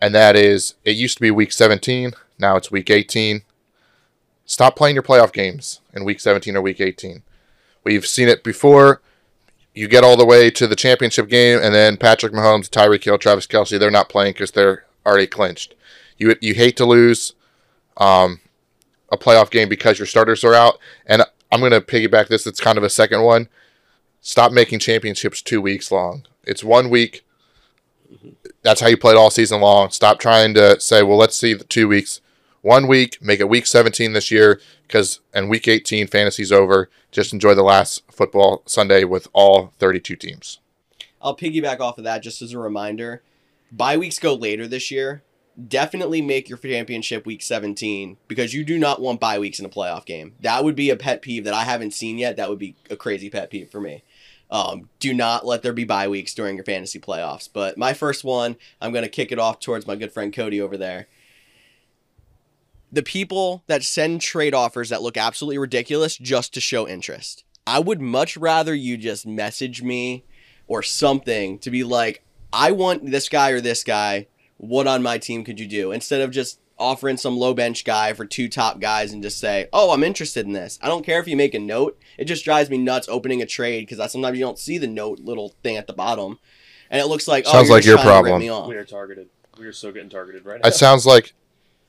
and 0.00 0.14
that 0.14 0.36
is 0.36 0.74
it 0.84 0.96
used 0.96 1.16
to 1.16 1.22
be 1.22 1.30
week 1.30 1.52
17. 1.52 2.12
Now 2.38 2.56
it's 2.56 2.70
week 2.70 2.90
18. 2.90 3.42
Stop 4.44 4.76
playing 4.76 4.96
your 4.96 5.02
playoff 5.02 5.32
games 5.32 5.80
in 5.94 6.04
week 6.04 6.20
17 6.20 6.56
or 6.56 6.62
week 6.62 6.80
18. 6.80 7.22
We've 7.84 8.06
seen 8.06 8.28
it 8.28 8.44
before. 8.44 9.00
You 9.74 9.88
get 9.88 10.04
all 10.04 10.16
the 10.16 10.26
way 10.26 10.50
to 10.50 10.66
the 10.66 10.76
championship 10.76 11.28
game, 11.28 11.58
and 11.62 11.74
then 11.74 11.96
Patrick 11.96 12.32
Mahomes, 12.32 12.68
Tyreek 12.68 13.04
Hill, 13.04 13.16
Travis 13.16 13.46
Kelce, 13.46 13.78
they're 13.78 13.90
not 13.90 14.10
playing 14.10 14.34
because 14.34 14.50
they're 14.50 14.84
already 15.06 15.26
clinched. 15.26 15.74
You 16.18 16.36
you 16.40 16.54
hate 16.54 16.76
to 16.76 16.84
lose 16.84 17.32
um, 17.96 18.40
a 19.12 19.18
playoff 19.18 19.50
game 19.50 19.68
because 19.68 19.98
your 19.98 20.06
starters 20.06 20.42
are 20.42 20.54
out. 20.54 20.78
And 21.06 21.22
I'm 21.52 21.60
going 21.60 21.72
to 21.72 21.80
piggyback 21.80 22.28
this. 22.28 22.46
It's 22.46 22.60
kind 22.60 22.78
of 22.78 22.82
a 22.82 22.90
second 22.90 23.22
one. 23.22 23.48
Stop 24.22 24.50
making 24.50 24.78
championships 24.80 25.42
two 25.42 25.60
weeks 25.60 25.92
long. 25.92 26.24
It's 26.44 26.64
one 26.64 26.90
week. 26.90 27.24
That's 28.62 28.80
how 28.80 28.88
you 28.88 28.96
played 28.96 29.16
all 29.16 29.30
season 29.30 29.60
long. 29.60 29.90
Stop 29.90 30.18
trying 30.18 30.54
to 30.54 30.80
say, 30.80 31.02
well, 31.02 31.18
let's 31.18 31.36
see 31.36 31.54
the 31.54 31.64
two 31.64 31.86
weeks. 31.86 32.20
One 32.62 32.86
week, 32.86 33.20
make 33.20 33.40
it 33.40 33.48
week 33.48 33.66
17 33.66 34.12
this 34.12 34.30
year 34.30 34.60
because 34.86 35.20
and 35.34 35.50
week 35.50 35.66
18 35.66 36.06
fantasy's 36.06 36.52
over. 36.52 36.88
Just 37.10 37.32
enjoy 37.32 37.54
the 37.54 37.62
last 37.62 38.02
football 38.10 38.62
Sunday 38.66 39.04
with 39.04 39.28
all 39.32 39.72
32 39.78 40.16
teams. 40.16 40.60
I'll 41.20 41.36
piggyback 41.36 41.80
off 41.80 41.98
of 41.98 42.04
that 42.04 42.22
just 42.22 42.40
as 42.40 42.52
a 42.52 42.58
reminder. 42.58 43.22
Bye 43.72 43.96
weeks 43.96 44.18
go 44.18 44.34
later 44.34 44.68
this 44.68 44.90
year. 44.90 45.22
Definitely 45.68 46.22
make 46.22 46.48
your 46.48 46.58
championship 46.58 47.26
week 47.26 47.42
17 47.42 48.16
because 48.26 48.54
you 48.54 48.64
do 48.64 48.78
not 48.78 49.00
want 49.00 49.20
bye 49.20 49.38
weeks 49.38 49.58
in 49.58 49.66
a 49.66 49.70
playoff 49.70 50.06
game. 50.06 50.34
That 50.40 50.64
would 50.64 50.74
be 50.74 50.90
a 50.90 50.96
pet 50.96 51.22
peeve 51.22 51.44
that 51.44 51.54
I 51.54 51.64
haven't 51.64 51.92
seen 51.92 52.18
yet. 52.18 52.36
That 52.36 52.48
would 52.48 52.58
be 52.58 52.76
a 52.88 52.96
crazy 52.96 53.28
pet 53.28 53.50
peeve 53.50 53.70
for 53.70 53.80
me. 53.80 54.02
Um, 54.50 54.90
do 54.98 55.14
not 55.14 55.46
let 55.46 55.62
there 55.62 55.72
be 55.72 55.84
bye 55.84 56.08
weeks 56.08 56.34
during 56.34 56.56
your 56.56 56.64
fantasy 56.64 56.98
playoffs. 56.98 57.48
But 57.50 57.78
my 57.78 57.94
first 57.94 58.22
one, 58.22 58.56
I'm 58.80 58.92
going 58.92 59.04
to 59.04 59.08
kick 59.08 59.32
it 59.32 59.38
off 59.38 59.60
towards 59.60 59.86
my 59.86 59.96
good 59.96 60.12
friend 60.12 60.32
Cody 60.32 60.60
over 60.60 60.76
there. 60.76 61.08
The 62.92 63.02
people 63.02 63.64
that 63.66 63.82
send 63.82 64.20
trade 64.20 64.52
offers 64.52 64.90
that 64.90 65.00
look 65.00 65.16
absolutely 65.16 65.56
ridiculous 65.56 66.18
just 66.18 66.52
to 66.52 66.60
show 66.60 66.86
interest. 66.86 67.44
I 67.66 67.78
would 67.78 68.02
much 68.02 68.36
rather 68.36 68.74
you 68.74 68.98
just 68.98 69.26
message 69.26 69.82
me 69.82 70.24
or 70.66 70.82
something 70.82 71.58
to 71.60 71.70
be 71.70 71.84
like, 71.84 72.22
I 72.52 72.72
want 72.72 73.10
this 73.10 73.30
guy 73.30 73.50
or 73.50 73.62
this 73.62 73.82
guy. 73.82 74.26
What 74.62 74.86
on 74.86 75.02
my 75.02 75.18
team 75.18 75.42
could 75.42 75.58
you 75.58 75.66
do? 75.66 75.90
Instead 75.90 76.20
of 76.20 76.30
just 76.30 76.60
offering 76.78 77.16
some 77.16 77.36
low 77.36 77.52
bench 77.52 77.84
guy 77.84 78.12
for 78.12 78.24
two 78.24 78.48
top 78.48 78.78
guys 78.78 79.12
and 79.12 79.20
just 79.20 79.40
say, 79.40 79.66
"Oh, 79.72 79.90
I'm 79.90 80.04
interested 80.04 80.46
in 80.46 80.52
this." 80.52 80.78
I 80.80 80.86
don't 80.86 81.04
care 81.04 81.18
if 81.18 81.26
you 81.26 81.36
make 81.36 81.52
a 81.52 81.58
note. 81.58 81.98
It 82.16 82.26
just 82.26 82.44
drives 82.44 82.70
me 82.70 82.78
nuts 82.78 83.08
opening 83.08 83.42
a 83.42 83.46
trade 83.46 83.88
because 83.88 84.12
sometimes 84.12 84.38
you 84.38 84.44
don't 84.44 84.60
see 84.60 84.78
the 84.78 84.86
note 84.86 85.18
little 85.18 85.52
thing 85.64 85.76
at 85.76 85.88
the 85.88 85.92
bottom, 85.92 86.38
and 86.90 87.00
it 87.00 87.06
looks 87.06 87.26
like 87.26 87.42
oh, 87.48 87.50
Sounds 87.50 87.68
you're 87.68 87.76
like 87.76 87.84
your 87.84 87.96
trying 87.96 88.06
to 88.06 88.10
rip 88.10 88.22
problem. 88.22 88.40
me 88.40 88.48
off. 88.50 88.68
We 88.68 88.76
are 88.76 88.84
targeted. 88.84 89.30
We 89.58 89.66
are 89.66 89.72
so 89.72 89.90
getting 89.90 90.08
targeted 90.08 90.44
right 90.46 90.60
now. 90.62 90.68
It 90.68 90.74
sounds 90.74 91.04
like 91.06 91.34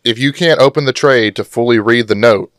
if 0.04 0.18
you 0.18 0.34
can't 0.34 0.60
open 0.60 0.86
the 0.86 0.94
trade 0.94 1.36
to 1.36 1.44
fully 1.44 1.78
read 1.78 2.08
the 2.08 2.16
note 2.16 2.52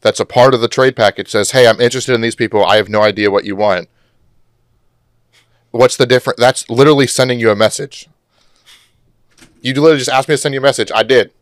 that's 0.00 0.18
a 0.18 0.24
part 0.24 0.54
of 0.54 0.62
the 0.62 0.68
trade 0.68 0.96
package 0.96 1.30
says, 1.30 1.50
"Hey, 1.50 1.66
I'm 1.66 1.78
interested 1.78 2.14
in 2.14 2.22
these 2.22 2.34
people. 2.34 2.64
I 2.64 2.76
have 2.76 2.88
no 2.88 3.02
idea 3.02 3.30
what 3.30 3.44
you 3.44 3.54
want." 3.54 3.90
What's 5.72 5.98
the 5.98 6.06
difference? 6.06 6.40
That's 6.40 6.68
literally 6.70 7.06
sending 7.06 7.38
you 7.38 7.50
a 7.50 7.56
message. 7.56 8.08
You 9.62 9.72
literally 9.74 9.98
just 9.98 10.10
asked 10.10 10.28
me 10.28 10.34
to 10.34 10.38
send 10.38 10.54
you 10.54 10.60
a 10.60 10.62
message. 10.62 10.90
I 10.94 11.02
did, 11.02 11.32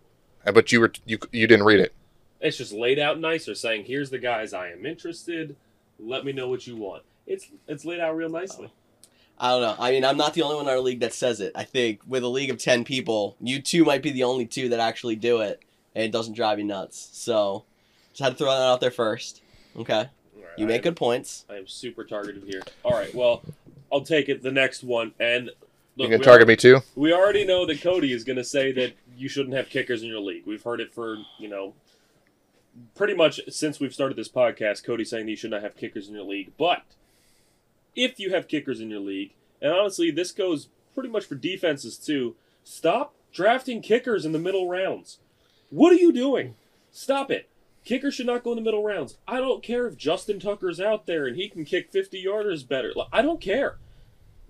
but 0.44 0.70
you 0.72 0.80
were 0.80 0.92
you 1.06 1.18
you 1.32 1.46
didn't 1.46 1.64
read 1.66 1.80
it. 1.80 1.92
It's 2.40 2.56
just 2.56 2.72
laid 2.72 2.98
out 2.98 3.18
nicer, 3.18 3.54
saying, 3.54 3.84
"Here's 3.84 4.10
the 4.10 4.18
guys 4.18 4.52
I 4.52 4.70
am 4.70 4.86
interested. 4.86 5.56
Let 5.98 6.24
me 6.24 6.32
know 6.32 6.48
what 6.48 6.66
you 6.66 6.76
want." 6.76 7.02
It's 7.26 7.46
it's 7.66 7.84
laid 7.84 8.00
out 8.00 8.16
real 8.16 8.28
nicely. 8.28 8.70
I 9.38 9.50
don't 9.50 9.62
know. 9.62 9.74
I 9.78 9.90
mean, 9.90 10.04
I'm 10.04 10.18
not 10.18 10.34
the 10.34 10.42
only 10.42 10.56
one 10.56 10.66
in 10.66 10.70
our 10.70 10.80
league 10.80 11.00
that 11.00 11.14
says 11.14 11.40
it. 11.40 11.52
I 11.54 11.64
think 11.64 12.00
with 12.06 12.22
a 12.22 12.28
league 12.28 12.50
of 12.50 12.58
10 12.58 12.84
people, 12.84 13.36
you 13.40 13.62
two 13.62 13.86
might 13.86 14.02
be 14.02 14.10
the 14.10 14.24
only 14.24 14.44
two 14.44 14.68
that 14.68 14.80
actually 14.80 15.16
do 15.16 15.40
it, 15.40 15.62
and 15.94 16.04
it 16.04 16.12
doesn't 16.12 16.34
drive 16.34 16.58
you 16.58 16.64
nuts. 16.66 17.08
So, 17.14 17.64
just 18.12 18.20
had 18.20 18.30
to 18.32 18.34
throw 18.36 18.48
that 18.50 18.60
out 18.60 18.82
there 18.82 18.90
first. 18.90 19.40
Okay. 19.78 19.94
All 19.94 20.02
right, 20.42 20.58
You 20.58 20.66
I 20.66 20.68
make 20.68 20.78
am- 20.80 20.82
good 20.82 20.96
points. 20.96 21.46
I 21.48 21.54
am 21.56 21.66
super 21.66 22.04
targeted 22.04 22.42
here. 22.44 22.60
All 22.84 22.92
right, 22.92 23.14
well, 23.14 23.40
I'll 23.90 24.02
take 24.02 24.28
it. 24.28 24.42
The 24.42 24.50
next 24.52 24.84
one, 24.84 25.14
and 25.18 25.50
You 26.04 26.08
can 26.08 26.20
target 26.20 26.46
al- 26.46 26.48
me 26.48 26.56
too. 26.56 26.80
We 26.94 27.12
already 27.12 27.44
know 27.44 27.66
that 27.66 27.80
Cody 27.80 28.12
is 28.12 28.24
going 28.24 28.36
to 28.36 28.44
say 28.44 28.72
that 28.72 28.94
you 29.16 29.28
shouldn't 29.28 29.54
have 29.54 29.68
kickers 29.68 30.02
in 30.02 30.08
your 30.08 30.20
league. 30.20 30.44
We've 30.46 30.62
heard 30.62 30.80
it 30.80 30.92
for 30.92 31.18
you 31.38 31.48
know, 31.48 31.74
pretty 32.94 33.14
much 33.14 33.40
since 33.48 33.80
we've 33.80 33.94
started 33.94 34.16
this 34.16 34.28
podcast. 34.28 34.84
Cody 34.84 35.04
saying 35.04 35.26
that 35.26 35.30
you 35.30 35.36
should 35.36 35.50
not 35.50 35.62
have 35.62 35.76
kickers 35.76 36.08
in 36.08 36.14
your 36.14 36.24
league, 36.24 36.52
but 36.58 36.82
if 37.94 38.18
you 38.18 38.32
have 38.32 38.48
kickers 38.48 38.80
in 38.80 38.90
your 38.90 39.00
league, 39.00 39.32
and 39.60 39.72
honestly, 39.72 40.10
this 40.10 40.32
goes 40.32 40.68
pretty 40.94 41.08
much 41.08 41.26
for 41.26 41.34
defenses 41.34 41.96
too. 41.96 42.36
Stop 42.64 43.14
drafting 43.32 43.80
kickers 43.82 44.24
in 44.24 44.32
the 44.32 44.38
middle 44.38 44.68
rounds. 44.68 45.18
What 45.70 45.92
are 45.92 45.96
you 45.96 46.12
doing? 46.12 46.56
Stop 46.92 47.30
it. 47.30 47.48
Kickers 47.84 48.14
should 48.14 48.26
not 48.26 48.44
go 48.44 48.50
in 48.52 48.56
the 48.56 48.62
middle 48.62 48.84
rounds. 48.84 49.16
I 49.26 49.38
don't 49.38 49.62
care 49.62 49.86
if 49.86 49.96
Justin 49.96 50.38
Tucker's 50.38 50.80
out 50.80 51.06
there 51.06 51.26
and 51.26 51.36
he 51.36 51.48
can 51.48 51.64
kick 51.64 51.90
50 51.90 52.22
yarders 52.22 52.66
better. 52.66 52.92
I 53.12 53.22
don't 53.22 53.40
care. 53.40 53.78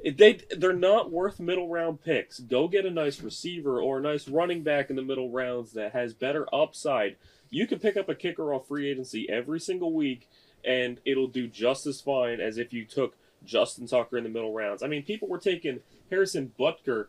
They 0.04 0.40
they're 0.56 0.72
not 0.72 1.10
worth 1.10 1.40
middle 1.40 1.68
round 1.68 2.02
picks. 2.02 2.40
Go 2.40 2.68
get 2.68 2.86
a 2.86 2.90
nice 2.90 3.20
receiver 3.20 3.80
or 3.80 3.98
a 3.98 4.02
nice 4.02 4.28
running 4.28 4.62
back 4.62 4.90
in 4.90 4.96
the 4.96 5.02
middle 5.02 5.30
rounds 5.30 5.72
that 5.72 5.92
has 5.92 6.14
better 6.14 6.46
upside. 6.54 7.16
You 7.50 7.66
can 7.66 7.80
pick 7.80 7.96
up 7.96 8.08
a 8.08 8.14
kicker 8.14 8.54
off 8.54 8.68
free 8.68 8.90
agency 8.90 9.28
every 9.28 9.60
single 9.60 9.92
week 9.92 10.28
and 10.64 11.00
it'll 11.04 11.26
do 11.26 11.46
just 11.46 11.86
as 11.86 12.00
fine 12.00 12.40
as 12.40 12.58
if 12.58 12.72
you 12.72 12.84
took 12.84 13.16
Justin 13.44 13.86
Tucker 13.86 14.18
in 14.18 14.24
the 14.24 14.30
middle 14.30 14.52
rounds. 14.52 14.82
I 14.82 14.86
mean, 14.86 15.02
people 15.02 15.28
were 15.28 15.38
taking 15.38 15.80
Harrison 16.10 16.52
Butker 16.58 17.06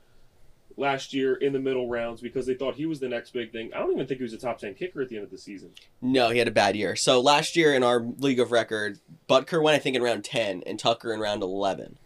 last 0.78 1.14
year 1.14 1.36
in 1.36 1.54
the 1.54 1.60
middle 1.60 1.90
rounds 1.90 2.22
because 2.22 2.46
they 2.46 2.54
thought 2.54 2.76
he 2.76 2.86
was 2.86 3.00
the 3.00 3.10
next 3.10 3.34
big 3.34 3.52
thing. 3.52 3.74
I 3.74 3.80
don't 3.80 3.92
even 3.92 4.08
think 4.08 4.20
he 4.20 4.24
was 4.24 4.34
a 4.34 4.38
top 4.38 4.58
10 4.60 4.74
kicker 4.76 5.02
at 5.02 5.10
the 5.10 5.18
end 5.18 5.26
of 5.26 5.32
the 5.32 5.38
season. 5.38 5.72
No, 6.02 6.30
he 6.30 6.40
had 6.40 6.48
a 6.48 6.52
bad 6.52 6.76
year. 6.76 6.96
So 6.96 7.20
last 7.20 7.56
year 7.56 7.74
in 7.74 7.84
our 7.84 8.02
league 8.02 8.40
of 8.40 8.52
record, 8.52 9.00
Butker 9.30 9.62
went 9.62 9.76
I 9.76 9.80
think 9.80 9.96
in 9.96 10.02
round 10.02 10.24
ten 10.24 10.64
and 10.66 10.80
Tucker 10.80 11.14
in 11.14 11.20
round 11.20 11.44
eleven. 11.44 11.98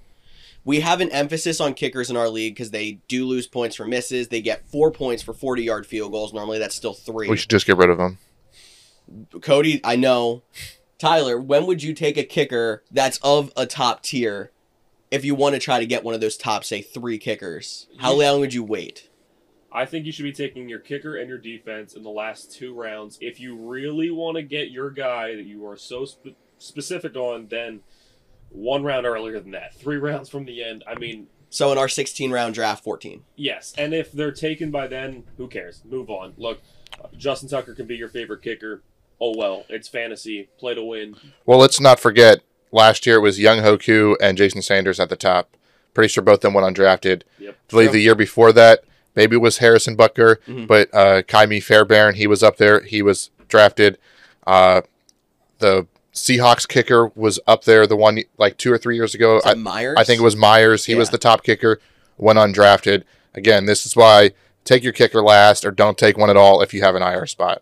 We 0.65 0.79
have 0.79 0.99
an 0.99 1.11
emphasis 1.11 1.61
on 1.61 1.75
kickers 1.75 2.09
in 2.09 2.17
our 2.17 2.27
league 2.27 2.55
because 2.55 2.71
they 2.71 2.99
do 3.07 3.25
lose 3.25 3.47
points 3.47 3.75
for 3.75 3.85
misses. 3.85 4.27
They 4.27 4.41
get 4.41 4.67
four 4.67 4.91
points 4.91 5.21
for 5.23 5.33
forty 5.33 5.63
yard 5.63 5.85
field 5.85 6.11
goals. 6.11 6.33
Normally 6.33 6.59
that's 6.59 6.75
still 6.75 6.93
three. 6.93 7.29
We 7.29 7.37
should 7.37 7.51
just 7.51 7.67
get 7.67 7.77
rid 7.77 7.89
of 7.89 7.97
them. 7.97 8.17
Cody, 9.41 9.79
I 9.83 9.95
know. 9.95 10.41
Tyler, 10.97 11.39
when 11.39 11.67
would 11.67 11.83
you 11.83 11.93
take 11.93 12.17
a 12.17 12.23
kicker 12.23 12.83
that's 12.89 13.19
of 13.21 13.51
a 13.55 13.65
top 13.65 14.01
tier 14.01 14.51
if 15.11 15.23
you 15.23 15.35
want 15.35 15.53
to 15.53 15.59
try 15.59 15.79
to 15.79 15.85
get 15.85 16.03
one 16.03 16.15
of 16.15 16.21
those 16.21 16.37
top, 16.37 16.63
say, 16.63 16.81
three 16.81 17.19
kickers? 17.19 17.87
How 17.99 18.13
long 18.13 18.39
would 18.39 18.53
you 18.53 18.63
wait? 18.63 19.09
I 19.71 19.85
think 19.85 20.05
you 20.05 20.13
should 20.13 20.23
be 20.23 20.31
taking 20.31 20.69
your 20.69 20.79
kicker 20.79 21.17
and 21.17 21.27
your 21.27 21.37
defense 21.37 21.95
in 21.95 22.03
the 22.03 22.09
last 22.09 22.51
two 22.51 22.73
rounds 22.73 23.17
if 23.19 23.41
you 23.41 23.57
really 23.57 24.09
want 24.09 24.37
to 24.37 24.41
get 24.41 24.71
your 24.71 24.89
guy 24.89 25.35
that 25.35 25.45
you 25.45 25.67
are 25.67 25.75
so 25.75 26.05
sp- 26.07 26.39
specific 26.57 27.17
on 27.17 27.47
then 27.49 27.81
one 28.55 28.83
round 28.83 29.05
earlier 29.05 29.39
than 29.39 29.51
that, 29.51 29.75
three 29.75 29.97
rounds 30.09 30.29
from 30.29 30.45
the 30.45 30.63
end. 30.63 30.83
I 30.87 30.95
mean, 30.95 31.27
So 31.49 31.71
in 31.71 31.77
our 31.77 31.89
16 31.89 32.31
round 32.31 32.53
draft, 32.55 32.83
14. 32.83 33.23
yes. 33.35 33.73
And 33.77 33.93
if 33.93 34.11
they're 34.11 34.31
taken 34.31 34.71
by 34.71 34.87
then, 34.87 35.23
who 35.37 35.47
cares? 35.47 35.81
Move 35.89 36.09
on. 36.09 36.33
Look, 36.37 36.59
uh, 37.03 37.07
Justin 37.17 37.49
Tucker 37.49 37.73
can 37.73 37.85
be 37.85 37.95
your 37.95 38.09
favorite 38.09 38.41
kicker. 38.41 38.81
Oh 39.21 39.33
well, 39.37 39.65
it's 39.69 39.87
fantasy. 39.87 40.49
Play 40.57 40.73
to 40.75 40.83
win. 40.83 41.15
Well, 41.45 41.57
let's 41.59 41.79
not 41.79 41.99
forget 41.99 42.41
last 42.71 43.05
year 43.05 43.15
it 43.17 43.21
was 43.21 43.39
Younghoe 43.39 43.83
Koo 43.83 44.17
and 44.21 44.37
Jason 44.37 44.61
Sanders 44.61 44.99
at 44.99 45.09
the 45.09 45.15
top. 45.15 45.55
Pretty 45.93 46.09
sure 46.09 46.21
both 46.23 46.35
of 46.35 46.41
them 46.41 46.53
went 46.53 46.67
undrafted. 46.75 47.21
Yep. 47.39 47.53
I 47.53 47.71
believe 47.71 47.87
True. 47.89 47.93
the 47.93 48.01
year 48.01 48.15
before 48.15 48.51
that, 48.51 48.83
maybe 49.15 49.37
it 49.37 49.39
was 49.39 49.59
Harrison 49.59 49.95
Butker, 49.95 50.37
Mhm. 50.45 50.67
but 50.67 50.93
uh, 50.93 51.21
Kaimi 51.21 51.63
Fairbairn, 51.63 52.15
he 52.15 52.27
was 52.27 52.43
up 52.43 52.57
there. 52.57 52.81
He 52.81 53.01
was 53.01 53.29
drafted. 53.47 53.97
Uh, 54.45 54.81
the 55.59 55.87
Seahawks 56.15 56.65
kicker 56.67 57.11
was 57.13 57.39
up 57.45 57.65
there. 57.65 57.85
The 57.85 57.95
one 57.95 58.19
like 58.37 58.57
two 58.57 58.71
or 58.71 58.77
three 58.77 58.95
years 58.95 59.13
ago. 59.13 59.41
I, 59.45 59.53
Myers? 59.53 59.95
I 59.99 60.05
think 60.05 60.21
it 60.21 60.23
was 60.23 60.35
Myers. 60.35 60.85
He 60.85 60.95
was 60.95 61.09
the 61.09 61.17
top 61.17 61.43
kicker, 61.43 61.79
went 62.17 62.39
undrafted. 62.39 63.03
Again, 63.35 63.65
this 63.65 63.85
is 63.85 63.95
why 63.95 64.31
take 64.63 64.81
your 64.81 64.93
kicker 64.93 65.21
last 65.21 65.65
or 65.65 65.71
don't 65.71 65.97
take 65.97 66.17
one 66.17 66.29
at 66.29 66.37
all 66.37 66.61
if 66.61 66.73
you 66.73 66.81
have 66.81 66.95
an 66.95 67.03
IR 67.03 67.25
spot. 67.27 67.61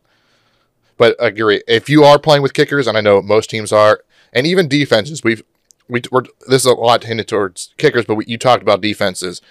But 0.97 1.21
I 1.21 1.27
agree, 1.27 1.63
if 1.67 1.89
you 1.89 2.03
are 2.03 2.19
playing 2.19 2.43
with 2.43 2.53
kickers, 2.53 2.85
and 2.85 2.95
I 2.95 3.01
know 3.01 3.23
most 3.23 3.49
teams 3.49 3.71
are, 3.71 4.03
and 4.31 4.45
even 4.45 4.67
defenses, 4.67 5.23
we've 5.23 5.43
we, 5.89 6.01
we're 6.11 6.23
this 6.47 6.61
is 6.61 6.65
a 6.65 6.73
lot 6.73 7.03
hinted 7.03 7.27
towards 7.27 7.73
kickers, 7.77 8.05
but 8.05 8.15
we, 8.15 8.25
you 8.25 8.37
talked 8.37 8.61
about 8.61 8.81
defenses. 8.81 9.41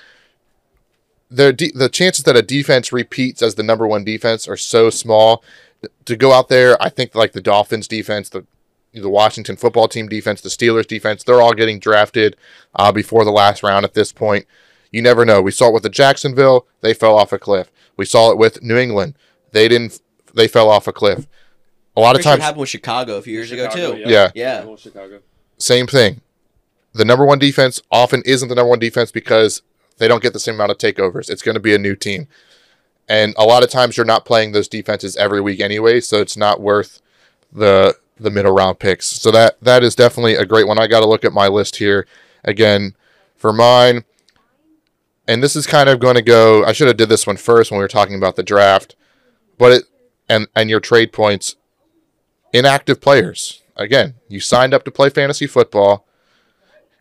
The 1.29 1.53
de- 1.53 1.73
the 1.73 1.89
chances 1.89 2.25
that 2.25 2.37
a 2.37 2.43
defense 2.43 2.93
repeats 2.93 3.43
as 3.43 3.57
the 3.57 3.65
number 3.65 3.87
one 3.87 4.05
defense 4.05 4.47
are 4.47 4.57
so 4.57 4.91
small. 4.91 5.43
To 6.05 6.15
go 6.15 6.33
out 6.33 6.49
there, 6.49 6.81
I 6.81 6.89
think 6.89 7.17
like 7.17 7.33
the 7.33 7.41
Dolphins 7.41 7.89
defense, 7.89 8.29
the 8.29 8.47
the 8.93 9.09
Washington 9.09 9.57
football 9.57 9.89
team 9.89 10.09
defense, 10.09 10.41
the 10.41 10.49
Steelers 10.49 10.87
defense, 10.87 11.23
they're 11.23 11.41
all 11.41 11.55
getting 11.55 11.79
drafted 11.79 12.37
uh, 12.75 12.93
before 12.93 13.25
the 13.25 13.31
last 13.31 13.63
round 13.63 13.85
at 13.85 13.95
this 13.95 14.13
point. 14.13 14.47
You 14.91 15.01
never 15.01 15.25
know. 15.25 15.41
We 15.41 15.51
saw 15.51 15.69
it 15.69 15.75
with 15.75 15.83
the 15.83 15.89
Jacksonville, 15.89 16.67
they 16.81 16.93
fell 16.93 17.17
off 17.17 17.33
a 17.33 17.39
cliff. 17.39 17.71
We 17.97 18.05
saw 18.05 18.31
it 18.31 18.39
with 18.39 18.63
New 18.63 18.77
England. 18.77 19.15
They 19.53 19.69
didn't 19.69 20.01
they 20.35 20.49
fell 20.49 20.71
off 20.71 20.87
a 20.87 20.93
cliff. 20.93 21.27
A 21.97 22.01
lot 22.01 22.11
of 22.11 22.17
Pretty 22.17 22.23
sure 22.25 22.33
it 22.33 22.37
times 22.37 22.43
happened 22.43 22.61
with 22.61 22.69
Chicago 22.71 23.17
a 23.17 23.23
few 23.23 23.35
years 23.35 23.53
ago 23.53 23.69
too. 23.69 24.03
Yeah. 24.07 24.31
Yeah. 24.35 24.65
Well, 24.65 24.77
Chicago. 24.77 25.21
same 25.59 25.87
thing. 25.87 26.21
The 26.95 27.05
number 27.05 27.25
one 27.25 27.39
defense 27.39 27.83
often 27.91 28.23
isn't 28.25 28.49
the 28.49 28.55
number 28.55 28.71
one 28.71 28.79
defense 28.79 29.11
because 29.11 29.63
they 29.99 30.09
don't 30.09 30.23
get 30.23 30.33
the 30.33 30.41
same 30.41 30.55
amount 30.55 30.73
of 30.73 30.79
takeovers. 30.79 31.31
It's 31.31 31.43
going 31.43 31.55
to 31.55 31.61
be 31.61 31.75
a 31.75 31.79
new 31.79 31.95
team. 31.95 32.29
And 33.09 33.35
a 33.37 33.45
lot 33.45 33.63
of 33.63 33.71
times 33.71 33.97
you're 33.97 34.07
not 34.07 34.25
playing 34.25 34.53
those 34.53 34.69
defenses 34.69 35.17
every 35.17 35.41
week 35.41 35.61
anyway, 35.61 36.01
so 36.01 36.21
it's 36.21 36.37
not 36.37 36.61
worth 36.61 37.01
the 37.53 37.97
the 38.19 38.31
middle 38.31 38.53
round 38.53 38.79
picks. 38.79 39.07
So 39.07 39.31
that 39.31 39.61
that 39.63 39.83
is 39.83 39.95
definitely 39.95 40.35
a 40.35 40.47
great 40.47 40.67
one. 40.67 40.79
I 40.79 40.87
got 40.87 41.01
to 41.01 41.09
look 41.09 41.25
at 41.25 41.33
my 41.33 41.49
list 41.49 41.77
here 41.77 42.07
again 42.45 42.95
for 43.37 43.53
mine. 43.53 44.05
And 45.29 45.43
this 45.43 45.55
is 45.55 45.67
kind 45.67 45.89
of 45.89 46.01
going 46.01 46.17
to 46.17 46.23
go 46.23 46.65
I 46.65 46.73
should 46.73 46.89
have 46.89 46.97
did 46.97 47.09
this 47.09 47.27
one 47.27 47.37
first 47.37 47.71
when 47.71 47.79
we 47.79 47.85
were 47.85 47.89
talking 47.89 48.17
about 48.17 48.37
the 48.37 48.43
draft. 48.43 48.97
But 49.59 49.73
it 49.73 49.85
and 50.29 50.49
and 50.55 50.71
your 50.71 50.81
trade 50.81 51.13
points 51.13 51.57
inactive 52.53 53.01
players. 53.01 53.63
Again, 53.77 54.15
you 54.29 54.41
signed 54.41 54.75
up 54.75 54.85
to 54.85 54.91
play 54.91 55.09
fantasy 55.09 55.47
football. 55.47 56.07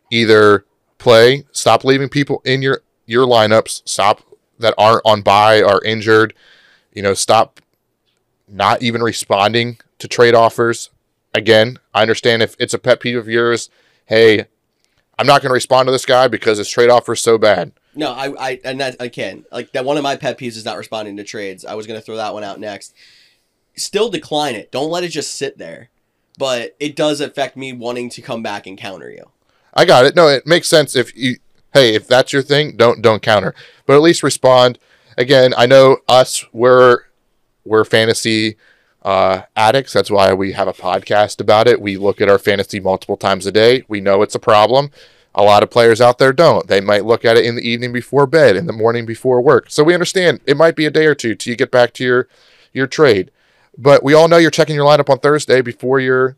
Either 0.10 0.66
play, 0.98 1.46
stop 1.52 1.84
leaving 1.84 2.10
people 2.10 2.42
in 2.46 2.62
your 2.62 2.82
your 3.06 3.26
lineups, 3.26 3.82
stop 3.86 4.22
that 4.60 4.74
aren't 4.78 5.02
on 5.06 5.22
bye 5.22 5.62
or 5.62 5.84
injured, 5.84 6.34
you 6.94 7.02
know, 7.02 7.14
stop 7.14 7.60
not 8.48 8.82
even 8.82 9.02
responding 9.02 9.78
to 10.00 10.08
trade 10.08 10.36
offers. 10.36 10.90
Again, 11.34 11.80
I 11.94 12.02
understand 12.02 12.42
if 12.42 12.56
it's 12.60 12.74
a 12.74 12.80
pet 12.80 13.00
peeve 13.00 13.18
of 13.18 13.28
yours, 13.28 13.70
hey, 14.06 14.46
I'm 15.18 15.28
not 15.28 15.42
going 15.42 15.50
to 15.50 15.54
respond 15.54 15.88
to 15.88 15.92
this 15.92 16.06
guy 16.06 16.28
because 16.28 16.58
his 16.58 16.70
trade 16.70 16.90
offer 16.90 17.14
is 17.14 17.22
so 17.22 17.38
bad. 17.38 17.72
No, 17.94 18.12
I, 18.12 18.34
I, 18.40 18.60
and 18.64 18.80
that 18.80 18.96
I 19.00 19.10
can 19.10 19.46
like 19.52 19.72
that. 19.74 19.86
One 19.86 19.98
of 19.98 20.04
my 20.04 20.16
pet 20.16 20.38
peeves 20.38 20.56
is 20.56 20.66
not 20.66 20.78
responding 20.78 21.18
to 21.18 21.24
trades. 21.24 21.66
I 21.66 21.76
was 21.76 21.88
gonna 21.88 22.02
throw 22.02 22.16
that 22.16 22.34
one 22.34 22.44
out 22.44 22.60
next. 22.60 22.96
Still 23.76 24.10
decline 24.10 24.56
it. 24.56 24.72
Don't 24.72 24.90
let 24.90 25.04
it 25.04 25.10
just 25.10 25.36
sit 25.36 25.58
there. 25.58 25.90
But 26.38 26.76
it 26.80 26.96
does 26.96 27.20
affect 27.20 27.58
me 27.58 27.74
wanting 27.74 28.10
to 28.12 28.22
come 28.22 28.42
back 28.42 28.66
and 28.66 28.78
counter 28.78 29.12
you. 29.12 29.30
I 29.74 29.86
got 29.86 30.06
it. 30.06 30.16
No, 30.16 30.28
it 30.28 30.48
makes 30.48 30.70
sense 30.70 30.96
if 30.96 31.16
you 31.18 31.38
hey, 31.74 31.94
if 31.94 32.08
that's 32.08 32.32
your 32.32 32.42
thing, 32.42 32.78
don't 32.78 33.02
don't 33.02 33.22
counter. 33.22 33.54
But 33.86 33.96
at 33.96 34.02
least 34.02 34.24
respond. 34.24 34.80
Again, 35.18 35.54
I 35.58 35.66
know 35.66 35.98
us 36.08 36.46
we're 36.54 37.00
we're 37.66 37.84
fantasy 37.84 38.56
uh, 39.02 39.44
addicts. 39.56 39.94
That's 39.94 40.12
why 40.12 40.34
we 40.34 40.52
have 40.54 40.68
a 40.68 40.74
podcast 40.74 41.42
about 41.42 41.68
it. 41.68 41.82
We 41.82 41.98
look 41.98 42.22
at 42.22 42.30
our 42.30 42.40
fantasy 42.40 42.80
multiple 42.80 43.18
times 43.18 43.46
a 43.46 43.52
day. 43.52 43.84
We 43.88 44.02
know 44.02 44.22
it's 44.22 44.36
a 44.36 44.40
problem. 44.40 44.92
A 45.34 45.44
lot 45.44 45.64
of 45.64 45.72
players 45.72 46.02
out 46.02 46.18
there 46.18 46.34
don't. 46.34 46.68
They 46.68 46.82
might 46.82 47.06
look 47.06 47.24
at 47.24 47.38
it 47.38 47.46
in 47.46 47.56
the 47.56 47.68
evening 47.68 47.94
before 47.94 48.28
bed, 48.28 48.56
in 48.56 48.68
the 48.68 48.74
morning 48.74 49.06
before 49.06 49.42
work. 49.42 49.70
So 49.70 49.84
we 49.84 49.94
understand 49.94 50.42
it 50.46 50.58
might 50.58 50.76
be 50.76 50.86
a 50.86 50.92
day 50.92 51.06
or 51.06 51.16
two 51.16 51.36
till 51.36 51.52
you 51.52 51.58
get 51.58 51.72
back 51.72 51.94
to 51.94 52.04
your 52.04 52.28
your 52.74 52.88
trade. 52.88 53.32
But 53.78 54.04
we 54.04 54.14
all 54.14 54.28
know 54.28 54.38
you're 54.38 54.52
checking 54.52 54.76
your 54.76 54.86
lineup 54.86 55.10
on 55.10 55.20
Thursday 55.20 55.62
before 55.62 56.00
your 56.00 56.36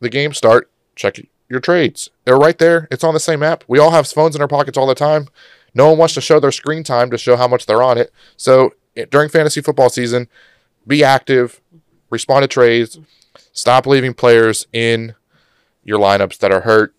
the 0.00 0.08
game 0.08 0.32
start. 0.32 0.70
Check 0.94 1.20
your 1.48 1.60
trades. 1.60 2.10
They're 2.24 2.38
right 2.38 2.58
there. 2.58 2.86
It's 2.90 3.04
on 3.04 3.14
the 3.14 3.20
same 3.20 3.42
app. 3.42 3.64
We 3.66 3.78
all 3.78 3.90
have 3.90 4.06
phones 4.06 4.36
in 4.36 4.42
our 4.42 4.48
pockets 4.48 4.78
all 4.78 4.86
the 4.86 4.94
time. 4.94 5.28
No 5.74 5.88
one 5.88 5.98
wants 5.98 6.14
to 6.14 6.20
show 6.20 6.40
their 6.40 6.52
screen 6.52 6.84
time 6.84 7.10
to 7.10 7.18
show 7.18 7.36
how 7.36 7.48
much 7.48 7.66
they're 7.66 7.82
on 7.82 7.98
it. 7.98 8.12
So 8.36 8.74
during 9.10 9.28
fantasy 9.28 9.60
football 9.60 9.90
season, 9.90 10.28
be 10.86 11.04
active, 11.04 11.60
respond 12.10 12.42
to 12.42 12.48
trades, 12.48 12.98
stop 13.52 13.86
leaving 13.86 14.14
players 14.14 14.66
in 14.72 15.14
your 15.84 15.98
lineups 15.98 16.38
that 16.38 16.52
are 16.52 16.62
hurt. 16.62 16.94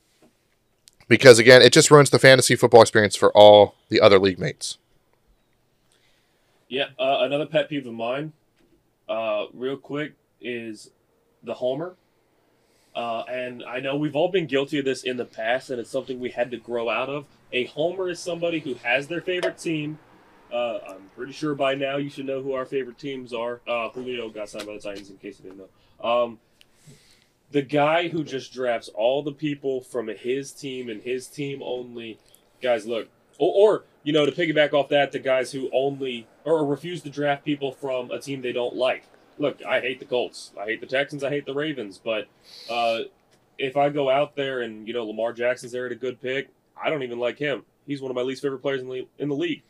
Because 1.07 1.39
again, 1.39 1.61
it 1.61 1.73
just 1.73 1.89
ruins 1.89 2.11
the 2.11 2.19
fantasy 2.19 2.55
football 2.55 2.81
experience 2.81 3.15
for 3.15 3.31
all 3.35 3.75
the 3.89 3.99
other 3.99 4.19
league 4.19 4.39
mates. 4.39 4.77
Yeah, 6.67 6.89
uh, 6.99 7.19
another 7.21 7.47
pet 7.47 7.67
peeve 7.67 7.87
of 7.87 7.93
mine, 7.93 8.31
uh, 9.07 9.45
real 9.53 9.75
quick, 9.75 10.13
is 10.39 10.91
the 11.41 11.55
homer. 11.55 11.95
Uh, 12.95 13.23
and 13.29 13.63
I 13.63 13.79
know 13.79 13.95
we've 13.95 14.15
all 14.15 14.29
been 14.29 14.45
guilty 14.45 14.77
of 14.79 14.85
this 14.85 15.03
in 15.03 15.17
the 15.17 15.25
past, 15.25 15.69
and 15.69 15.79
it's 15.79 15.89
something 15.89 16.19
we 16.19 16.29
had 16.29 16.51
to 16.51 16.57
grow 16.57 16.89
out 16.89 17.09
of. 17.09 17.25
A 17.51 17.65
homer 17.65 18.09
is 18.09 18.19
somebody 18.19 18.59
who 18.59 18.75
has 18.75 19.07
their 19.07 19.21
favorite 19.21 19.57
team. 19.57 19.97
Uh, 20.51 20.79
I'm 20.89 21.09
pretty 21.15 21.33
sure 21.33 21.55
by 21.55 21.75
now 21.75 21.97
you 21.97 22.09
should 22.09 22.25
know 22.25 22.41
who 22.41 22.53
our 22.53 22.65
favorite 22.65 22.97
teams 22.97 23.33
are. 23.33 23.61
Uh, 23.67 23.89
Julio 23.89 24.29
got 24.29 24.49
signed 24.49 24.65
by 24.65 24.73
the 24.73 24.79
Titans, 24.79 25.09
in 25.09 25.17
case 25.17 25.39
you 25.39 25.49
didn't 25.49 25.59
know. 25.59 26.09
Um, 26.09 26.39
the 27.51 27.61
guy 27.61 28.07
who 28.07 28.23
just 28.23 28.53
drafts 28.53 28.89
all 28.89 29.23
the 29.23 29.31
people 29.31 29.81
from 29.81 30.07
his 30.07 30.51
team 30.51 30.89
and 30.89 31.01
his 31.01 31.27
team 31.27 31.61
only. 31.63 32.19
Guys, 32.61 32.85
look, 32.85 33.07
or, 33.37 33.53
or 33.73 33.83
you 34.03 34.13
know, 34.13 34.25
to 34.25 34.31
piggyback 34.31 34.73
off 34.73 34.89
that, 34.89 35.11
the 35.11 35.19
guys 35.19 35.51
who 35.51 35.69
only 35.73 36.27
or 36.45 36.65
refuse 36.65 37.01
to 37.03 37.09
draft 37.09 37.45
people 37.45 37.71
from 37.71 38.11
a 38.11 38.19
team 38.19 38.41
they 38.41 38.51
don't 38.51 38.75
like. 38.75 39.03
Look, 39.37 39.63
I 39.63 39.79
hate 39.79 39.99
the 39.99 40.05
Colts, 40.05 40.51
I 40.59 40.65
hate 40.65 40.81
the 40.81 40.87
Texans, 40.87 41.23
I 41.23 41.29
hate 41.29 41.45
the 41.45 41.53
Ravens, 41.53 41.99
but 42.03 42.27
uh, 42.69 43.01
if 43.57 43.77
I 43.77 43.89
go 43.89 44.09
out 44.09 44.35
there 44.35 44.61
and 44.61 44.87
you 44.87 44.93
know 44.93 45.05
Lamar 45.05 45.33
Jackson's 45.33 45.71
there 45.71 45.85
at 45.85 45.91
a 45.91 45.95
good 45.95 46.21
pick, 46.21 46.49
I 46.81 46.89
don't 46.89 47.03
even 47.03 47.19
like 47.19 47.37
him. 47.37 47.63
He's 47.87 48.01
one 48.01 48.11
of 48.11 48.15
my 48.15 48.21
least 48.21 48.41
favorite 48.41 48.61
players 48.61 48.81
in 48.81 48.89
the 48.89 49.07
in 49.17 49.29
the 49.29 49.35
league. 49.35 49.63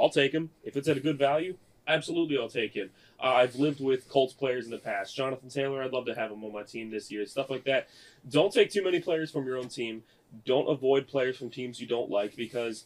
I'll 0.00 0.10
take 0.10 0.32
him 0.32 0.50
if 0.64 0.76
it's 0.76 0.88
at 0.88 0.96
a 0.96 1.00
good 1.00 1.18
value. 1.18 1.56
Absolutely, 1.86 2.38
I'll 2.38 2.48
take 2.48 2.74
him. 2.74 2.90
Uh, 3.18 3.34
I've 3.34 3.56
lived 3.56 3.80
with 3.80 4.08
Colts 4.08 4.32
players 4.32 4.64
in 4.64 4.70
the 4.70 4.78
past. 4.78 5.14
Jonathan 5.14 5.48
Taylor, 5.48 5.82
I'd 5.82 5.92
love 5.92 6.06
to 6.06 6.14
have 6.14 6.30
him 6.30 6.44
on 6.44 6.52
my 6.52 6.62
team 6.62 6.90
this 6.90 7.10
year. 7.10 7.26
Stuff 7.26 7.50
like 7.50 7.64
that. 7.64 7.88
Don't 8.28 8.52
take 8.52 8.70
too 8.70 8.84
many 8.84 9.00
players 9.00 9.30
from 9.30 9.44
your 9.44 9.58
own 9.58 9.68
team. 9.68 10.04
Don't 10.44 10.68
avoid 10.68 11.08
players 11.08 11.36
from 11.36 11.50
teams 11.50 11.80
you 11.80 11.86
don't 11.86 12.10
like 12.10 12.36
because 12.36 12.84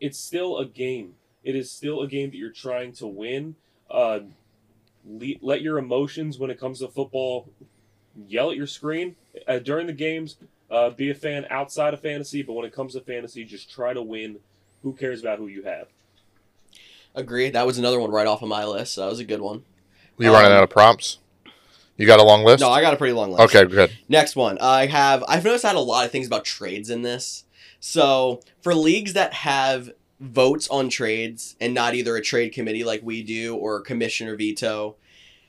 it's 0.00 0.18
still 0.18 0.58
a 0.58 0.64
game. 0.64 1.14
It 1.44 1.54
is 1.54 1.70
still 1.70 2.00
a 2.00 2.08
game 2.08 2.30
that 2.30 2.36
you're 2.36 2.50
trying 2.50 2.92
to 2.94 3.06
win. 3.06 3.56
Uh, 3.90 4.20
le- 5.06 5.38
let 5.42 5.60
your 5.60 5.78
emotions 5.78 6.38
when 6.38 6.50
it 6.50 6.58
comes 6.58 6.80
to 6.80 6.88
football 6.88 7.48
yell 8.26 8.50
at 8.50 8.56
your 8.56 8.66
screen 8.66 9.16
uh, 9.46 9.58
during 9.58 9.86
the 9.86 9.92
games. 9.92 10.36
Uh, 10.70 10.88
be 10.88 11.10
a 11.10 11.14
fan 11.14 11.46
outside 11.50 11.92
of 11.92 12.00
fantasy, 12.00 12.42
but 12.42 12.52
when 12.52 12.64
it 12.64 12.72
comes 12.72 12.94
to 12.94 13.00
fantasy, 13.00 13.44
just 13.44 13.70
try 13.70 13.92
to 13.92 14.02
win. 14.02 14.38
Who 14.82 14.94
cares 14.94 15.20
about 15.20 15.38
who 15.38 15.48
you 15.48 15.64
have? 15.64 15.88
Agreed. 17.14 17.54
That 17.54 17.66
was 17.66 17.78
another 17.78 17.98
one 18.00 18.10
right 18.10 18.26
off 18.26 18.42
of 18.42 18.48
my 18.48 18.64
list. 18.64 18.94
So 18.94 19.02
that 19.02 19.10
was 19.10 19.18
a 19.20 19.24
good 19.24 19.40
one. 19.40 19.64
You 20.18 20.32
running 20.32 20.52
Um, 20.52 20.58
out 20.58 20.64
of 20.64 20.70
prompts? 20.70 21.18
You 21.96 22.06
got 22.06 22.20
a 22.20 22.24
long 22.24 22.44
list? 22.44 22.60
No, 22.60 22.70
I 22.70 22.80
got 22.80 22.94
a 22.94 22.96
pretty 22.96 23.12
long 23.12 23.32
list. 23.32 23.54
okay, 23.54 23.68
good. 23.70 23.90
Next 24.08 24.36
one. 24.36 24.58
I 24.60 24.86
have 24.86 25.22
I've 25.28 25.44
noticed 25.44 25.64
I 25.64 25.68
had 25.68 25.76
a 25.76 25.80
lot 25.80 26.04
of 26.06 26.10
things 26.12 26.26
about 26.26 26.44
trades 26.44 26.88
in 26.90 27.02
this. 27.02 27.44
So 27.78 28.40
for 28.62 28.74
leagues 28.74 29.12
that 29.14 29.32
have 29.34 29.90
votes 30.20 30.68
on 30.68 30.88
trades 30.90 31.56
and 31.60 31.72
not 31.74 31.94
either 31.94 32.16
a 32.16 32.20
trade 32.22 32.50
committee 32.50 32.84
like 32.84 33.00
we 33.02 33.22
do 33.22 33.54
or 33.56 33.80
commissioner 33.80 34.36
veto, 34.36 34.96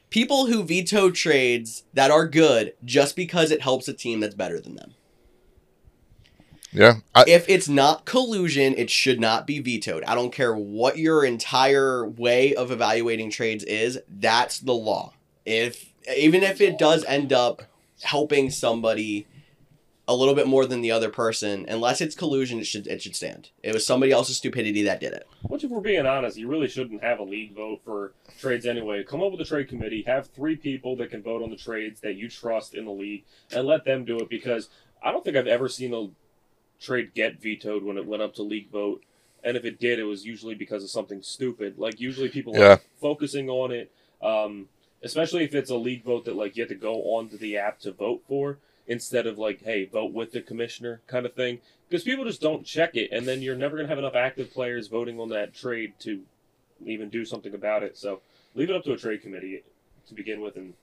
people 0.10 0.46
who 0.48 0.64
veto 0.64 1.10
trades 1.12 1.84
that 1.94 2.12
are 2.12 2.28
good 2.28 2.74
just 2.84 3.16
because 3.16 3.52
it 3.52 3.62
helps 3.62 3.88
a 3.88 3.94
team 3.94 4.20
that's 4.22 4.36
better 4.36 4.60
than 4.60 4.76
them. 4.76 4.94
Yeah. 6.72 6.96
I, 7.14 7.26
If 7.28 7.50
it's 7.50 7.68
not 7.68 8.06
collusion, 8.06 8.74
it 8.78 8.90
should 8.90 9.20
not 9.20 9.46
be 9.46 9.60
vetoed. 9.60 10.04
I 10.06 10.16
don't 10.16 10.32
care 10.32 10.56
what 10.56 10.98
your 10.98 11.26
entire 11.26 12.08
way 12.08 12.56
of 12.56 12.72
evaluating 12.72 13.30
trades 13.30 13.64
is, 13.64 14.00
that's 14.10 14.60
the 14.60 14.74
law. 14.74 15.14
If 15.46 15.92
even 16.16 16.44
if 16.44 16.62
it 16.62 16.78
does 16.78 17.04
end 17.06 17.34
up 17.34 17.64
helping 18.04 18.50
somebody 18.50 19.28
a 20.08 20.16
little 20.16 20.34
bit 20.34 20.48
more 20.48 20.66
than 20.66 20.82
the 20.82 20.92
other 20.92 21.10
person, 21.10 21.66
unless 21.70 22.02
it's 22.02 22.16
collusion, 22.16 22.60
it 22.60 22.66
should 22.66 22.88
it 22.88 23.02
should 23.02 23.16
stand. 23.16 23.50
It 23.64 23.74
was 23.74 23.86
somebody 23.86 24.12
else's 24.12 24.38
stupidity 24.38 24.84
that 24.84 25.00
did 25.00 25.14
it. 25.14 25.28
Which, 25.44 25.64
if 25.64 25.70
we're 25.70 25.80
being 25.80 26.06
honest, 26.06 26.38
you 26.38 26.48
really 26.48 26.68
shouldn't 26.68 27.04
have 27.04 27.20
a 27.20 27.24
league 27.24 27.56
vote 27.56 27.82
for 27.84 28.14
trades 28.40 28.66
anyway. 28.66 29.04
Come 29.04 29.22
up 29.22 29.32
with 29.32 29.42
a 29.42 29.46
trade 29.46 29.70
committee, 29.70 30.04
have 30.08 30.28
three 30.28 30.56
people 30.56 30.96
that 30.98 31.12
can 31.12 31.22
vote 31.22 31.44
on 31.44 31.50
the 31.50 31.56
trades 31.56 32.02
that 32.02 32.16
you 32.16 32.30
trust 32.30 32.74
in 32.74 32.86
the 32.86 32.92
league, 32.92 33.26
and 33.52 33.68
let 33.68 33.86
them 33.86 34.06
do 34.06 34.18
it 34.20 34.30
because 34.30 34.70
I 35.04 35.12
don't 35.12 35.24
think 35.24 35.38
I've 35.38 35.48
ever 35.48 35.68
seen 35.68 35.94
a 35.94 36.10
trade 36.82 37.14
get 37.14 37.40
vetoed 37.40 37.84
when 37.84 37.98
it 37.98 38.06
went 38.06 38.24
up 38.24 38.34
to 38.36 38.44
league 38.44 38.70
vote. 38.70 39.04
And 39.44 39.56
if 39.56 39.66
it 39.66 39.80
did, 39.80 40.00
it 40.00 40.04
was 40.04 40.26
usually 40.26 40.56
because 40.56 40.84
of 40.84 40.90
something 40.90 41.22
stupid. 41.22 41.78
Like, 41.78 42.00
usually 42.00 42.30
people 42.30 42.56
Yeah. 42.56 42.74
are 42.74 42.82
focusing 43.00 43.50
on 43.50 43.72
it, 43.72 43.92
um, 44.22 44.68
especially 45.02 45.44
if 45.44 45.56
it's 45.56 45.70
a 45.70 45.76
league 45.76 46.04
vote 46.04 46.26
that, 46.26 46.36
like, 46.36 46.56
you 46.56 46.64
have 46.64 46.70
to 46.70 46.76
go 46.76 47.16
onto 47.16 47.38
the 47.38 47.58
app 47.58 47.80
to 47.82 47.92
vote 47.92 48.24
for 48.28 48.60
instead 48.88 49.26
of, 49.26 49.38
like, 49.38 49.64
hey, 49.64 49.86
vote 49.86 50.12
with 50.12 50.32
the 50.32 50.42
commissioner 50.42 51.02
kind 51.08 51.26
of 51.26 51.34
thing 51.34 51.60
because 51.88 52.04
people 52.04 52.26
just 52.26 52.42
don't 52.42 52.66
check 52.66 52.96
it, 52.96 53.12
and 53.12 53.28
then 53.28 53.42
you're 53.42 53.56
never 53.56 53.78
going 53.78 53.88
to 53.88 53.90
have 53.90 54.00
enough 54.00 54.16
active 54.16 54.52
players 54.54 54.88
voting 54.88 55.20
on 55.20 55.30
that 55.30 55.54
trade 55.54 55.94
to 56.00 56.24
even 56.86 57.10
do 57.10 57.26
something 57.26 57.54
about 57.54 57.84
it. 57.84 57.98
So 57.98 58.22
leave 58.56 58.70
it 58.70 58.76
up 58.76 58.84
to 58.86 58.94
a 58.94 58.98
trade 58.98 59.22
committee 59.22 59.64
to 60.08 60.14
begin 60.14 60.42
with, 60.42 60.56
and 60.56 60.74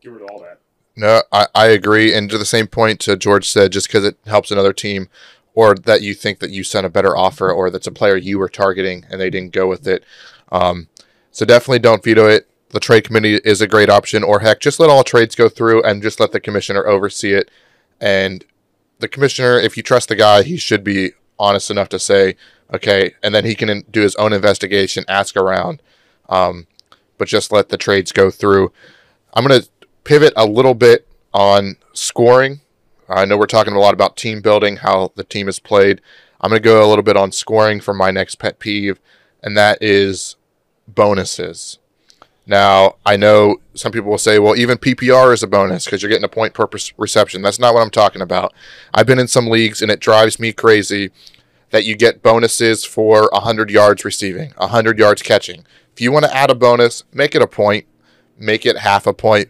get 0.00 0.12
rid 0.12 0.22
of 0.22 0.28
all 0.30 0.40
that. 0.40 0.60
No, 0.94 1.22
I, 1.32 1.46
I 1.54 1.66
agree. 1.66 2.14
And 2.14 2.28
to 2.30 2.38
the 2.38 2.44
same 2.44 2.66
point 2.66 3.00
to 3.00 3.16
George 3.16 3.48
said, 3.48 3.72
just 3.72 3.88
because 3.88 4.04
it 4.04 4.18
helps 4.26 4.50
another 4.50 4.72
team 4.72 5.08
or 5.54 5.74
that 5.74 6.02
you 6.02 6.14
think 6.14 6.38
that 6.40 6.50
you 6.50 6.64
sent 6.64 6.86
a 6.86 6.90
better 6.90 7.16
offer 7.16 7.50
or 7.50 7.70
that's 7.70 7.86
a 7.86 7.92
player 7.92 8.16
you 8.16 8.38
were 8.38 8.48
targeting 8.48 9.06
and 9.10 9.20
they 9.20 9.30
didn't 9.30 9.52
go 9.52 9.66
with 9.66 9.86
it. 9.86 10.04
Um, 10.50 10.88
so 11.30 11.44
definitely 11.46 11.78
don't 11.78 12.04
veto 12.04 12.26
it. 12.26 12.48
The 12.70 12.80
trade 12.80 13.04
committee 13.04 13.36
is 13.44 13.60
a 13.60 13.66
great 13.66 13.90
option, 13.90 14.22
or 14.22 14.40
heck, 14.40 14.60
just 14.60 14.80
let 14.80 14.88
all 14.88 15.04
trades 15.04 15.34
go 15.34 15.48
through 15.50 15.82
and 15.82 16.02
just 16.02 16.18
let 16.18 16.32
the 16.32 16.40
commissioner 16.40 16.86
oversee 16.86 17.32
it. 17.32 17.50
And 18.00 18.44
the 18.98 19.08
commissioner, 19.08 19.58
if 19.58 19.76
you 19.76 19.82
trust 19.82 20.08
the 20.08 20.16
guy, 20.16 20.42
he 20.42 20.56
should 20.56 20.82
be 20.82 21.12
honest 21.38 21.70
enough 21.70 21.90
to 21.90 21.98
say, 21.98 22.36
okay, 22.72 23.14
and 23.22 23.34
then 23.34 23.44
he 23.44 23.54
can 23.54 23.84
do 23.90 24.00
his 24.00 24.16
own 24.16 24.32
investigation, 24.32 25.04
ask 25.06 25.36
around, 25.36 25.82
um, 26.30 26.66
but 27.18 27.28
just 27.28 27.52
let 27.52 27.68
the 27.68 27.76
trades 27.76 28.10
go 28.10 28.30
through. 28.30 28.72
I'm 29.34 29.46
going 29.46 29.60
to 29.60 29.68
pivot 30.04 30.32
a 30.36 30.46
little 30.46 30.74
bit 30.74 31.06
on 31.32 31.76
scoring. 31.92 32.60
I 33.08 33.24
know 33.24 33.36
we're 33.36 33.46
talking 33.46 33.74
a 33.74 33.78
lot 33.78 33.94
about 33.94 34.16
team 34.16 34.40
building, 34.40 34.76
how 34.76 35.12
the 35.16 35.24
team 35.24 35.48
is 35.48 35.58
played. 35.58 36.00
I'm 36.40 36.50
going 36.50 36.62
to 36.62 36.64
go 36.64 36.84
a 36.84 36.88
little 36.88 37.02
bit 37.02 37.16
on 37.16 37.30
scoring 37.30 37.80
for 37.80 37.94
my 37.94 38.10
next 38.10 38.36
pet 38.36 38.58
peeve, 38.58 38.98
and 39.42 39.56
that 39.56 39.78
is 39.80 40.36
bonuses. 40.88 41.78
Now, 42.46 42.96
I 43.06 43.16
know 43.16 43.58
some 43.74 43.92
people 43.92 44.10
will 44.10 44.18
say, 44.18 44.38
well, 44.38 44.56
even 44.56 44.76
PPR 44.76 45.32
is 45.32 45.44
a 45.44 45.46
bonus 45.46 45.84
because 45.84 46.02
you're 46.02 46.10
getting 46.10 46.24
a 46.24 46.28
point 46.28 46.54
per 46.54 46.68
reception. 46.96 47.42
That's 47.42 47.60
not 47.60 47.74
what 47.74 47.82
I'm 47.82 47.90
talking 47.90 48.22
about. 48.22 48.52
I've 48.92 49.06
been 49.06 49.20
in 49.20 49.28
some 49.28 49.46
leagues, 49.46 49.80
and 49.80 49.90
it 49.90 50.00
drives 50.00 50.40
me 50.40 50.52
crazy 50.52 51.10
that 51.70 51.84
you 51.84 51.96
get 51.96 52.22
bonuses 52.22 52.84
for 52.84 53.28
100 53.32 53.70
yards 53.70 54.04
receiving, 54.04 54.52
100 54.56 54.98
yards 54.98 55.22
catching. 55.22 55.64
If 55.92 56.00
you 56.00 56.10
want 56.10 56.24
to 56.24 56.36
add 56.36 56.50
a 56.50 56.54
bonus, 56.54 57.04
make 57.12 57.34
it 57.34 57.42
a 57.42 57.46
point, 57.46 57.86
make 58.36 58.66
it 58.66 58.78
half 58.78 59.06
a 59.06 59.14
point, 59.14 59.48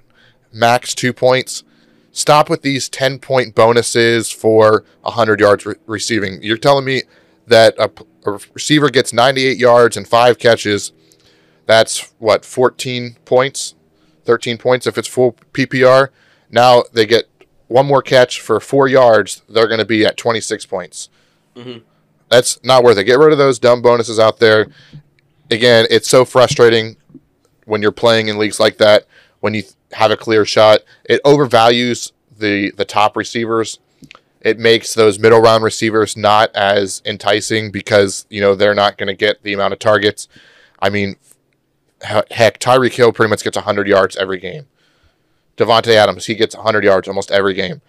max 0.52 0.94
two 0.94 1.12
points. 1.12 1.64
Stop 2.12 2.50
with 2.50 2.62
these 2.62 2.88
10 2.88 3.18
point 3.18 3.54
bonuses 3.54 4.30
for 4.30 4.84
100 5.02 5.40
yards 5.40 5.64
re- 5.64 5.74
receiving. 5.86 6.42
You're 6.42 6.58
telling 6.58 6.84
me 6.84 7.02
that 7.46 7.74
a 7.78 7.90
receiver 8.52 8.90
gets 8.90 9.12
98 9.12 9.56
yards 9.56 9.96
and 9.96 10.06
five 10.06 10.38
catches. 10.38 10.92
That's 11.66 12.12
what, 12.18 12.44
14 12.44 13.16
points? 13.24 13.74
13 14.24 14.58
points 14.58 14.86
if 14.86 14.98
it's 14.98 15.08
full 15.08 15.36
PPR. 15.52 16.08
Now 16.50 16.84
they 16.92 17.06
get 17.06 17.24
one 17.68 17.86
more 17.86 18.02
catch 18.02 18.40
for 18.40 18.60
four 18.60 18.86
yards. 18.88 19.42
They're 19.48 19.66
going 19.66 19.78
to 19.80 19.86
be 19.86 20.04
at 20.04 20.16
26 20.18 20.66
points. 20.66 21.08
Mhm. 21.56 21.82
That's 22.28 22.62
not 22.62 22.84
worth 22.84 22.98
it. 22.98 23.04
Get 23.04 23.18
rid 23.18 23.32
of 23.32 23.38
those 23.38 23.58
dumb 23.58 23.80
bonuses 23.82 24.18
out 24.18 24.38
there. 24.38 24.66
Again, 25.50 25.86
it's 25.90 26.08
so 26.08 26.24
frustrating 26.24 26.96
when 27.64 27.80
you're 27.82 27.90
playing 27.92 28.28
in 28.28 28.38
leagues 28.38 28.60
like 28.60 28.78
that 28.78 29.06
when 29.40 29.54
you 29.54 29.62
have 29.94 30.10
a 30.10 30.16
clear 30.16 30.44
shot. 30.44 30.80
It 31.04 31.22
overvalues 31.24 32.12
the 32.36 32.72
the 32.72 32.84
top 32.84 33.16
receivers. 33.16 33.78
It 34.40 34.58
makes 34.58 34.94
those 34.94 35.18
middle 35.18 35.40
round 35.40 35.62
receivers 35.62 36.16
not 36.16 36.54
as 36.54 37.00
enticing 37.04 37.70
because 37.70 38.26
you 38.28 38.40
know 38.40 38.54
they're 38.54 38.74
not 38.74 38.98
going 38.98 39.06
to 39.06 39.14
get 39.14 39.42
the 39.42 39.52
amount 39.52 39.72
of 39.72 39.78
targets. 39.78 40.28
I 40.80 40.90
mean, 40.90 41.16
heck, 42.02 42.58
Tyreek 42.58 42.94
Hill 42.94 43.12
pretty 43.12 43.30
much 43.30 43.44
gets 43.44 43.56
100 43.56 43.86
yards 43.86 44.16
every 44.16 44.38
game. 44.38 44.66
Davante 45.56 45.94
Adams, 45.94 46.26
he 46.26 46.34
gets 46.34 46.56
100 46.56 46.84
yards 46.84 47.06
almost 47.06 47.30
every 47.30 47.54
game. 47.54 47.82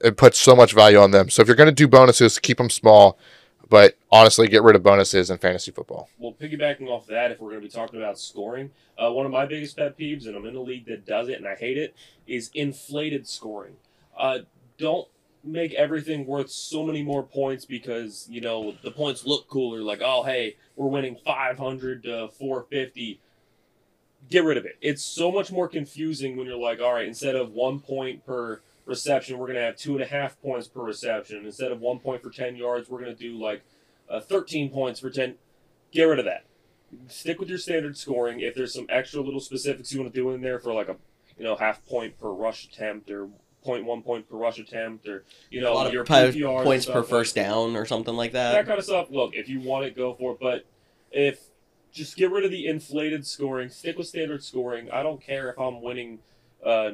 It 0.00 0.16
puts 0.16 0.40
so 0.40 0.56
much 0.56 0.72
value 0.72 0.98
on 0.98 1.12
them. 1.12 1.30
So 1.30 1.42
if 1.42 1.48
you're 1.48 1.56
going 1.56 1.68
to 1.68 1.72
do 1.72 1.86
bonuses, 1.86 2.38
keep 2.38 2.58
them 2.58 2.70
small. 2.70 3.18
But 3.68 3.96
honestly, 4.10 4.48
get 4.48 4.62
rid 4.62 4.76
of 4.76 4.82
bonuses 4.82 5.30
in 5.30 5.38
fantasy 5.38 5.70
football. 5.70 6.08
Well, 6.18 6.32
piggybacking 6.32 6.88
off 6.88 7.06
that, 7.06 7.30
if 7.30 7.40
we're 7.40 7.50
going 7.50 7.62
to 7.62 7.66
be 7.66 7.72
talking 7.72 8.00
about 8.00 8.18
scoring, 8.18 8.70
uh, 8.98 9.10
one 9.10 9.26
of 9.26 9.32
my 9.32 9.46
biggest 9.46 9.76
pet 9.76 9.98
peeves, 9.98 10.26
and 10.26 10.36
I'm 10.36 10.46
in 10.46 10.56
a 10.56 10.60
league 10.60 10.86
that 10.86 11.06
does 11.06 11.28
it, 11.28 11.38
and 11.38 11.46
I 11.46 11.54
hate 11.54 11.78
it, 11.78 11.94
is 12.26 12.50
inflated 12.54 13.26
scoring. 13.26 13.76
Uh, 14.16 14.40
don't 14.78 15.08
make 15.42 15.74
everything 15.74 16.26
worth 16.26 16.50
so 16.50 16.84
many 16.84 17.02
more 17.02 17.22
points 17.22 17.64
because 17.64 18.26
you 18.30 18.40
know 18.40 18.74
the 18.82 18.90
points 18.90 19.26
look 19.26 19.48
cooler. 19.48 19.80
Like, 19.80 20.00
oh, 20.02 20.22
hey, 20.22 20.56
we're 20.76 20.88
winning 20.88 21.16
500 21.24 22.02
to 22.04 22.28
450. 22.28 23.20
Get 24.30 24.44
rid 24.44 24.56
of 24.56 24.64
it. 24.64 24.78
It's 24.80 25.02
so 25.02 25.30
much 25.30 25.52
more 25.52 25.68
confusing 25.68 26.36
when 26.36 26.46
you're 26.46 26.56
like, 26.56 26.80
all 26.80 26.94
right, 26.94 27.06
instead 27.06 27.36
of 27.36 27.52
one 27.52 27.80
point 27.80 28.24
per 28.24 28.60
reception, 28.86 29.38
we're 29.38 29.46
going 29.46 29.58
to 29.58 29.64
have 29.64 29.76
two 29.76 29.94
and 29.94 30.02
a 30.02 30.06
half 30.06 30.40
points 30.40 30.68
per 30.68 30.82
reception. 30.82 31.44
Instead 31.44 31.72
of 31.72 31.80
one 31.80 31.98
point 31.98 32.22
for 32.22 32.30
10 32.30 32.56
yards, 32.56 32.88
we're 32.88 33.00
going 33.00 33.14
to 33.14 33.18
do 33.20 33.38
like 33.40 33.62
uh, 34.08 34.20
13 34.20 34.70
points 34.70 35.00
for 35.00 35.10
10. 35.10 35.34
Get 35.92 36.04
rid 36.04 36.18
of 36.18 36.24
that. 36.24 36.44
Stick 37.08 37.40
with 37.40 37.48
your 37.48 37.58
standard 37.58 37.96
scoring. 37.96 38.40
If 38.40 38.54
there's 38.54 38.74
some 38.74 38.86
extra 38.88 39.20
little 39.20 39.40
specifics 39.40 39.92
you 39.92 40.00
want 40.00 40.12
to 40.12 40.20
do 40.20 40.30
in 40.30 40.42
there 40.42 40.58
for 40.58 40.72
like 40.72 40.88
a, 40.88 40.96
you 41.38 41.44
know, 41.44 41.56
half 41.56 41.84
point 41.86 42.18
per 42.18 42.30
rush 42.30 42.64
attempt 42.64 43.10
or 43.10 43.28
point 43.64 43.84
one 43.84 44.02
point 44.02 44.28
per 44.28 44.36
rush 44.36 44.58
attempt 44.58 45.08
or 45.08 45.24
you 45.50 45.60
know 45.60 45.72
a 45.72 45.74
lot 45.74 45.86
of 45.86 45.92
your 45.94 46.04
PPR 46.04 46.62
points 46.62 46.84
per 46.84 47.00
like 47.00 47.08
first 47.08 47.34
down 47.34 47.76
or 47.76 47.86
something 47.86 48.14
like 48.14 48.32
that 48.32 48.52
that. 48.52 48.66
kind 48.66 48.78
of 48.78 48.84
stuff. 48.84 49.08
Look, 49.10 49.34
if 49.34 49.48
you 49.48 49.60
want 49.60 49.86
it, 49.86 49.96
go 49.96 50.14
for 50.14 50.32
it. 50.32 50.38
But 50.38 50.66
if 51.10 51.40
just 51.90 52.16
get 52.16 52.30
rid 52.30 52.44
of 52.44 52.50
the 52.50 52.66
inflated 52.66 53.26
scoring, 53.26 53.70
stick 53.70 53.96
with 53.96 54.06
standard 54.06 54.44
scoring. 54.44 54.90
I 54.90 55.02
don't 55.02 55.20
care 55.20 55.50
if 55.50 55.58
I'm 55.58 55.80
winning 55.80 56.18
uh, 56.64 56.90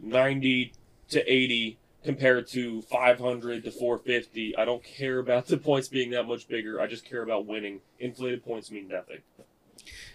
90 0.00 0.72
to 1.10 1.32
80 1.32 1.78
compared 2.04 2.46
to 2.48 2.82
500 2.82 3.64
to 3.64 3.70
450. 3.70 4.56
I 4.56 4.64
don't 4.64 4.84
care 4.84 5.18
about 5.18 5.46
the 5.48 5.56
points 5.56 5.88
being 5.88 6.10
that 6.10 6.26
much 6.26 6.48
bigger. 6.48 6.80
I 6.80 6.86
just 6.86 7.04
care 7.04 7.22
about 7.22 7.46
winning. 7.46 7.80
Inflated 7.98 8.44
points 8.44 8.70
mean 8.70 8.88
nothing. 8.88 9.18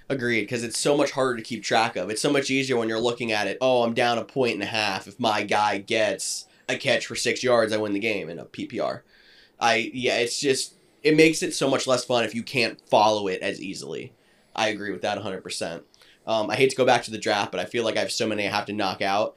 Agreed, 0.07 0.41
because 0.41 0.63
it's 0.63 0.79
so 0.79 0.97
much 0.97 1.11
harder 1.11 1.37
to 1.37 1.43
keep 1.43 1.63
track 1.63 1.95
of. 1.95 2.09
It's 2.09 2.21
so 2.21 2.31
much 2.31 2.49
easier 2.49 2.77
when 2.77 2.89
you're 2.89 2.99
looking 2.99 3.31
at 3.31 3.47
it. 3.47 3.57
Oh, 3.61 3.83
I'm 3.83 3.93
down 3.93 4.17
a 4.17 4.23
point 4.23 4.55
and 4.55 4.63
a 4.63 4.67
half. 4.67 5.07
If 5.07 5.19
my 5.19 5.43
guy 5.43 5.77
gets 5.77 6.47
a 6.67 6.77
catch 6.77 7.05
for 7.05 7.15
six 7.15 7.43
yards, 7.43 7.71
I 7.71 7.77
win 7.77 7.93
the 7.93 7.99
game 7.99 8.29
in 8.29 8.39
a 8.39 8.45
PPR. 8.45 9.01
I 9.59 9.91
yeah, 9.93 10.17
it's 10.17 10.39
just 10.39 10.75
it 11.03 11.15
makes 11.15 11.43
it 11.43 11.53
so 11.53 11.69
much 11.69 11.85
less 11.85 12.03
fun 12.03 12.23
if 12.23 12.33
you 12.33 12.41
can't 12.41 12.81
follow 12.89 13.27
it 13.27 13.41
as 13.41 13.61
easily. 13.61 14.13
I 14.55 14.69
agree 14.69 14.91
with 14.91 15.01
that 15.01 15.17
100. 15.17 15.43
percent 15.43 15.83
um, 16.29 16.49
I 16.49 16.55
hate 16.55 16.69
to 16.69 16.75
go 16.75 16.85
back 16.85 17.03
to 17.03 17.11
the 17.11 17.17
draft, 17.17 17.51
but 17.51 17.59
I 17.59 17.65
feel 17.65 17.83
like 17.83 17.97
I 17.97 18.01
have 18.01 18.11
so 18.11 18.27
many 18.27 18.47
I 18.47 18.51
have 18.51 18.67
to 18.67 18.73
knock 18.73 19.01
out. 19.01 19.35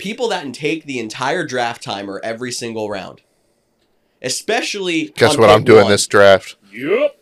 People 0.00 0.28
that 0.28 0.42
can 0.42 0.52
take 0.52 0.84
the 0.84 0.98
entire 0.98 1.44
draft 1.44 1.82
timer 1.82 2.20
every 2.24 2.52
single 2.52 2.88
round, 2.88 3.20
especially. 4.22 5.12
Guess 5.16 5.36
what 5.36 5.50
I'm 5.50 5.64
doing 5.64 5.82
one. 5.82 5.90
this 5.90 6.06
draft? 6.06 6.56
Yep. 6.72 7.16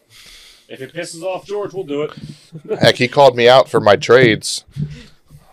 If 0.68 0.82
it 0.82 0.92
pisses 0.92 1.22
off 1.22 1.46
George, 1.46 1.72
we'll 1.72 1.84
do 1.84 2.02
it. 2.02 2.12
Heck, 2.80 2.96
he 2.96 3.08
called 3.08 3.36
me 3.36 3.48
out 3.48 3.68
for 3.68 3.80
my 3.80 3.96
trades. 3.96 4.64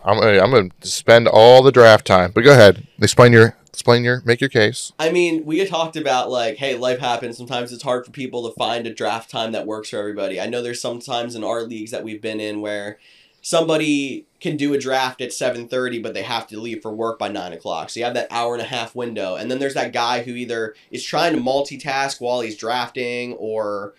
I'm 0.04 0.20
gonna, 0.20 0.40
I'm 0.40 0.50
going 0.50 0.72
to 0.80 0.88
spend 0.88 1.26
all 1.26 1.62
the 1.62 1.72
draft 1.72 2.06
time. 2.06 2.32
But 2.32 2.44
go 2.44 2.52
ahead, 2.52 2.86
explain 3.00 3.32
your 3.32 3.56
explain 3.70 4.04
your 4.04 4.22
make 4.24 4.40
your 4.40 4.50
case. 4.50 4.92
I 4.98 5.10
mean, 5.10 5.44
we 5.44 5.58
had 5.58 5.68
talked 5.68 5.96
about 5.96 6.30
like, 6.30 6.56
hey, 6.56 6.76
life 6.76 6.98
happens. 6.98 7.36
Sometimes 7.36 7.72
it's 7.72 7.82
hard 7.82 8.04
for 8.06 8.12
people 8.12 8.48
to 8.48 8.54
find 8.56 8.86
a 8.86 8.94
draft 8.94 9.30
time 9.30 9.52
that 9.52 9.66
works 9.66 9.90
for 9.90 9.98
everybody. 9.98 10.40
I 10.40 10.46
know 10.46 10.62
there's 10.62 10.80
sometimes 10.80 11.34
in 11.34 11.42
our 11.44 11.62
leagues 11.62 11.90
that 11.90 12.04
we've 12.04 12.22
been 12.22 12.40
in 12.40 12.60
where 12.60 12.98
somebody 13.46 14.26
can 14.40 14.56
do 14.56 14.74
a 14.74 14.78
draft 14.78 15.20
at 15.20 15.28
7.30 15.28 16.02
but 16.02 16.14
they 16.14 16.24
have 16.24 16.48
to 16.48 16.58
leave 16.58 16.82
for 16.82 16.92
work 16.92 17.16
by 17.16 17.28
9 17.28 17.52
o'clock. 17.52 17.90
So 17.90 18.00
you 18.00 18.04
have 18.04 18.14
that 18.14 18.26
hour 18.28 18.54
and 18.54 18.62
a 18.62 18.66
half 18.66 18.96
window. 18.96 19.36
And 19.36 19.48
then 19.48 19.60
there's 19.60 19.74
that 19.74 19.92
guy 19.92 20.24
who 20.24 20.32
either 20.32 20.74
is 20.90 21.04
trying 21.04 21.32
to 21.32 21.40
multitask 21.40 22.20
while 22.20 22.40
he's 22.40 22.56
drafting 22.56 23.34
or 23.34 23.94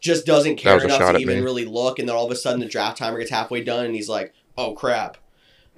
just 0.00 0.26
doesn't 0.26 0.56
care 0.56 0.84
enough 0.84 1.14
to 1.14 1.18
even 1.18 1.38
me. 1.38 1.42
really 1.42 1.64
look. 1.64 1.98
And 1.98 2.06
then 2.06 2.14
all 2.14 2.26
of 2.26 2.30
a 2.30 2.36
sudden 2.36 2.60
the 2.60 2.66
draft 2.66 2.98
timer 2.98 3.18
gets 3.18 3.30
halfway 3.30 3.64
done 3.64 3.86
and 3.86 3.94
he's 3.94 4.10
like 4.10 4.34
oh 4.58 4.74
crap. 4.74 5.16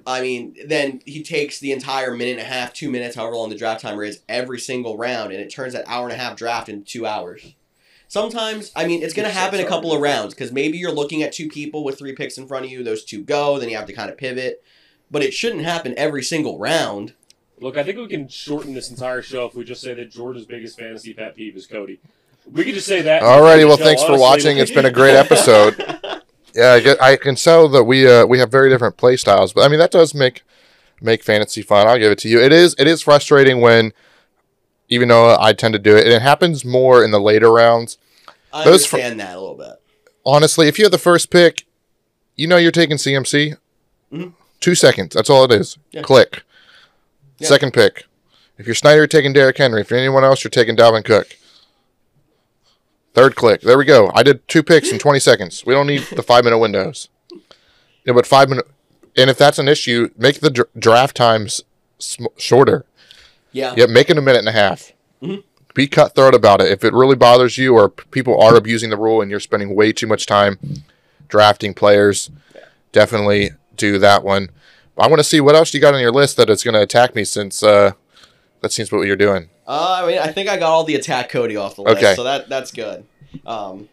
I 0.05 0.21
mean, 0.21 0.57
then 0.67 1.01
he 1.05 1.23
takes 1.23 1.61
the 1.61 1.71
entire 1.71 2.13
minute 2.13 2.39
and 2.39 2.41
a 2.41 2.53
half, 2.53 2.73
two 2.73 2.91
minutes, 2.91 3.15
however 3.15 3.37
long 3.37 3.49
the 3.49 3.55
draft 3.55 3.79
timer 3.79 4.03
is, 4.03 4.19
every 4.27 4.59
single 4.59 4.97
round, 4.97 5.31
and 5.31 5.39
it 5.39 5.49
turns 5.49 5.71
that 5.71 5.87
hour 5.87 6.09
and 6.09 6.13
a 6.13 6.21
half 6.21 6.35
draft 6.35 6.67
into 6.67 6.83
two 6.83 7.05
hours. 7.05 7.55
Sometimes, 8.13 8.71
I 8.75 8.85
mean, 8.85 9.01
it's 9.01 9.15
going 9.15 9.27
to 9.27 9.33
happen 9.33 9.59
a 9.59 9.65
couple 9.65 9.91
of 9.91 9.99
rounds 9.99 10.35
because 10.35 10.51
maybe 10.51 10.77
you're 10.77 10.91
looking 10.91 11.23
at 11.23 11.33
two 11.33 11.49
people 11.49 11.83
with 11.83 11.97
three 11.97 12.13
picks 12.13 12.37
in 12.37 12.45
front 12.45 12.63
of 12.63 12.69
you, 12.69 12.83
those 12.83 13.03
two 13.03 13.23
go, 13.23 13.57
then 13.57 13.69
you 13.69 13.75
have 13.75 13.87
to 13.87 13.93
kind 13.93 14.11
of 14.11 14.17
pivot. 14.17 14.63
But 15.09 15.23
it 15.23 15.33
shouldn't 15.33 15.63
happen 15.63 15.95
every 15.97 16.21
single 16.21 16.59
round. 16.59 17.15
Look, 17.59 17.75
I 17.75 17.81
think 17.81 17.97
we 17.97 18.07
can 18.07 18.27
shorten 18.27 18.75
this 18.75 18.91
entire 18.91 19.23
show 19.23 19.47
if 19.47 19.55
we 19.55 19.63
just 19.63 19.81
say 19.81 19.95
that 19.95 20.11
George's 20.11 20.45
biggest 20.45 20.77
fantasy 20.77 21.11
pet 21.15 21.35
peeve 21.35 21.55
is 21.57 21.65
Cody. 21.65 21.99
We 22.51 22.63
could 22.63 22.75
just 22.75 22.85
say 22.85 23.01
that. 23.01 23.23
Alrighty, 23.23 23.65
well, 23.67 23.79
So, 23.79 23.83
thanks 23.83 24.03
for 24.03 24.19
watching. 24.19 24.59
It's 24.59 24.69
been 24.69 24.85
a 24.85 24.91
great 25.01 25.15
episode. 25.15 25.75
Yeah, 26.55 26.73
I, 26.73 26.79
get, 26.81 27.01
I 27.01 27.15
can 27.15 27.33
tell 27.33 27.67
that 27.69 27.85
we 27.85 28.07
uh, 28.07 28.27
we 28.27 28.37
have 28.37 28.51
very 28.51 28.69
different 28.69 28.95
play 28.95 29.17
styles, 29.17 29.53
but 29.53 29.61
I 29.61 29.69
mean 29.69 29.79
that 29.79 29.89
does 29.89 30.13
make 30.13 30.43
make 31.01 31.23
fantasy 31.23 31.63
fun. 31.63 31.87
I'll 31.87 31.97
give 31.97 32.11
it 32.11 32.19
to 32.19 32.29
you. 32.29 32.39
It 32.39 32.53
is 32.53 32.75
it 32.77 32.85
is 32.85 33.01
frustrating 33.01 33.59
when, 33.59 33.91
even 34.87 35.07
though 35.07 35.35
I 35.39 35.53
tend 35.53 35.73
to 35.73 35.79
do 35.79 35.97
it, 35.97 36.03
and 36.03 36.13
it 36.13 36.21
happens 36.21 36.63
more 36.63 37.03
in 37.03 37.09
the 37.09 37.19
later 37.19 37.51
rounds. 37.51 37.97
I 38.53 38.63
Those 38.63 38.85
fr- 38.85 38.97
understand 38.97 39.19
that 39.19 39.35
a 39.35 39.39
little 39.39 39.55
bit. 39.55 39.81
Honestly, 40.25 40.67
if 40.67 40.77
you 40.77 40.85
have 40.85 40.91
the 40.91 40.97
first 40.97 41.29
pick, 41.29 41.65
you 42.35 42.47
know 42.47 42.57
you're 42.57 42.71
taking 42.71 42.97
CMC. 42.97 43.55
Mhm. 44.11 44.33
Two 44.59 44.75
seconds. 44.75 45.13
That's 45.15 45.29
all 45.29 45.43
it 45.43 45.51
is. 45.51 45.77
Yeah. 45.91 46.01
Click. 46.03 46.43
Yeah. 47.39 47.47
Second 47.49 47.73
pick. 47.73 48.05
If 48.57 48.65
you're 48.67 48.75
Snyder, 48.75 48.97
you're 48.99 49.07
taking 49.07 49.33
Derrick 49.33 49.57
Henry. 49.57 49.81
If 49.81 49.89
you're 49.89 49.99
anyone 49.99 50.23
else, 50.23 50.43
you're 50.43 50.51
taking 50.51 50.75
Dalvin 50.77 51.03
Cook. 51.03 51.35
Third 53.13 53.35
click. 53.35 53.61
There 53.61 53.77
we 53.77 53.85
go. 53.85 54.11
I 54.15 54.23
did 54.23 54.47
two 54.47 54.63
picks 54.63 54.91
in 54.91 54.97
20 54.99 55.19
seconds. 55.19 55.63
We 55.65 55.73
don't 55.73 55.87
need 55.87 56.03
the 56.15 56.23
five 56.23 56.43
minute 56.43 56.57
windows. 56.59 57.09
Yeah, 58.05 58.13
but 58.13 58.25
five 58.25 58.49
minute. 58.49 58.67
And 59.15 59.29
if 59.29 59.37
that's 59.37 59.59
an 59.59 59.67
issue, 59.67 60.09
make 60.17 60.39
the 60.39 60.49
dr- 60.49 60.69
draft 60.77 61.15
times 61.15 61.61
sm- 61.99 62.25
shorter. 62.37 62.85
Yeah. 63.51 63.75
Yeah, 63.77 63.85
make 63.85 64.09
it 64.09 64.17
a 64.17 64.21
minute 64.21 64.39
and 64.39 64.49
a 64.49 64.51
half. 64.53 64.93
Mhm. 65.21 65.43
Be 65.73 65.87
cutthroat 65.87 66.35
about 66.35 66.61
it. 66.61 66.67
If 66.71 66.83
it 66.83 66.93
really 66.93 67.15
bothers 67.15 67.57
you, 67.57 67.73
or 67.75 67.89
people 67.89 68.39
are 68.39 68.55
abusing 68.55 68.89
the 68.89 68.97
rule, 68.97 69.21
and 69.21 69.31
you're 69.31 69.39
spending 69.39 69.75
way 69.75 69.91
too 69.91 70.05
much 70.07 70.25
time 70.25 70.59
drafting 71.27 71.73
players, 71.73 72.29
definitely 72.91 73.51
do 73.75 73.97
that 73.99 74.23
one. 74.23 74.49
I 74.97 75.07
want 75.07 75.19
to 75.19 75.23
see 75.23 75.41
what 75.41 75.55
else 75.55 75.73
you 75.73 75.79
got 75.79 75.95
on 75.95 75.99
your 76.01 76.11
list 76.11 76.37
that 76.37 76.49
is 76.49 76.63
going 76.63 76.75
to 76.75 76.81
attack 76.81 77.15
me, 77.15 77.23
since 77.23 77.63
uh, 77.63 77.93
that 78.61 78.71
seems 78.71 78.91
what 78.91 79.07
you're 79.07 79.15
doing. 79.15 79.49
Uh, 79.65 80.01
I 80.03 80.07
mean, 80.07 80.19
I 80.19 80.27
think 80.27 80.47
I 80.49 80.57
got 80.57 80.69
all 80.71 80.83
the 80.83 80.93
attack 80.95 81.29
Cody 81.29 81.55
off 81.55 81.75
the 81.75 81.81
list, 81.81 81.97
Okay. 81.97 82.15
so 82.15 82.23
that 82.23 82.49
that's 82.49 82.71
good. 82.71 83.05
Um, 83.45 83.89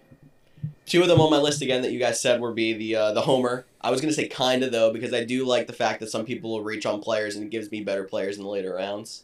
two 0.85 1.01
of 1.01 1.09
them 1.09 1.21
on 1.21 1.31
my 1.31 1.39
list 1.39 1.63
again 1.63 1.81
that 1.83 1.93
you 1.93 1.99
guys 1.99 2.21
said 2.21 2.41
would 2.41 2.55
be 2.57 2.73
the 2.75 2.97
uh, 2.97 3.13
the 3.13 3.23
homer. 3.23 3.65
I 3.81 3.91
was 3.91 4.01
gonna 4.03 4.13
say 4.13 4.29
kinda 4.29 4.69
though 4.69 4.93
because 4.93 5.15
I 5.15 5.25
do 5.25 5.47
like 5.47 5.67
the 5.69 5.73
fact 5.73 6.01
that 6.01 6.11
some 6.11 6.27
people 6.27 6.51
will 6.51 6.63
reach 6.63 6.85
on 6.85 7.01
players 7.01 7.37
and 7.37 7.45
it 7.45 7.51
gives 7.51 7.71
me 7.71 7.81
better 7.83 8.05
players 8.05 8.37
in 8.37 8.43
the 8.43 8.51
later 8.51 8.75
rounds. 8.75 9.23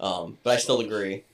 Um, 0.00 0.38
but 0.44 0.54
I 0.54 0.56
still 0.56 0.80
agree. 0.80 1.24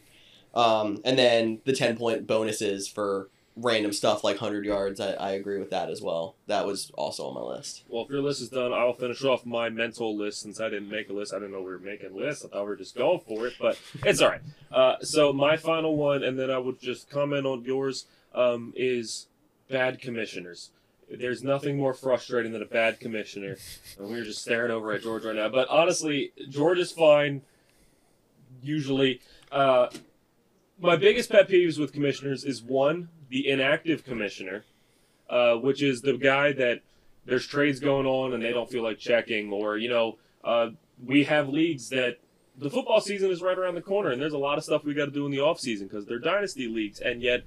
Um, 0.54 1.00
and 1.04 1.18
then 1.18 1.60
the 1.64 1.72
ten 1.72 1.96
point 1.96 2.26
bonuses 2.26 2.88
for 2.88 3.28
random 3.56 3.92
stuff 3.92 4.24
like 4.24 4.38
hundred 4.38 4.64
yards. 4.64 5.00
I, 5.00 5.12
I 5.12 5.30
agree 5.32 5.58
with 5.58 5.70
that 5.70 5.88
as 5.88 6.00
well. 6.00 6.34
That 6.46 6.66
was 6.66 6.90
also 6.96 7.26
on 7.26 7.34
my 7.34 7.40
list. 7.40 7.84
Well, 7.88 8.04
if 8.04 8.10
your 8.10 8.22
list 8.22 8.40
is 8.40 8.48
done, 8.48 8.72
I'll 8.72 8.92
finish 8.92 9.22
off 9.24 9.46
my 9.46 9.68
mental 9.68 10.16
list 10.16 10.40
since 10.40 10.60
I 10.60 10.68
didn't 10.68 10.90
make 10.90 11.08
a 11.08 11.12
list. 11.12 11.32
I 11.32 11.38
didn't 11.38 11.52
know 11.52 11.60
we 11.60 11.70
were 11.70 11.78
making 11.78 12.16
lists. 12.16 12.44
I 12.44 12.48
thought 12.48 12.62
we 12.62 12.70
were 12.70 12.76
just 12.76 12.96
going 12.96 13.20
for 13.20 13.46
it, 13.46 13.54
but 13.60 13.78
it's 14.04 14.20
all 14.20 14.30
right. 14.30 14.40
Uh, 14.72 14.96
so 15.02 15.32
my 15.32 15.56
final 15.56 15.96
one, 15.96 16.24
and 16.24 16.38
then 16.38 16.50
I 16.50 16.58
would 16.58 16.80
just 16.80 17.10
comment 17.10 17.46
on 17.46 17.64
yours, 17.64 18.06
um, 18.34 18.72
is 18.76 19.28
bad 19.68 20.00
commissioners. 20.00 20.70
There's 21.08 21.44
nothing 21.44 21.76
more 21.76 21.94
frustrating 21.94 22.52
than 22.52 22.62
a 22.62 22.66
bad 22.66 22.98
commissioner. 22.98 23.56
And 23.98 24.08
we 24.08 24.18
are 24.18 24.24
just 24.24 24.42
staring 24.42 24.72
over 24.72 24.92
at 24.92 25.02
George 25.02 25.24
right 25.24 25.36
now. 25.36 25.48
But 25.48 25.68
honestly, 25.68 26.32
George 26.48 26.78
is 26.78 26.90
fine. 26.90 27.42
Usually, 28.62 29.20
uh, 29.52 29.88
my 30.80 30.96
biggest 30.96 31.30
pet 31.30 31.48
peeves 31.48 31.78
with 31.78 31.92
commissioners 31.92 32.44
is 32.44 32.62
one, 32.62 33.08
the 33.28 33.48
inactive 33.48 34.04
commissioner, 34.04 34.64
uh, 35.30 35.54
which 35.54 35.82
is 35.82 36.02
the 36.02 36.16
guy 36.16 36.52
that 36.52 36.80
there's 37.24 37.46
trades 37.46 37.80
going 37.80 38.06
on 38.06 38.34
and 38.34 38.42
they 38.42 38.52
don't 38.52 38.70
feel 38.70 38.82
like 38.82 38.98
checking, 38.98 39.52
or 39.52 39.78
you 39.78 39.88
know, 39.88 40.18
uh, 40.42 40.70
we 41.04 41.24
have 41.24 41.48
leagues 41.48 41.88
that 41.88 42.18
the 42.56 42.70
football 42.70 43.00
season 43.00 43.30
is 43.30 43.42
right 43.42 43.58
around 43.58 43.74
the 43.74 43.82
corner, 43.82 44.10
and 44.10 44.20
there's 44.20 44.32
a 44.32 44.38
lot 44.38 44.58
of 44.58 44.64
stuff 44.64 44.84
we 44.84 44.94
got 44.94 45.06
to 45.06 45.10
do 45.10 45.26
in 45.26 45.32
the 45.32 45.40
off 45.40 45.58
season 45.58 45.88
because 45.88 46.06
they're 46.06 46.18
dynasty 46.18 46.68
leagues, 46.68 47.00
and 47.00 47.22
yet 47.22 47.42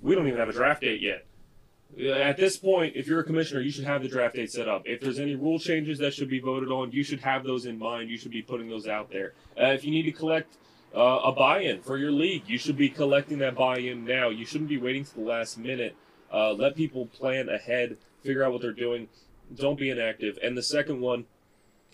we 0.00 0.14
don't 0.14 0.26
even 0.26 0.38
have 0.38 0.48
a 0.48 0.52
draft 0.52 0.82
date 0.82 1.00
yet. 1.00 1.26
Uh, 1.98 2.12
At 2.12 2.36
this 2.36 2.56
point, 2.56 2.94
if 2.96 3.06
you're 3.06 3.20
a 3.20 3.24
commissioner, 3.24 3.60
you 3.60 3.70
should 3.70 3.84
have 3.84 4.02
the 4.02 4.08
draft 4.08 4.36
date 4.36 4.50
set 4.52 4.68
up. 4.68 4.82
If 4.84 5.00
there's 5.00 5.18
any 5.18 5.34
rule 5.34 5.58
changes 5.58 5.98
that 5.98 6.12
should 6.12 6.28
be 6.28 6.40
voted 6.40 6.70
on, 6.70 6.92
you 6.92 7.02
should 7.02 7.20
have 7.20 7.44
those 7.44 7.66
in 7.66 7.78
mind. 7.78 8.10
You 8.10 8.18
should 8.18 8.30
be 8.30 8.42
putting 8.42 8.68
those 8.68 8.86
out 8.86 9.10
there. 9.10 9.32
Uh, 9.60 9.66
if 9.66 9.84
you 9.84 9.90
need 9.90 10.02
to 10.02 10.12
collect 10.12 10.54
uh, 10.94 11.20
a 11.24 11.32
buy-in 11.32 11.82
for 11.82 11.98
your 11.98 12.12
league, 12.12 12.44
you 12.46 12.58
should 12.58 12.76
be 12.76 12.88
collecting 12.88 13.38
that 13.38 13.56
buy-in 13.56 14.04
now. 14.04 14.28
You 14.28 14.46
shouldn't 14.46 14.70
be 14.70 14.78
waiting 14.78 15.04
to 15.04 15.14
the 15.14 15.22
last 15.22 15.58
minute. 15.58 15.96
Uh, 16.32 16.52
let 16.52 16.76
people 16.76 17.06
plan 17.06 17.48
ahead, 17.48 17.96
figure 18.22 18.44
out 18.44 18.52
what 18.52 18.62
they're 18.62 18.72
doing. 18.72 19.08
Don't 19.54 19.78
be 19.78 19.90
inactive. 19.90 20.38
And 20.42 20.56
the 20.56 20.62
second 20.62 21.00
one, 21.00 21.26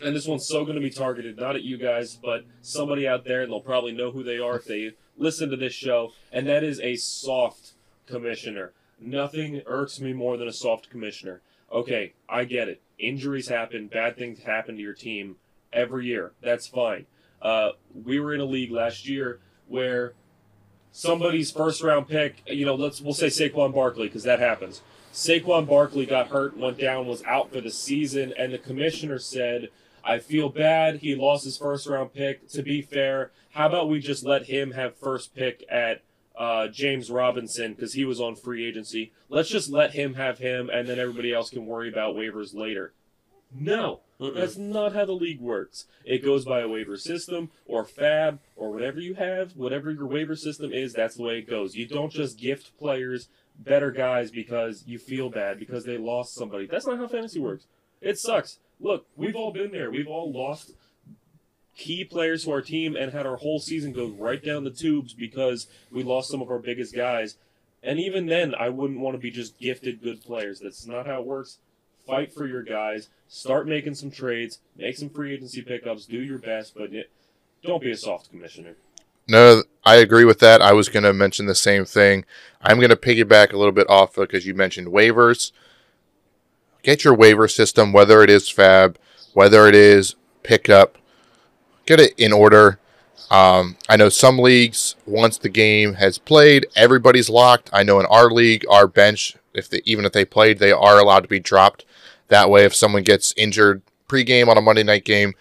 and 0.02 0.14
this 0.14 0.26
one's 0.26 0.46
so 0.46 0.64
going 0.64 0.76
to 0.76 0.82
be 0.82 0.90
targeted 0.90 1.38
not 1.38 1.56
at 1.56 1.62
you 1.62 1.76
guys, 1.76 2.16
but 2.16 2.44
somebody 2.62 3.06
out 3.06 3.24
there, 3.24 3.42
and 3.42 3.50
they'll 3.50 3.60
probably 3.60 3.92
know 3.92 4.10
who 4.10 4.22
they 4.22 4.38
are 4.38 4.56
if 4.56 4.64
they 4.64 4.92
listen 5.16 5.50
to 5.50 5.56
this 5.56 5.74
show, 5.74 6.12
and 6.32 6.46
that 6.46 6.64
is 6.64 6.80
a 6.80 6.96
soft 6.96 7.72
commissioner. 8.06 8.72
Nothing 9.00 9.62
irks 9.66 10.00
me 10.00 10.12
more 10.12 10.36
than 10.36 10.48
a 10.48 10.52
soft 10.52 10.90
commissioner. 10.90 11.40
Okay, 11.72 12.14
I 12.28 12.44
get 12.44 12.68
it. 12.68 12.82
Injuries 12.98 13.48
happen, 13.48 13.86
bad 13.86 14.16
things 14.16 14.40
happen 14.40 14.76
to 14.76 14.82
your 14.82 14.94
team 14.94 15.36
every 15.72 16.06
year. 16.06 16.32
That's 16.42 16.66
fine. 16.66 17.06
Uh, 17.40 17.70
we 18.04 18.20
were 18.20 18.34
in 18.34 18.40
a 18.40 18.44
league 18.44 18.70
last 18.70 19.08
year 19.08 19.40
where 19.68 20.14
somebody's 20.92 21.50
first 21.50 21.82
round 21.82 22.08
pick, 22.08 22.42
you 22.46 22.66
know, 22.66 22.74
let's 22.74 23.00
we'll 23.00 23.14
say 23.14 23.28
Saquon 23.28 23.74
Barkley 23.74 24.08
because 24.08 24.24
that 24.24 24.40
happens. 24.40 24.82
Saquon 25.12 25.66
Barkley 25.66 26.06
got 26.06 26.28
hurt, 26.28 26.56
went 26.56 26.78
down, 26.78 27.06
was 27.06 27.22
out 27.24 27.52
for 27.52 27.60
the 27.60 27.70
season, 27.70 28.32
and 28.38 28.52
the 28.52 28.58
commissioner 28.58 29.18
said, 29.18 29.68
"I 30.04 30.18
feel 30.18 30.48
bad. 30.48 30.96
He 30.96 31.14
lost 31.14 31.44
his 31.44 31.56
first 31.56 31.86
round 31.86 32.12
pick. 32.12 32.48
To 32.50 32.62
be 32.62 32.82
fair, 32.82 33.32
how 33.52 33.66
about 33.66 33.88
we 33.88 34.00
just 34.00 34.24
let 34.24 34.46
him 34.46 34.72
have 34.72 34.96
first 34.96 35.34
pick 35.34 35.64
at 35.68 36.02
uh, 36.36 36.68
James 36.68 37.10
Robinson 37.10 37.74
because 37.74 37.94
he 37.94 38.04
was 38.04 38.20
on 38.20 38.36
free 38.36 38.64
agency. 38.66 39.12
Let's 39.28 39.48
just 39.48 39.68
let 39.68 39.94
him 39.94 40.14
have 40.14 40.38
him, 40.38 40.70
and 40.70 40.88
then 40.88 40.98
everybody 40.98 41.32
else 41.32 41.50
can 41.50 41.66
worry 41.66 41.88
about 41.88 42.14
waivers 42.14 42.54
later." 42.54 42.92
No, 43.52 44.00
Mm-mm. 44.20 44.34
that's 44.34 44.56
not 44.56 44.94
how 44.94 45.04
the 45.04 45.12
league 45.12 45.40
works. 45.40 45.86
It 46.04 46.24
goes 46.24 46.44
by 46.44 46.60
a 46.60 46.68
waiver 46.68 46.96
system 46.96 47.50
or 47.66 47.84
fab 47.84 48.40
or 48.56 48.70
whatever 48.70 49.00
you 49.00 49.14
have, 49.14 49.56
whatever 49.56 49.90
your 49.90 50.06
waiver 50.06 50.36
system 50.36 50.72
is, 50.72 50.92
that's 50.92 51.16
the 51.16 51.22
way 51.22 51.38
it 51.38 51.48
goes. 51.48 51.74
You 51.74 51.86
don't 51.86 52.12
just 52.12 52.38
gift 52.38 52.76
players 52.78 53.28
better 53.58 53.90
guys 53.90 54.30
because 54.30 54.84
you 54.86 54.98
feel 54.98 55.30
bad 55.30 55.58
because 55.58 55.84
they 55.84 55.98
lost 55.98 56.34
somebody. 56.34 56.66
That's 56.66 56.86
not 56.86 56.98
how 56.98 57.08
fantasy 57.08 57.40
works. 57.40 57.66
It 58.00 58.18
sucks. 58.18 58.58
Look, 58.80 59.06
we've 59.16 59.36
all 59.36 59.52
been 59.52 59.72
there. 59.72 59.90
We've 59.90 60.08
all 60.08 60.32
lost 60.32 60.72
key 61.76 62.04
players 62.04 62.44
to 62.44 62.52
our 62.52 62.62
team 62.62 62.96
and 62.96 63.12
had 63.12 63.26
our 63.26 63.36
whole 63.36 63.58
season 63.58 63.92
go 63.92 64.08
right 64.08 64.42
down 64.42 64.64
the 64.64 64.70
tubes 64.70 65.14
because 65.14 65.66
we 65.90 66.02
lost 66.02 66.30
some 66.30 66.42
of 66.42 66.50
our 66.50 66.58
biggest 66.58 66.94
guys. 66.94 67.36
And 67.82 67.98
even 67.98 68.26
then, 68.26 68.54
I 68.54 68.68
wouldn't 68.68 69.00
want 69.00 69.14
to 69.14 69.18
be 69.18 69.30
just 69.30 69.58
gifted 69.58 70.02
good 70.02 70.22
players. 70.22 70.60
That's 70.60 70.86
not 70.86 71.06
how 71.06 71.20
it 71.20 71.26
works. 71.26 71.58
Fight 72.10 72.32
for 72.32 72.44
your 72.44 72.64
guys. 72.64 73.08
Start 73.28 73.68
making 73.68 73.94
some 73.94 74.10
trades. 74.10 74.58
Make 74.76 74.96
some 74.96 75.10
free 75.10 75.32
agency 75.32 75.62
pickups. 75.62 76.06
Do 76.06 76.20
your 76.20 76.38
best, 76.38 76.74
but 76.74 76.92
it, 76.92 77.08
don't 77.62 77.80
be 77.80 77.92
a 77.92 77.96
soft 77.96 78.30
commissioner. 78.30 78.74
No, 79.28 79.62
I 79.84 79.96
agree 79.96 80.24
with 80.24 80.40
that. 80.40 80.60
I 80.60 80.72
was 80.72 80.88
going 80.88 81.04
to 81.04 81.12
mention 81.12 81.46
the 81.46 81.54
same 81.54 81.84
thing. 81.84 82.24
I'm 82.60 82.78
going 82.78 82.90
to 82.90 82.96
piggyback 82.96 83.52
a 83.52 83.56
little 83.56 83.70
bit 83.70 83.88
off 83.88 84.16
because 84.16 84.44
you 84.44 84.54
mentioned 84.54 84.88
waivers. 84.88 85.52
Get 86.82 87.04
your 87.04 87.14
waiver 87.14 87.46
system, 87.46 87.92
whether 87.92 88.24
it 88.24 88.30
is 88.30 88.48
Fab, 88.48 88.98
whether 89.34 89.68
it 89.68 89.76
is 89.76 90.16
pickup, 90.42 90.98
get 91.86 92.00
it 92.00 92.14
in 92.18 92.32
order. 92.32 92.80
Um, 93.30 93.76
I 93.88 93.94
know 93.94 94.08
some 94.08 94.40
leagues, 94.40 94.96
once 95.06 95.38
the 95.38 95.48
game 95.48 95.94
has 95.94 96.18
played, 96.18 96.66
everybody's 96.74 97.30
locked. 97.30 97.70
I 97.72 97.84
know 97.84 98.00
in 98.00 98.06
our 98.06 98.30
league, 98.30 98.64
our 98.68 98.88
bench, 98.88 99.36
if 99.54 99.68
they, 99.68 99.80
even 99.84 100.04
if 100.04 100.12
they 100.12 100.24
played, 100.24 100.58
they 100.58 100.72
are 100.72 100.98
allowed 100.98 101.20
to 101.20 101.28
be 101.28 101.38
dropped. 101.38 101.84
That 102.30 102.48
way, 102.48 102.64
if 102.64 102.74
someone 102.74 103.02
gets 103.02 103.34
injured 103.36 103.82
pregame 104.08 104.48
on 104.48 104.56
a 104.56 104.62
Monday 104.62 104.82
night 104.82 105.04
game, 105.04 105.34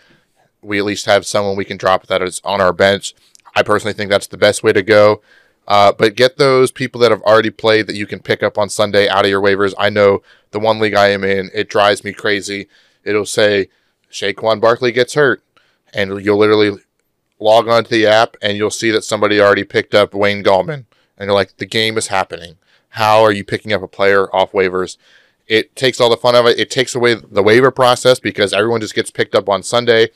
we 0.62 0.78
at 0.80 0.86
least 0.86 1.06
have 1.06 1.26
someone 1.26 1.56
we 1.56 1.66
can 1.66 1.78
drop 1.78 2.08
that 2.08 2.22
is 2.22 2.42
on 2.44 2.60
our 2.60 2.74
bench. 2.74 3.16
I 3.56 3.64
personally 3.64 3.94
think 3.94 4.10
that's 4.10 4.28
the 4.28 4.38
best 4.38 4.64
way 4.64 4.74
to 4.74 4.82
go. 4.82 5.22
Uh, 5.68 5.92
but 5.92 6.16
get 6.16 6.38
those 6.38 6.72
people 6.72 7.00
that 7.00 7.12
have 7.12 7.22
already 7.22 7.52
played 7.52 7.86
that 7.86 7.96
you 7.96 8.08
can 8.08 8.20
pick 8.20 8.42
up 8.42 8.58
on 8.58 8.70
Sunday 8.70 9.08
out 9.08 9.24
of 9.24 9.30
your 9.30 9.42
waivers. 9.42 9.74
I 9.78 9.90
know 9.90 10.24
the 10.50 10.60
one 10.60 10.80
league 10.80 10.96
I 10.96 11.10
am 11.10 11.24
in, 11.24 11.52
it 11.54 11.70
drives 11.70 12.04
me 12.04 12.12
crazy. 12.12 12.68
It'll 13.04 13.26
say 13.26 13.70
Saquon 14.12 14.60
Barkley 14.60 14.92
gets 14.92 15.14
hurt, 15.14 15.44
and 15.94 16.24
you'll 16.26 16.40
literally 16.40 16.80
log 17.40 17.68
onto 17.68 17.92
the 17.92 18.08
app 18.08 18.36
and 18.42 18.58
you'll 18.58 18.72
see 18.72 18.90
that 18.92 19.04
somebody 19.04 19.40
already 19.40 19.64
picked 19.64 19.94
up 19.94 20.16
Wayne 20.16 20.44
Gallman, 20.44 20.86
and 21.18 21.28
you're 21.28 21.34
like, 21.34 21.58
the 21.58 21.68
game 21.68 22.00
is 22.00 22.08
happening. 22.08 22.58
How 22.94 23.22
are 23.22 23.32
you 23.32 23.44
picking 23.44 23.72
up 23.72 23.84
a 23.84 23.88
player 23.88 24.34
off 24.36 24.52
waivers? 24.52 24.98
It 25.50 25.76
takes 25.76 26.00
all 26.00 26.10
the 26.10 26.16
fun 26.16 26.36
of 26.36 26.46
it. 26.46 26.58
It 26.58 26.70
takes 26.72 26.96
away 26.96 27.16
the 27.16 27.44
waiver 27.44 27.72
process 27.72 28.20
because 28.20 28.54
everyone 28.54 28.80
just 28.80 28.96
gets 28.96 29.12
picked 29.12 29.36
up 29.36 29.50
on 29.50 29.64
Sunday 29.64 30.10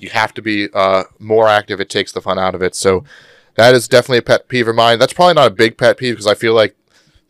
you 0.00 0.08
have 0.08 0.32
to 0.34 0.40
be 0.42 0.68
uh, 0.72 1.04
more 1.18 1.46
active. 1.46 1.78
It 1.80 1.90
takes 1.90 2.10
the 2.10 2.22
fun 2.22 2.38
out 2.38 2.54
of 2.54 2.62
it. 2.62 2.74
So 2.74 3.04
that 3.56 3.74
is 3.74 3.86
definitely 3.86 4.18
a 4.18 4.22
pet 4.22 4.48
peeve 4.48 4.66
of 4.66 4.74
mine. 4.74 4.98
That's 4.98 5.12
probably 5.12 5.34
not 5.34 5.48
a 5.48 5.54
big 5.54 5.76
pet 5.76 5.98
peeve 5.98 6.14
because 6.14 6.26
I 6.26 6.34
feel 6.34 6.54
like 6.54 6.74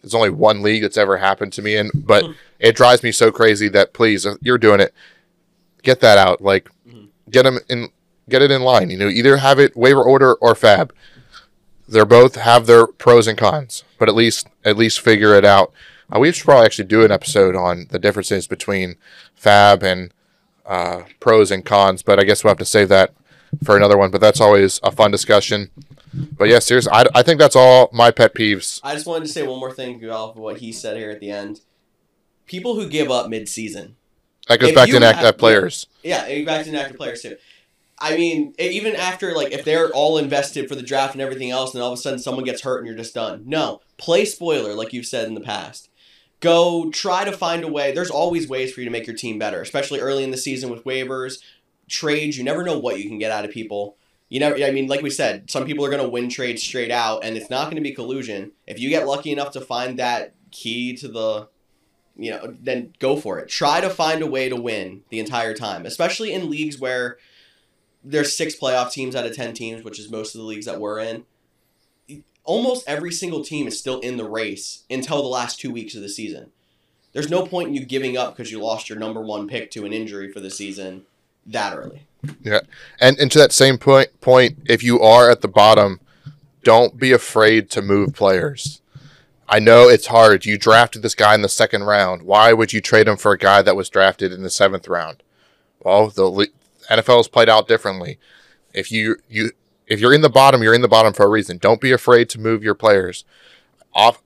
there's 0.01 0.15
only 0.15 0.31
one 0.31 0.63
league 0.63 0.83
that's 0.83 0.97
ever 0.97 1.17
happened 1.17 1.53
to 1.55 1.63
me 1.63 1.75
in, 1.77 1.91
but 1.93 2.25
it 2.61 2.77
drives 2.77 3.03
me 3.03 3.11
so 3.11 3.33
crazy 3.33 3.69
that 3.71 3.93
please, 3.93 4.25
if 4.25 4.37
you're 4.41 4.57
doing 4.57 4.81
it, 4.81 4.95
get 5.83 5.99
that 6.01 6.17
out. 6.17 6.41
Like, 6.41 6.71
Mhm. 6.89 7.09
get 7.29 7.43
them 7.43 7.59
in, 7.69 7.89
get 8.29 8.41
it 8.41 8.53
in 8.53 8.63
line. 8.63 8.89
You 8.89 8.99
know, 8.99 9.09
either 9.09 9.39
have 9.39 9.59
it 9.59 9.77
waiver 9.77 10.03
order 10.05 10.35
or 10.35 10.55
fab. 10.55 10.93
They're 11.89 12.05
both 12.07 12.37
have 12.37 12.67
their 12.67 12.87
pros 12.87 13.27
and 13.27 13.37
cons, 13.37 13.83
but 13.99 14.09
at 14.09 14.15
least 14.15 14.47
at 14.65 14.77
least 14.77 15.01
figure 15.01 15.35
it 15.35 15.45
out. 15.45 15.73
Uh, 16.15 16.19
we 16.19 16.33
should 16.33 16.45
probably 16.45 16.67
actually 16.67 16.87
do 16.87 17.05
an 17.05 17.11
episode 17.11 17.55
on 17.55 17.87
the 17.91 17.99
differences 17.99 18.47
between 18.47 18.97
fab 19.35 19.83
and 19.83 20.13
uh, 20.67 21.03
pros 21.21 21.51
and 21.51 21.65
cons, 21.65 22.03
but 22.03 22.19
I 22.19 22.25
guess 22.25 22.43
we'll 22.45 22.51
have 22.51 22.59
to 22.59 22.65
save 22.65 22.89
that 22.89 23.13
for 23.65 23.77
another 23.77 23.99
one. 23.99 24.11
But 24.11 24.21
that's 24.21 24.41
always 24.41 24.81
a 24.83 24.91
fun 24.91 25.11
discussion. 25.11 25.71
But 26.13 26.49
yeah, 26.49 26.59
seriously, 26.59 26.93
I, 26.93 27.05
I 27.15 27.23
think 27.23 27.39
that's 27.39 27.57
all 27.57 27.89
my 27.93 28.11
pet 28.11 28.35
peeves. 28.35 28.81
I 28.83 28.95
just 28.95 29.07
wanted 29.07 29.27
to 29.27 29.33
say 29.33 29.47
one 29.47 29.61
more 29.61 29.73
thing 29.73 30.05
off 30.11 30.37
of 30.37 30.43
what 30.43 30.59
he 30.59 30.73
said 30.73 30.97
here 30.97 31.11
at 31.11 31.21
the 31.21 31.31
end. 31.31 31.61
People 32.47 32.75
who 32.75 32.89
give 32.89 33.11
up 33.11 33.29
mid-season. 33.29 33.97
That 34.49 34.59
goes 34.59 34.71
If 34.71 34.75
back 34.75 34.89
to 34.89 34.97
inactive 34.97 35.25
have- 35.27 35.39
players. 35.39 35.87
Yeah, 36.03 36.23
back 36.45 36.65
to 36.65 36.71
inactive 36.71 36.97
players 36.97 37.23
too. 37.23 37.37
I 38.01 38.17
mean, 38.17 38.55
even 38.59 38.97
after 38.97 39.35
like 39.35 39.53
if 39.53 39.65
they're 39.65 39.91
all 39.91 40.17
invested 40.17 40.69
for 40.69 40.75
the 40.75 40.83
draft 40.83 41.13
and 41.13 41.21
everything 41.21 41.51
else, 41.51 41.75
and 41.75 41.83
all 41.83 41.93
of 41.93 41.99
a 41.99 42.01
sudden 42.01 42.19
someone 42.19 42.45
gets 42.45 42.63
hurt 42.63 42.79
and 42.79 42.87
you're 42.87 42.97
just 42.97 43.15
done. 43.15 43.43
No, 43.45 43.83
play 43.99 44.25
spoiler 44.25 44.73
like 44.75 44.95
you've 44.95 45.07
said 45.07 45.29
in 45.29 45.35
the 45.35 45.41
past. 45.43 45.90
Go 46.41 46.91
try 46.91 47.25
to 47.25 47.33
find 47.33 47.65
a 47.65 47.69
way. 47.69 47.93
There's 47.93 48.11
always 48.11 48.49
ways 48.49 48.73
for 48.73 48.81
you 48.81 48.87
to 48.87 48.91
make 48.91 49.07
your 49.07 49.17
team 49.17 49.39
better, 49.39 49.61
especially 49.61 50.01
early 50.01 50.25
in 50.25 50.31
the 50.31 50.37
season 50.37 50.71
with 50.71 50.85
waivers, 50.85 51.39
trades. 51.89 52.39
You 52.39 52.45
never 52.45 52.65
know 52.65 52.79
what 52.79 52.99
you 52.99 53.09
can 53.09 53.19
get 53.19 53.31
out 53.31 53.45
of 53.45 53.51
people. 53.51 53.97
You 54.29 54.41
never. 54.41 54.57
I 54.57 54.71
mean, 54.71 54.87
like 54.87 55.03
we 55.03 55.11
said, 55.11 55.51
some 55.51 55.67
people 55.67 55.85
are 55.85 55.91
going 55.91 56.03
to 56.03 56.09
win 56.09 56.29
trades 56.29 56.63
straight 56.63 56.91
out, 56.91 57.25
and 57.25 57.37
it's 57.37 57.51
not 57.51 57.65
going 57.65 57.77
to 57.77 57.83
be 57.83 57.93
collusion. 57.93 58.53
If 58.67 58.79
you 58.79 58.89
get 58.89 59.07
lucky 59.07 59.33
enough 59.33 59.53
to 59.53 59.61
find 59.61 59.99
that 59.99 60.35
key 60.51 60.97
to 60.97 61.09
the 61.09 61.49
you 62.21 62.31
know, 62.31 62.55
then 62.61 62.93
go 62.99 63.17
for 63.17 63.39
it. 63.39 63.49
Try 63.49 63.81
to 63.81 63.89
find 63.89 64.23
a 64.23 64.27
way 64.27 64.51
to 64.51 64.57
win 64.57 65.03
the 65.09 65.21
entire 65.21 65.55
time, 65.55 65.87
especially 65.87 66.33
in 66.33 66.51
leagues 66.51 66.79
where 66.79 67.17
there's 68.05 68.37
six 68.37 68.55
playoff 68.55 68.93
teams 68.93 69.17
out 69.17 69.25
of 69.25 69.35
10 69.35 69.55
teams, 69.55 69.83
which 69.83 69.99
is 69.99 70.11
most 70.11 70.35
of 70.35 70.41
the 70.41 70.47
leagues 70.47 70.67
that 70.67 70.81
we're 70.81 71.01
in. 71.01 71.25
Almost 72.45 72.89
every 72.89 73.13
single 73.13 73.45
team 73.45 73.67
is 73.67 73.79
still 73.79 74.01
in 74.01 74.17
the 74.17 74.29
race 74.29 74.85
until 74.91 75.23
the 75.23 75.29
last 75.29 75.61
two 75.61 75.71
weeks 75.71 75.95
of 75.95 76.03
the 76.03 76.09
season. 76.09 76.51
There's 77.13 77.31
no 77.31 77.47
point 77.47 77.69
in 77.69 77.75
you 77.75 77.85
giving 77.85 78.17
up 78.17 78.37
because 78.37 78.53
you 78.53 78.61
lost 78.61 78.89
your 78.89 78.99
number 78.99 79.21
one 79.21 79.49
pick 79.49 79.71
to 79.73 79.85
an 79.85 79.93
injury 79.93 80.33
for 80.33 80.41
the 80.41 80.51
season 80.51 81.07
that 81.47 81.77
early. 81.77 82.07
Yeah, 82.43 82.61
and 83.01 83.19
and 83.19 83.31
to 83.33 83.39
that 83.39 83.53
same 83.53 83.79
point 83.79 84.21
point, 84.21 84.59
if 84.67 84.83
you 84.83 85.01
are 85.01 85.31
at 85.31 85.41
the 85.41 85.49
bottom, 85.49 86.01
don't 86.63 86.99
be 86.99 87.13
afraid 87.13 87.71
to 87.71 87.83
move 87.83 88.15
players. 88.15 88.81
I 89.49 89.59
know 89.59 89.89
it's 89.89 90.07
hard. 90.07 90.47
You 90.47 90.57
drafted 90.57 91.03
this 91.03 91.17
guy 91.17 91.35
in 91.35 91.43
the 91.43 91.49
second 91.49 91.83
round. 91.85 92.23
Why 92.23 92.53
would 92.53 92.73
you 92.73 92.81
trade 92.81 93.09
him 93.09 93.17
for 93.17 93.33
a 93.33 93.39
guy 93.39 93.63
that 93.63 93.75
was 93.75 93.89
drafted 93.89 94.33
in 94.33 94.43
the 94.43 94.51
seventh 94.51 94.87
round? 94.87 95.23
Well, 95.81 96.09
the 96.09 96.49
has 96.89 97.29
played 97.29 97.49
out 97.49 97.67
differently. 97.67 98.19
If 98.73 98.93
you 98.93 99.17
you 99.29 99.51
if 99.91 100.01
you're 100.01 100.15
in 100.15 100.23
the 100.23 100.31
bottom, 100.31 100.63
you're 100.63 100.73
in 100.73 100.83
the 100.83 100.89
bottom 100.89 101.13
for 101.13 101.27
a 101.27 101.29
reason. 101.29 101.59
Don't 101.59 101.81
be 101.81 101.91
afraid 101.91 102.31
to 102.31 102.41
move 102.41 102.63
your 102.63 102.77
players. 102.77 103.25
Off 103.93 104.23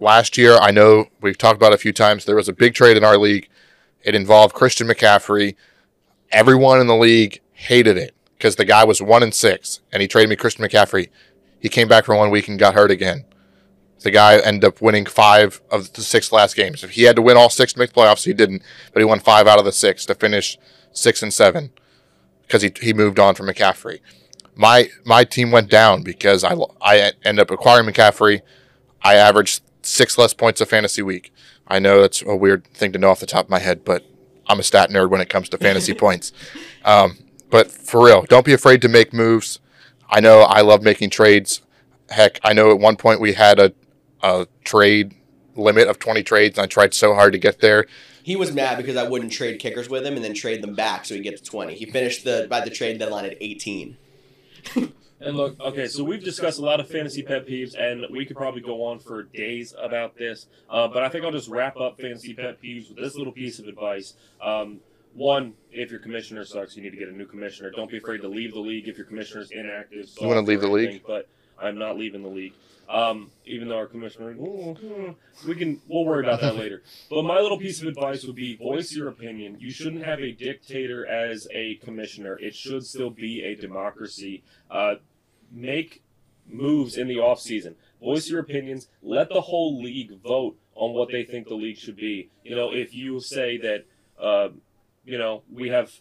last 0.00 0.38
year, 0.38 0.56
I 0.56 0.70
know 0.70 1.06
we've 1.20 1.36
talked 1.36 1.56
about 1.56 1.72
it 1.72 1.76
a 1.76 1.78
few 1.78 1.92
times. 1.92 2.24
There 2.24 2.34
was 2.34 2.48
a 2.48 2.54
big 2.54 2.74
trade 2.74 2.96
in 2.96 3.04
our 3.04 3.18
league. 3.18 3.48
It 4.02 4.14
involved 4.14 4.54
Christian 4.54 4.88
McCaffrey. 4.88 5.54
Everyone 6.32 6.80
in 6.80 6.86
the 6.86 6.96
league 6.96 7.40
hated 7.52 7.98
it 7.98 8.14
because 8.38 8.56
the 8.56 8.64
guy 8.64 8.84
was 8.84 9.02
one 9.02 9.22
and 9.22 9.34
six, 9.34 9.80
and 9.92 10.00
he 10.00 10.08
traded 10.08 10.30
me 10.30 10.36
Christian 10.36 10.64
McCaffrey. 10.64 11.10
He 11.60 11.68
came 11.68 11.88
back 11.88 12.06
for 12.06 12.16
one 12.16 12.30
week 12.30 12.48
and 12.48 12.58
got 12.58 12.74
hurt 12.74 12.90
again. 12.90 13.26
The 14.00 14.10
guy 14.10 14.38
ended 14.38 14.64
up 14.64 14.80
winning 14.80 15.06
five 15.06 15.60
of 15.70 15.92
the 15.92 16.00
six 16.00 16.32
last 16.32 16.56
games. 16.56 16.82
If 16.82 16.92
he 16.92 17.02
had 17.02 17.16
to 17.16 17.22
win 17.22 17.36
all 17.36 17.50
six 17.50 17.74
to 17.74 17.78
make 17.78 17.92
the 17.92 18.00
playoffs, 18.00 18.24
he 18.24 18.32
didn't, 18.32 18.62
but 18.92 19.00
he 19.00 19.04
won 19.04 19.20
five 19.20 19.46
out 19.46 19.58
of 19.58 19.64
the 19.66 19.72
six 19.72 20.06
to 20.06 20.14
finish 20.14 20.58
six 20.90 21.22
and 21.22 21.32
seven 21.32 21.70
because 22.42 22.62
he, 22.62 22.72
he 22.80 22.94
moved 22.94 23.20
on 23.20 23.34
from 23.34 23.46
McCaffrey. 23.46 24.00
My 24.54 24.90
my 25.04 25.24
team 25.24 25.50
went 25.50 25.70
down 25.70 26.02
because 26.02 26.44
I 26.44 26.54
I 26.80 27.12
ended 27.24 27.42
up 27.42 27.50
acquiring 27.50 27.86
McCaffrey. 27.86 28.42
I 29.02 29.16
averaged 29.16 29.62
six 29.82 30.16
less 30.18 30.34
points 30.34 30.60
a 30.60 30.66
fantasy 30.66 31.02
week. 31.02 31.32
I 31.66 31.78
know 31.78 32.00
that's 32.00 32.22
a 32.22 32.36
weird 32.36 32.66
thing 32.66 32.92
to 32.92 32.98
know 32.98 33.10
off 33.10 33.20
the 33.20 33.26
top 33.26 33.46
of 33.46 33.50
my 33.50 33.58
head, 33.58 33.84
but 33.84 34.04
I'm 34.46 34.60
a 34.60 34.62
stat 34.62 34.90
nerd 34.90 35.10
when 35.10 35.20
it 35.20 35.28
comes 35.28 35.48
to 35.50 35.58
fantasy 35.58 35.94
points. 36.06 36.32
Um, 36.84 37.18
but 37.50 37.70
for 37.70 38.04
real, 38.04 38.22
don't 38.22 38.44
be 38.44 38.52
afraid 38.52 38.82
to 38.82 38.88
make 38.88 39.12
moves. 39.12 39.60
I 40.08 40.20
know 40.20 40.40
I 40.40 40.60
love 40.60 40.82
making 40.82 41.10
trades. 41.10 41.62
Heck, 42.10 42.38
I 42.44 42.52
know 42.52 42.70
at 42.70 42.78
one 42.78 42.96
point 42.96 43.20
we 43.20 43.32
had 43.32 43.58
a, 43.58 43.72
a 44.22 44.46
trade 44.64 45.14
limit 45.54 45.88
of 45.88 45.98
20 45.98 46.22
trades, 46.22 46.58
and 46.58 46.64
I 46.64 46.66
tried 46.66 46.94
so 46.94 47.14
hard 47.14 47.32
to 47.32 47.38
get 47.38 47.60
there. 47.60 47.86
He 48.22 48.36
was 48.36 48.52
mad 48.52 48.76
because 48.76 48.96
I 48.96 49.08
wouldn't 49.08 49.32
trade 49.32 49.58
kickers 49.58 49.88
with 49.88 50.06
him 50.06 50.14
and 50.14 50.24
then 50.24 50.34
trade 50.34 50.62
them 50.62 50.74
back 50.74 51.04
so 51.04 51.14
he 51.14 51.20
gets 51.20 51.40
20. 51.40 51.74
He 51.74 51.86
finished 51.86 52.24
the 52.24 52.46
by 52.48 52.60
the 52.60 52.70
trade 52.70 52.98
deadline 52.98 53.24
at 53.24 53.36
18. 53.40 53.96
And 55.24 55.36
look, 55.36 55.60
okay, 55.60 55.86
so 55.86 56.02
we've 56.02 56.22
discussed 56.22 56.58
a 56.58 56.62
lot 56.62 56.80
of 56.80 56.88
fantasy 56.88 57.22
pet 57.22 57.46
peeves, 57.46 57.78
and 57.78 58.04
we 58.10 58.26
could 58.26 58.36
probably 58.36 58.60
go 58.60 58.84
on 58.84 58.98
for 58.98 59.22
days 59.22 59.72
about 59.80 60.16
this. 60.16 60.46
Uh, 60.68 60.88
but 60.88 61.04
I 61.04 61.08
think 61.08 61.24
I'll 61.24 61.30
just 61.30 61.48
wrap 61.48 61.76
up 61.76 62.00
fantasy 62.00 62.34
pet 62.34 62.60
peeves 62.60 62.88
with 62.88 62.98
this 62.98 63.14
little 63.14 63.32
piece 63.32 63.60
of 63.60 63.68
advice. 63.68 64.14
Um, 64.42 64.80
one, 65.14 65.54
if 65.70 65.90
your 65.90 66.00
commissioner 66.00 66.44
sucks, 66.44 66.76
you 66.76 66.82
need 66.82 66.90
to 66.90 66.96
get 66.96 67.08
a 67.08 67.12
new 67.12 67.26
commissioner. 67.26 67.70
Don't 67.70 67.90
be 67.90 67.98
afraid 67.98 68.22
to 68.22 68.28
leave 68.28 68.52
the 68.52 68.60
league 68.60 68.88
if 68.88 68.96
your 68.96 69.06
commissioner 69.06 69.42
is 69.42 69.50
inactive. 69.52 70.08
You 70.20 70.26
wanna 70.26 70.40
leave 70.40 70.60
the 70.60 70.68
league? 70.68 71.02
But 71.06 71.28
I'm 71.60 71.78
not 71.78 71.96
leaving 71.96 72.22
the 72.22 72.28
league. 72.28 72.54
Um, 72.88 73.30
even 73.46 73.68
though 73.68 73.76
our 73.76 73.86
commissioner, 73.86 74.36
"Oh, 74.38 74.74
hmm," 74.74 75.48
we 75.48 75.54
can, 75.54 75.80
we'll 75.88 76.04
worry 76.04 76.24
about 76.24 76.40
that 76.40 76.56
later. 76.56 76.82
But 77.08 77.22
my 77.22 77.40
little 77.40 77.58
piece 77.58 77.80
of 77.80 77.88
advice 77.88 78.24
would 78.24 78.36
be 78.36 78.56
voice 78.56 78.92
your 78.94 79.08
opinion. 79.08 79.56
You 79.60 79.70
shouldn't 79.70 80.04
have 80.04 80.20
a 80.20 80.32
dictator 80.32 81.06
as 81.06 81.48
a 81.52 81.76
commissioner. 81.76 82.38
It 82.38 82.54
should 82.54 82.84
still 82.84 83.10
be 83.10 83.42
a 83.44 83.54
democracy. 83.54 84.42
Uh, 84.70 84.96
make 85.50 86.02
moves 86.46 86.96
in 86.98 87.08
the 87.08 87.18
off 87.18 87.40
season. 87.40 87.76
Voice 88.00 88.28
your 88.28 88.40
opinions. 88.40 88.88
Let 89.02 89.28
the 89.28 89.40
whole 89.40 89.80
league 89.80 90.20
vote 90.20 90.58
on 90.74 90.92
what 90.92 91.10
they 91.10 91.24
think 91.24 91.48
the 91.48 91.54
league 91.54 91.78
should 91.78 91.96
be. 91.96 92.30
You 92.44 92.56
know, 92.56 92.72
if 92.72 92.94
you 92.94 93.20
say 93.20 93.58
that, 93.58 93.84
uh, 94.20 94.48
you 95.04 95.18
know, 95.18 95.42
we 95.50 95.68
have 95.68 95.92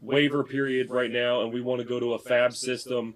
waiver 0.00 0.42
period 0.42 0.90
right 0.90 1.10
now 1.10 1.42
and 1.42 1.52
we 1.52 1.60
want 1.60 1.80
to 1.80 1.86
go 1.86 2.00
to 2.00 2.14
a 2.14 2.18
fab 2.18 2.54
system, 2.54 3.14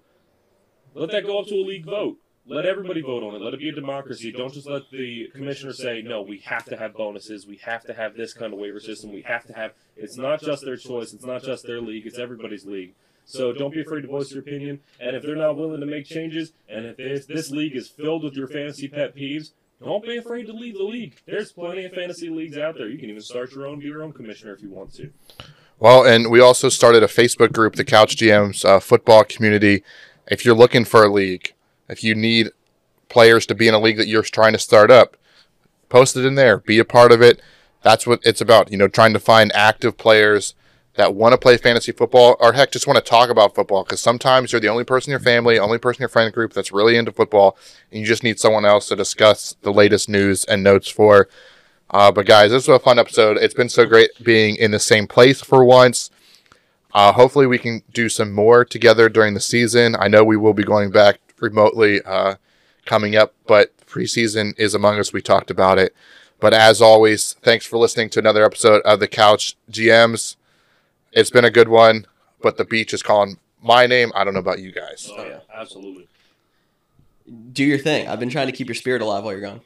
let 0.95 1.11
that 1.11 1.25
go 1.25 1.39
up 1.39 1.47
to 1.47 1.55
a 1.55 1.65
league 1.65 1.85
vote. 1.85 2.17
Let 2.47 2.65
everybody 2.65 3.01
vote 3.01 3.23
on 3.23 3.33
it. 3.33 3.41
Let 3.41 3.55
it 3.55 3.59
be 3.59 3.69
a 3.69 3.73
democracy. 3.73 4.31
Don't 4.31 4.53
just 4.53 4.67
let 4.67 4.89
the 4.91 5.29
commissioner 5.33 5.73
say, 5.73 6.03
no, 6.03 6.21
we 6.21 6.37
have 6.39 6.63
to 6.65 6.77
have 6.77 6.93
bonuses. 6.93 7.47
We 7.47 7.57
have 7.57 7.83
to 7.85 7.93
have 7.93 8.15
this 8.15 8.33
kind 8.33 8.53
of 8.53 8.59
waiver 8.59 8.79
system. 8.79 9.11
We 9.11 9.23
have 9.23 9.45
to 9.47 9.53
have. 9.53 9.73
It's 9.97 10.15
not 10.15 10.41
just 10.41 10.63
their 10.63 10.77
choice. 10.77 11.11
It's 11.11 11.25
not 11.25 11.43
just 11.43 11.65
their 11.65 11.81
league. 11.81 12.05
It's 12.05 12.19
everybody's 12.19 12.65
league. 12.65 12.93
So 13.25 13.51
don't 13.51 13.73
be 13.73 13.81
afraid 13.81 14.01
to 14.01 14.07
voice 14.07 14.31
your 14.31 14.41
opinion. 14.41 14.81
And 14.99 15.15
if 15.15 15.23
they're 15.23 15.35
not 15.35 15.57
willing 15.57 15.79
to 15.79 15.87
make 15.87 16.05
changes, 16.05 16.53
and 16.69 16.85
if 16.85 16.97
this, 16.97 17.25
this 17.25 17.51
league 17.51 17.75
is 17.75 17.87
filled 17.87 18.23
with 18.23 18.35
your 18.35 18.47
fantasy 18.47 18.87
pet 18.87 19.15
peeves, 19.15 19.51
don't 19.83 20.03
be 20.03 20.17
afraid 20.17 20.45
to 20.45 20.53
leave 20.53 20.77
the 20.77 20.83
league. 20.83 21.15
There's 21.25 21.51
plenty 21.51 21.85
of 21.85 21.93
fantasy 21.93 22.29
leagues 22.29 22.57
out 22.57 22.75
there. 22.77 22.87
You 22.87 22.99
can 22.99 23.09
even 23.09 23.21
start 23.21 23.51
your 23.53 23.65
own, 23.65 23.79
be 23.79 23.87
your 23.87 24.03
own 24.03 24.13
commissioner 24.13 24.53
if 24.53 24.61
you 24.61 24.69
want 24.69 24.93
to. 24.93 25.09
Well, 25.79 26.05
and 26.05 26.31
we 26.31 26.39
also 26.39 26.69
started 26.69 27.03
a 27.03 27.07
Facebook 27.07 27.51
group, 27.51 27.75
the 27.75 27.83
Couch 27.83 28.15
GMs 28.15 28.63
uh, 28.63 28.79
football 28.79 29.23
community. 29.23 29.83
If 30.27 30.45
you're 30.45 30.55
looking 30.55 30.85
for 30.85 31.03
a 31.03 31.11
league, 31.11 31.53
if 31.87 32.03
you 32.03 32.15
need 32.15 32.51
players 33.09 33.45
to 33.47 33.55
be 33.55 33.67
in 33.67 33.73
a 33.73 33.79
league 33.79 33.97
that 33.97 34.07
you're 34.07 34.23
trying 34.23 34.53
to 34.53 34.59
start 34.59 34.91
up, 34.91 35.17
post 35.89 36.17
it 36.17 36.25
in 36.25 36.35
there. 36.35 36.57
Be 36.57 36.79
a 36.79 36.85
part 36.85 37.11
of 37.11 37.21
it. 37.21 37.41
That's 37.81 38.07
what 38.07 38.19
it's 38.23 38.41
about. 38.41 38.71
You 38.71 38.77
know, 38.77 38.87
trying 38.87 39.13
to 39.13 39.19
find 39.19 39.51
active 39.53 39.97
players 39.97 40.55
that 40.95 41.13
want 41.13 41.33
to 41.33 41.37
play 41.37 41.57
fantasy 41.57 41.91
football 41.91 42.37
or 42.39 42.53
heck 42.53 42.71
just 42.71 42.87
want 42.87 42.97
to 42.97 43.09
talk 43.09 43.29
about 43.29 43.53
football 43.53 43.83
because 43.83 43.99
sometimes 43.99 44.51
you're 44.51 44.61
the 44.61 44.69
only 44.69 44.83
person 44.83 45.09
in 45.09 45.13
your 45.13 45.19
family, 45.19 45.59
only 45.59 45.77
person 45.77 45.99
in 45.99 46.03
your 46.03 46.09
friend 46.09 46.33
group 46.33 46.53
that's 46.53 46.71
really 46.71 46.95
into 46.95 47.11
football, 47.11 47.57
and 47.91 47.99
you 47.99 48.05
just 48.05 48.23
need 48.23 48.39
someone 48.39 48.65
else 48.65 48.87
to 48.87 48.95
discuss 48.95 49.55
the 49.61 49.73
latest 49.73 50.09
news 50.09 50.45
and 50.45 50.63
notes 50.63 50.89
for. 50.89 51.27
Uh, 51.89 52.11
but 52.11 52.25
guys, 52.25 52.51
this 52.51 52.67
was 52.67 52.77
a 52.77 52.83
fun 52.83 52.97
episode. 52.97 53.37
It's 53.37 53.53
been 53.53 53.69
so 53.69 53.85
great 53.85 54.11
being 54.23 54.55
in 54.55 54.71
the 54.71 54.79
same 54.79 55.05
place 55.05 55.41
for 55.41 55.63
once. 55.63 56.09
Uh, 56.95 57.11
hopefully, 57.11 57.45
we 57.45 57.57
can 57.57 57.83
do 57.91 58.07
some 58.07 58.31
more 58.31 58.63
together 58.63 59.09
during 59.09 59.33
the 59.33 59.41
season. 59.41 59.97
I 59.99 60.07
know 60.07 60.23
we 60.23 60.37
will 60.37 60.53
be 60.53 60.63
going 60.63 60.91
back 60.91 61.19
remotely 61.41 62.01
uh, 62.03 62.35
coming 62.85 63.17
up, 63.17 63.33
but 63.45 63.75
preseason 63.85 64.57
is 64.57 64.73
among 64.73 64.97
us. 64.97 65.11
We 65.11 65.21
talked 65.21 65.51
about 65.51 65.77
it. 65.77 65.93
But 66.39 66.53
as 66.53 66.81
always, 66.81 67.33
thanks 67.41 67.65
for 67.65 67.77
listening 67.77 68.09
to 68.11 68.19
another 68.19 68.45
episode 68.45 68.81
of 68.83 69.01
the 69.01 69.09
Couch 69.09 69.57
GMs. 69.69 70.37
It's 71.11 71.29
been 71.29 71.43
a 71.43 71.51
good 71.51 71.67
one, 71.67 72.07
but 72.41 72.55
the 72.55 72.63
beach 72.63 72.93
is 72.93 73.03
calling 73.03 73.39
my 73.61 73.87
name. 73.87 74.13
I 74.15 74.23
don't 74.23 74.33
know 74.33 74.39
about 74.39 74.59
you 74.59 74.71
guys. 74.71 75.11
Oh, 75.11 75.25
yeah, 75.25 75.39
absolutely. 75.53 76.07
Do 77.51 77.65
your 77.65 77.77
thing. 77.77 78.07
I've 78.07 78.21
been 78.21 78.29
trying 78.29 78.47
to 78.47 78.53
keep 78.53 78.67
your 78.67 78.75
spirit 78.75 79.01
alive 79.01 79.25
while 79.25 79.33
you're 79.33 79.41
gone. 79.41 79.59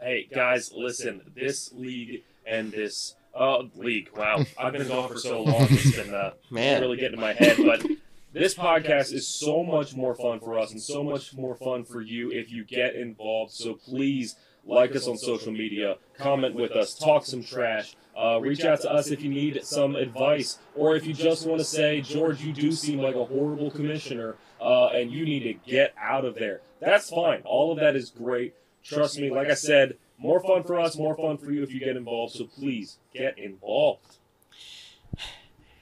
Hey, 0.00 0.26
guys, 0.32 0.72
listen. 0.74 1.20
This 1.36 1.74
league 1.74 2.22
and 2.46 2.72
this 2.72 3.16
uh, 3.38 3.62
league, 3.76 4.10
wow. 4.16 4.44
I've 4.58 4.72
been 4.72 4.88
gone 4.88 5.08
for 5.08 5.18
so 5.18 5.42
long. 5.42 5.66
It's 5.70 5.96
been 5.96 6.14
uh, 6.14 6.32
Man. 6.50 6.80
really 6.80 6.96
getting 6.96 7.14
in 7.14 7.20
my 7.20 7.32
head. 7.32 7.56
But 7.58 7.86
this 8.32 8.54
podcast 8.54 9.12
is 9.12 9.26
so 9.26 9.62
much 9.62 9.94
more 9.94 10.14
fun 10.14 10.40
for 10.40 10.58
us 10.58 10.72
and 10.72 10.82
so 10.82 11.02
much 11.02 11.34
more 11.34 11.54
fun 11.54 11.84
for 11.84 12.00
you 12.00 12.30
if 12.30 12.50
you 12.50 12.64
get 12.64 12.94
involved. 12.94 13.52
So 13.52 13.74
please 13.74 14.36
like 14.64 14.94
us 14.94 15.06
on 15.08 15.16
social 15.16 15.52
media, 15.52 15.96
comment 16.18 16.54
with 16.54 16.72
us, 16.72 16.94
talk 16.94 17.24
some 17.24 17.42
trash. 17.42 17.96
Uh, 18.16 18.40
reach 18.40 18.64
out 18.64 18.80
to 18.80 18.90
us 18.90 19.10
if 19.12 19.22
you 19.22 19.30
need 19.30 19.64
some 19.64 19.94
advice, 19.94 20.58
or 20.74 20.96
if 20.96 21.06
you 21.06 21.14
just 21.14 21.46
want 21.46 21.60
to 21.60 21.64
say, 21.64 22.00
George, 22.00 22.42
you 22.42 22.52
do 22.52 22.72
seem 22.72 22.98
like 22.98 23.14
a 23.14 23.24
horrible 23.24 23.70
commissioner, 23.70 24.34
uh, 24.60 24.88
and 24.88 25.12
you 25.12 25.24
need 25.24 25.44
to 25.44 25.52
get 25.70 25.94
out 25.96 26.24
of 26.24 26.34
there. 26.34 26.60
That's 26.80 27.08
fine. 27.08 27.42
All 27.44 27.70
of 27.70 27.78
that 27.78 27.94
is 27.94 28.10
great. 28.10 28.54
Trust 28.82 29.20
me, 29.20 29.30
like 29.30 29.48
I 29.48 29.54
said, 29.54 29.96
more 30.18 30.40
fun 30.40 30.62
for 30.64 30.78
us, 30.78 30.96
more 30.96 31.16
fun 31.16 31.38
for 31.38 31.50
you 31.50 31.62
if 31.62 31.72
you 31.72 31.80
get 31.80 31.96
involved. 31.96 32.34
So 32.34 32.44
please 32.44 32.98
get 33.14 33.38
involved. 33.38 34.18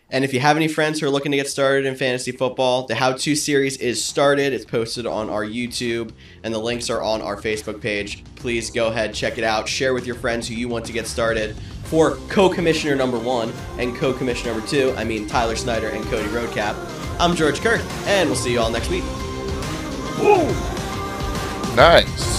And 0.09 0.25
if 0.25 0.33
you 0.33 0.39
have 0.39 0.57
any 0.57 0.69
friends 0.69 1.01
who 1.01 1.07
are 1.07 1.11
looking 1.11 1.33
to 1.33 1.37
get 1.37 1.49
started 1.49 1.85
in 1.85 1.97
fantasy 1.97 2.31
football, 2.31 2.87
the 2.87 2.95
How 2.95 3.13
To 3.15 3.35
series 3.35 3.77
is 3.79 4.05
started. 4.05 4.53
It's 4.53 4.65
posted 4.65 5.05
on 5.05 5.29
our 5.29 5.45
YouTube, 5.45 6.13
and 6.45 6.55
the 6.55 6.59
links 6.59 6.91
are 6.91 7.03
on 7.03 7.21
our 7.21 7.37
Facebook 7.37 7.81
page. 7.81 8.23
Please 8.37 8.71
go 8.71 8.87
ahead, 8.87 9.13
check 9.15 9.37
it 9.37 9.43
out, 9.43 9.69
share 9.69 9.95
with 9.95 10.07
your 10.07 10.15
friends 10.15 10.47
who 10.47 10.55
you 10.55 10.69
want 10.69 10.85
to 10.85 10.93
get 10.93 11.09
started. 11.09 11.57
For 11.87 12.17
co 12.29 12.49
commissioner 12.49 12.95
number 12.95 13.19
one 13.19 13.53
and 13.79 13.97
co 13.97 14.13
commissioner 14.13 14.53
number 14.53 14.67
two, 14.69 14.95
I 14.97 15.03
mean 15.03 15.27
Tyler 15.27 15.57
Snyder 15.57 15.89
and 15.89 16.05
Cody 16.05 16.29
Roadcap, 16.29 16.77
I'm 17.19 17.35
George 17.35 17.61
Kerth, 17.61 17.85
and 18.07 18.29
we'll 18.29 18.39
see 18.39 18.53
you 18.53 18.61
all 18.61 18.71
next 18.71 18.91
week. 18.91 19.05
Nice. 21.75 22.37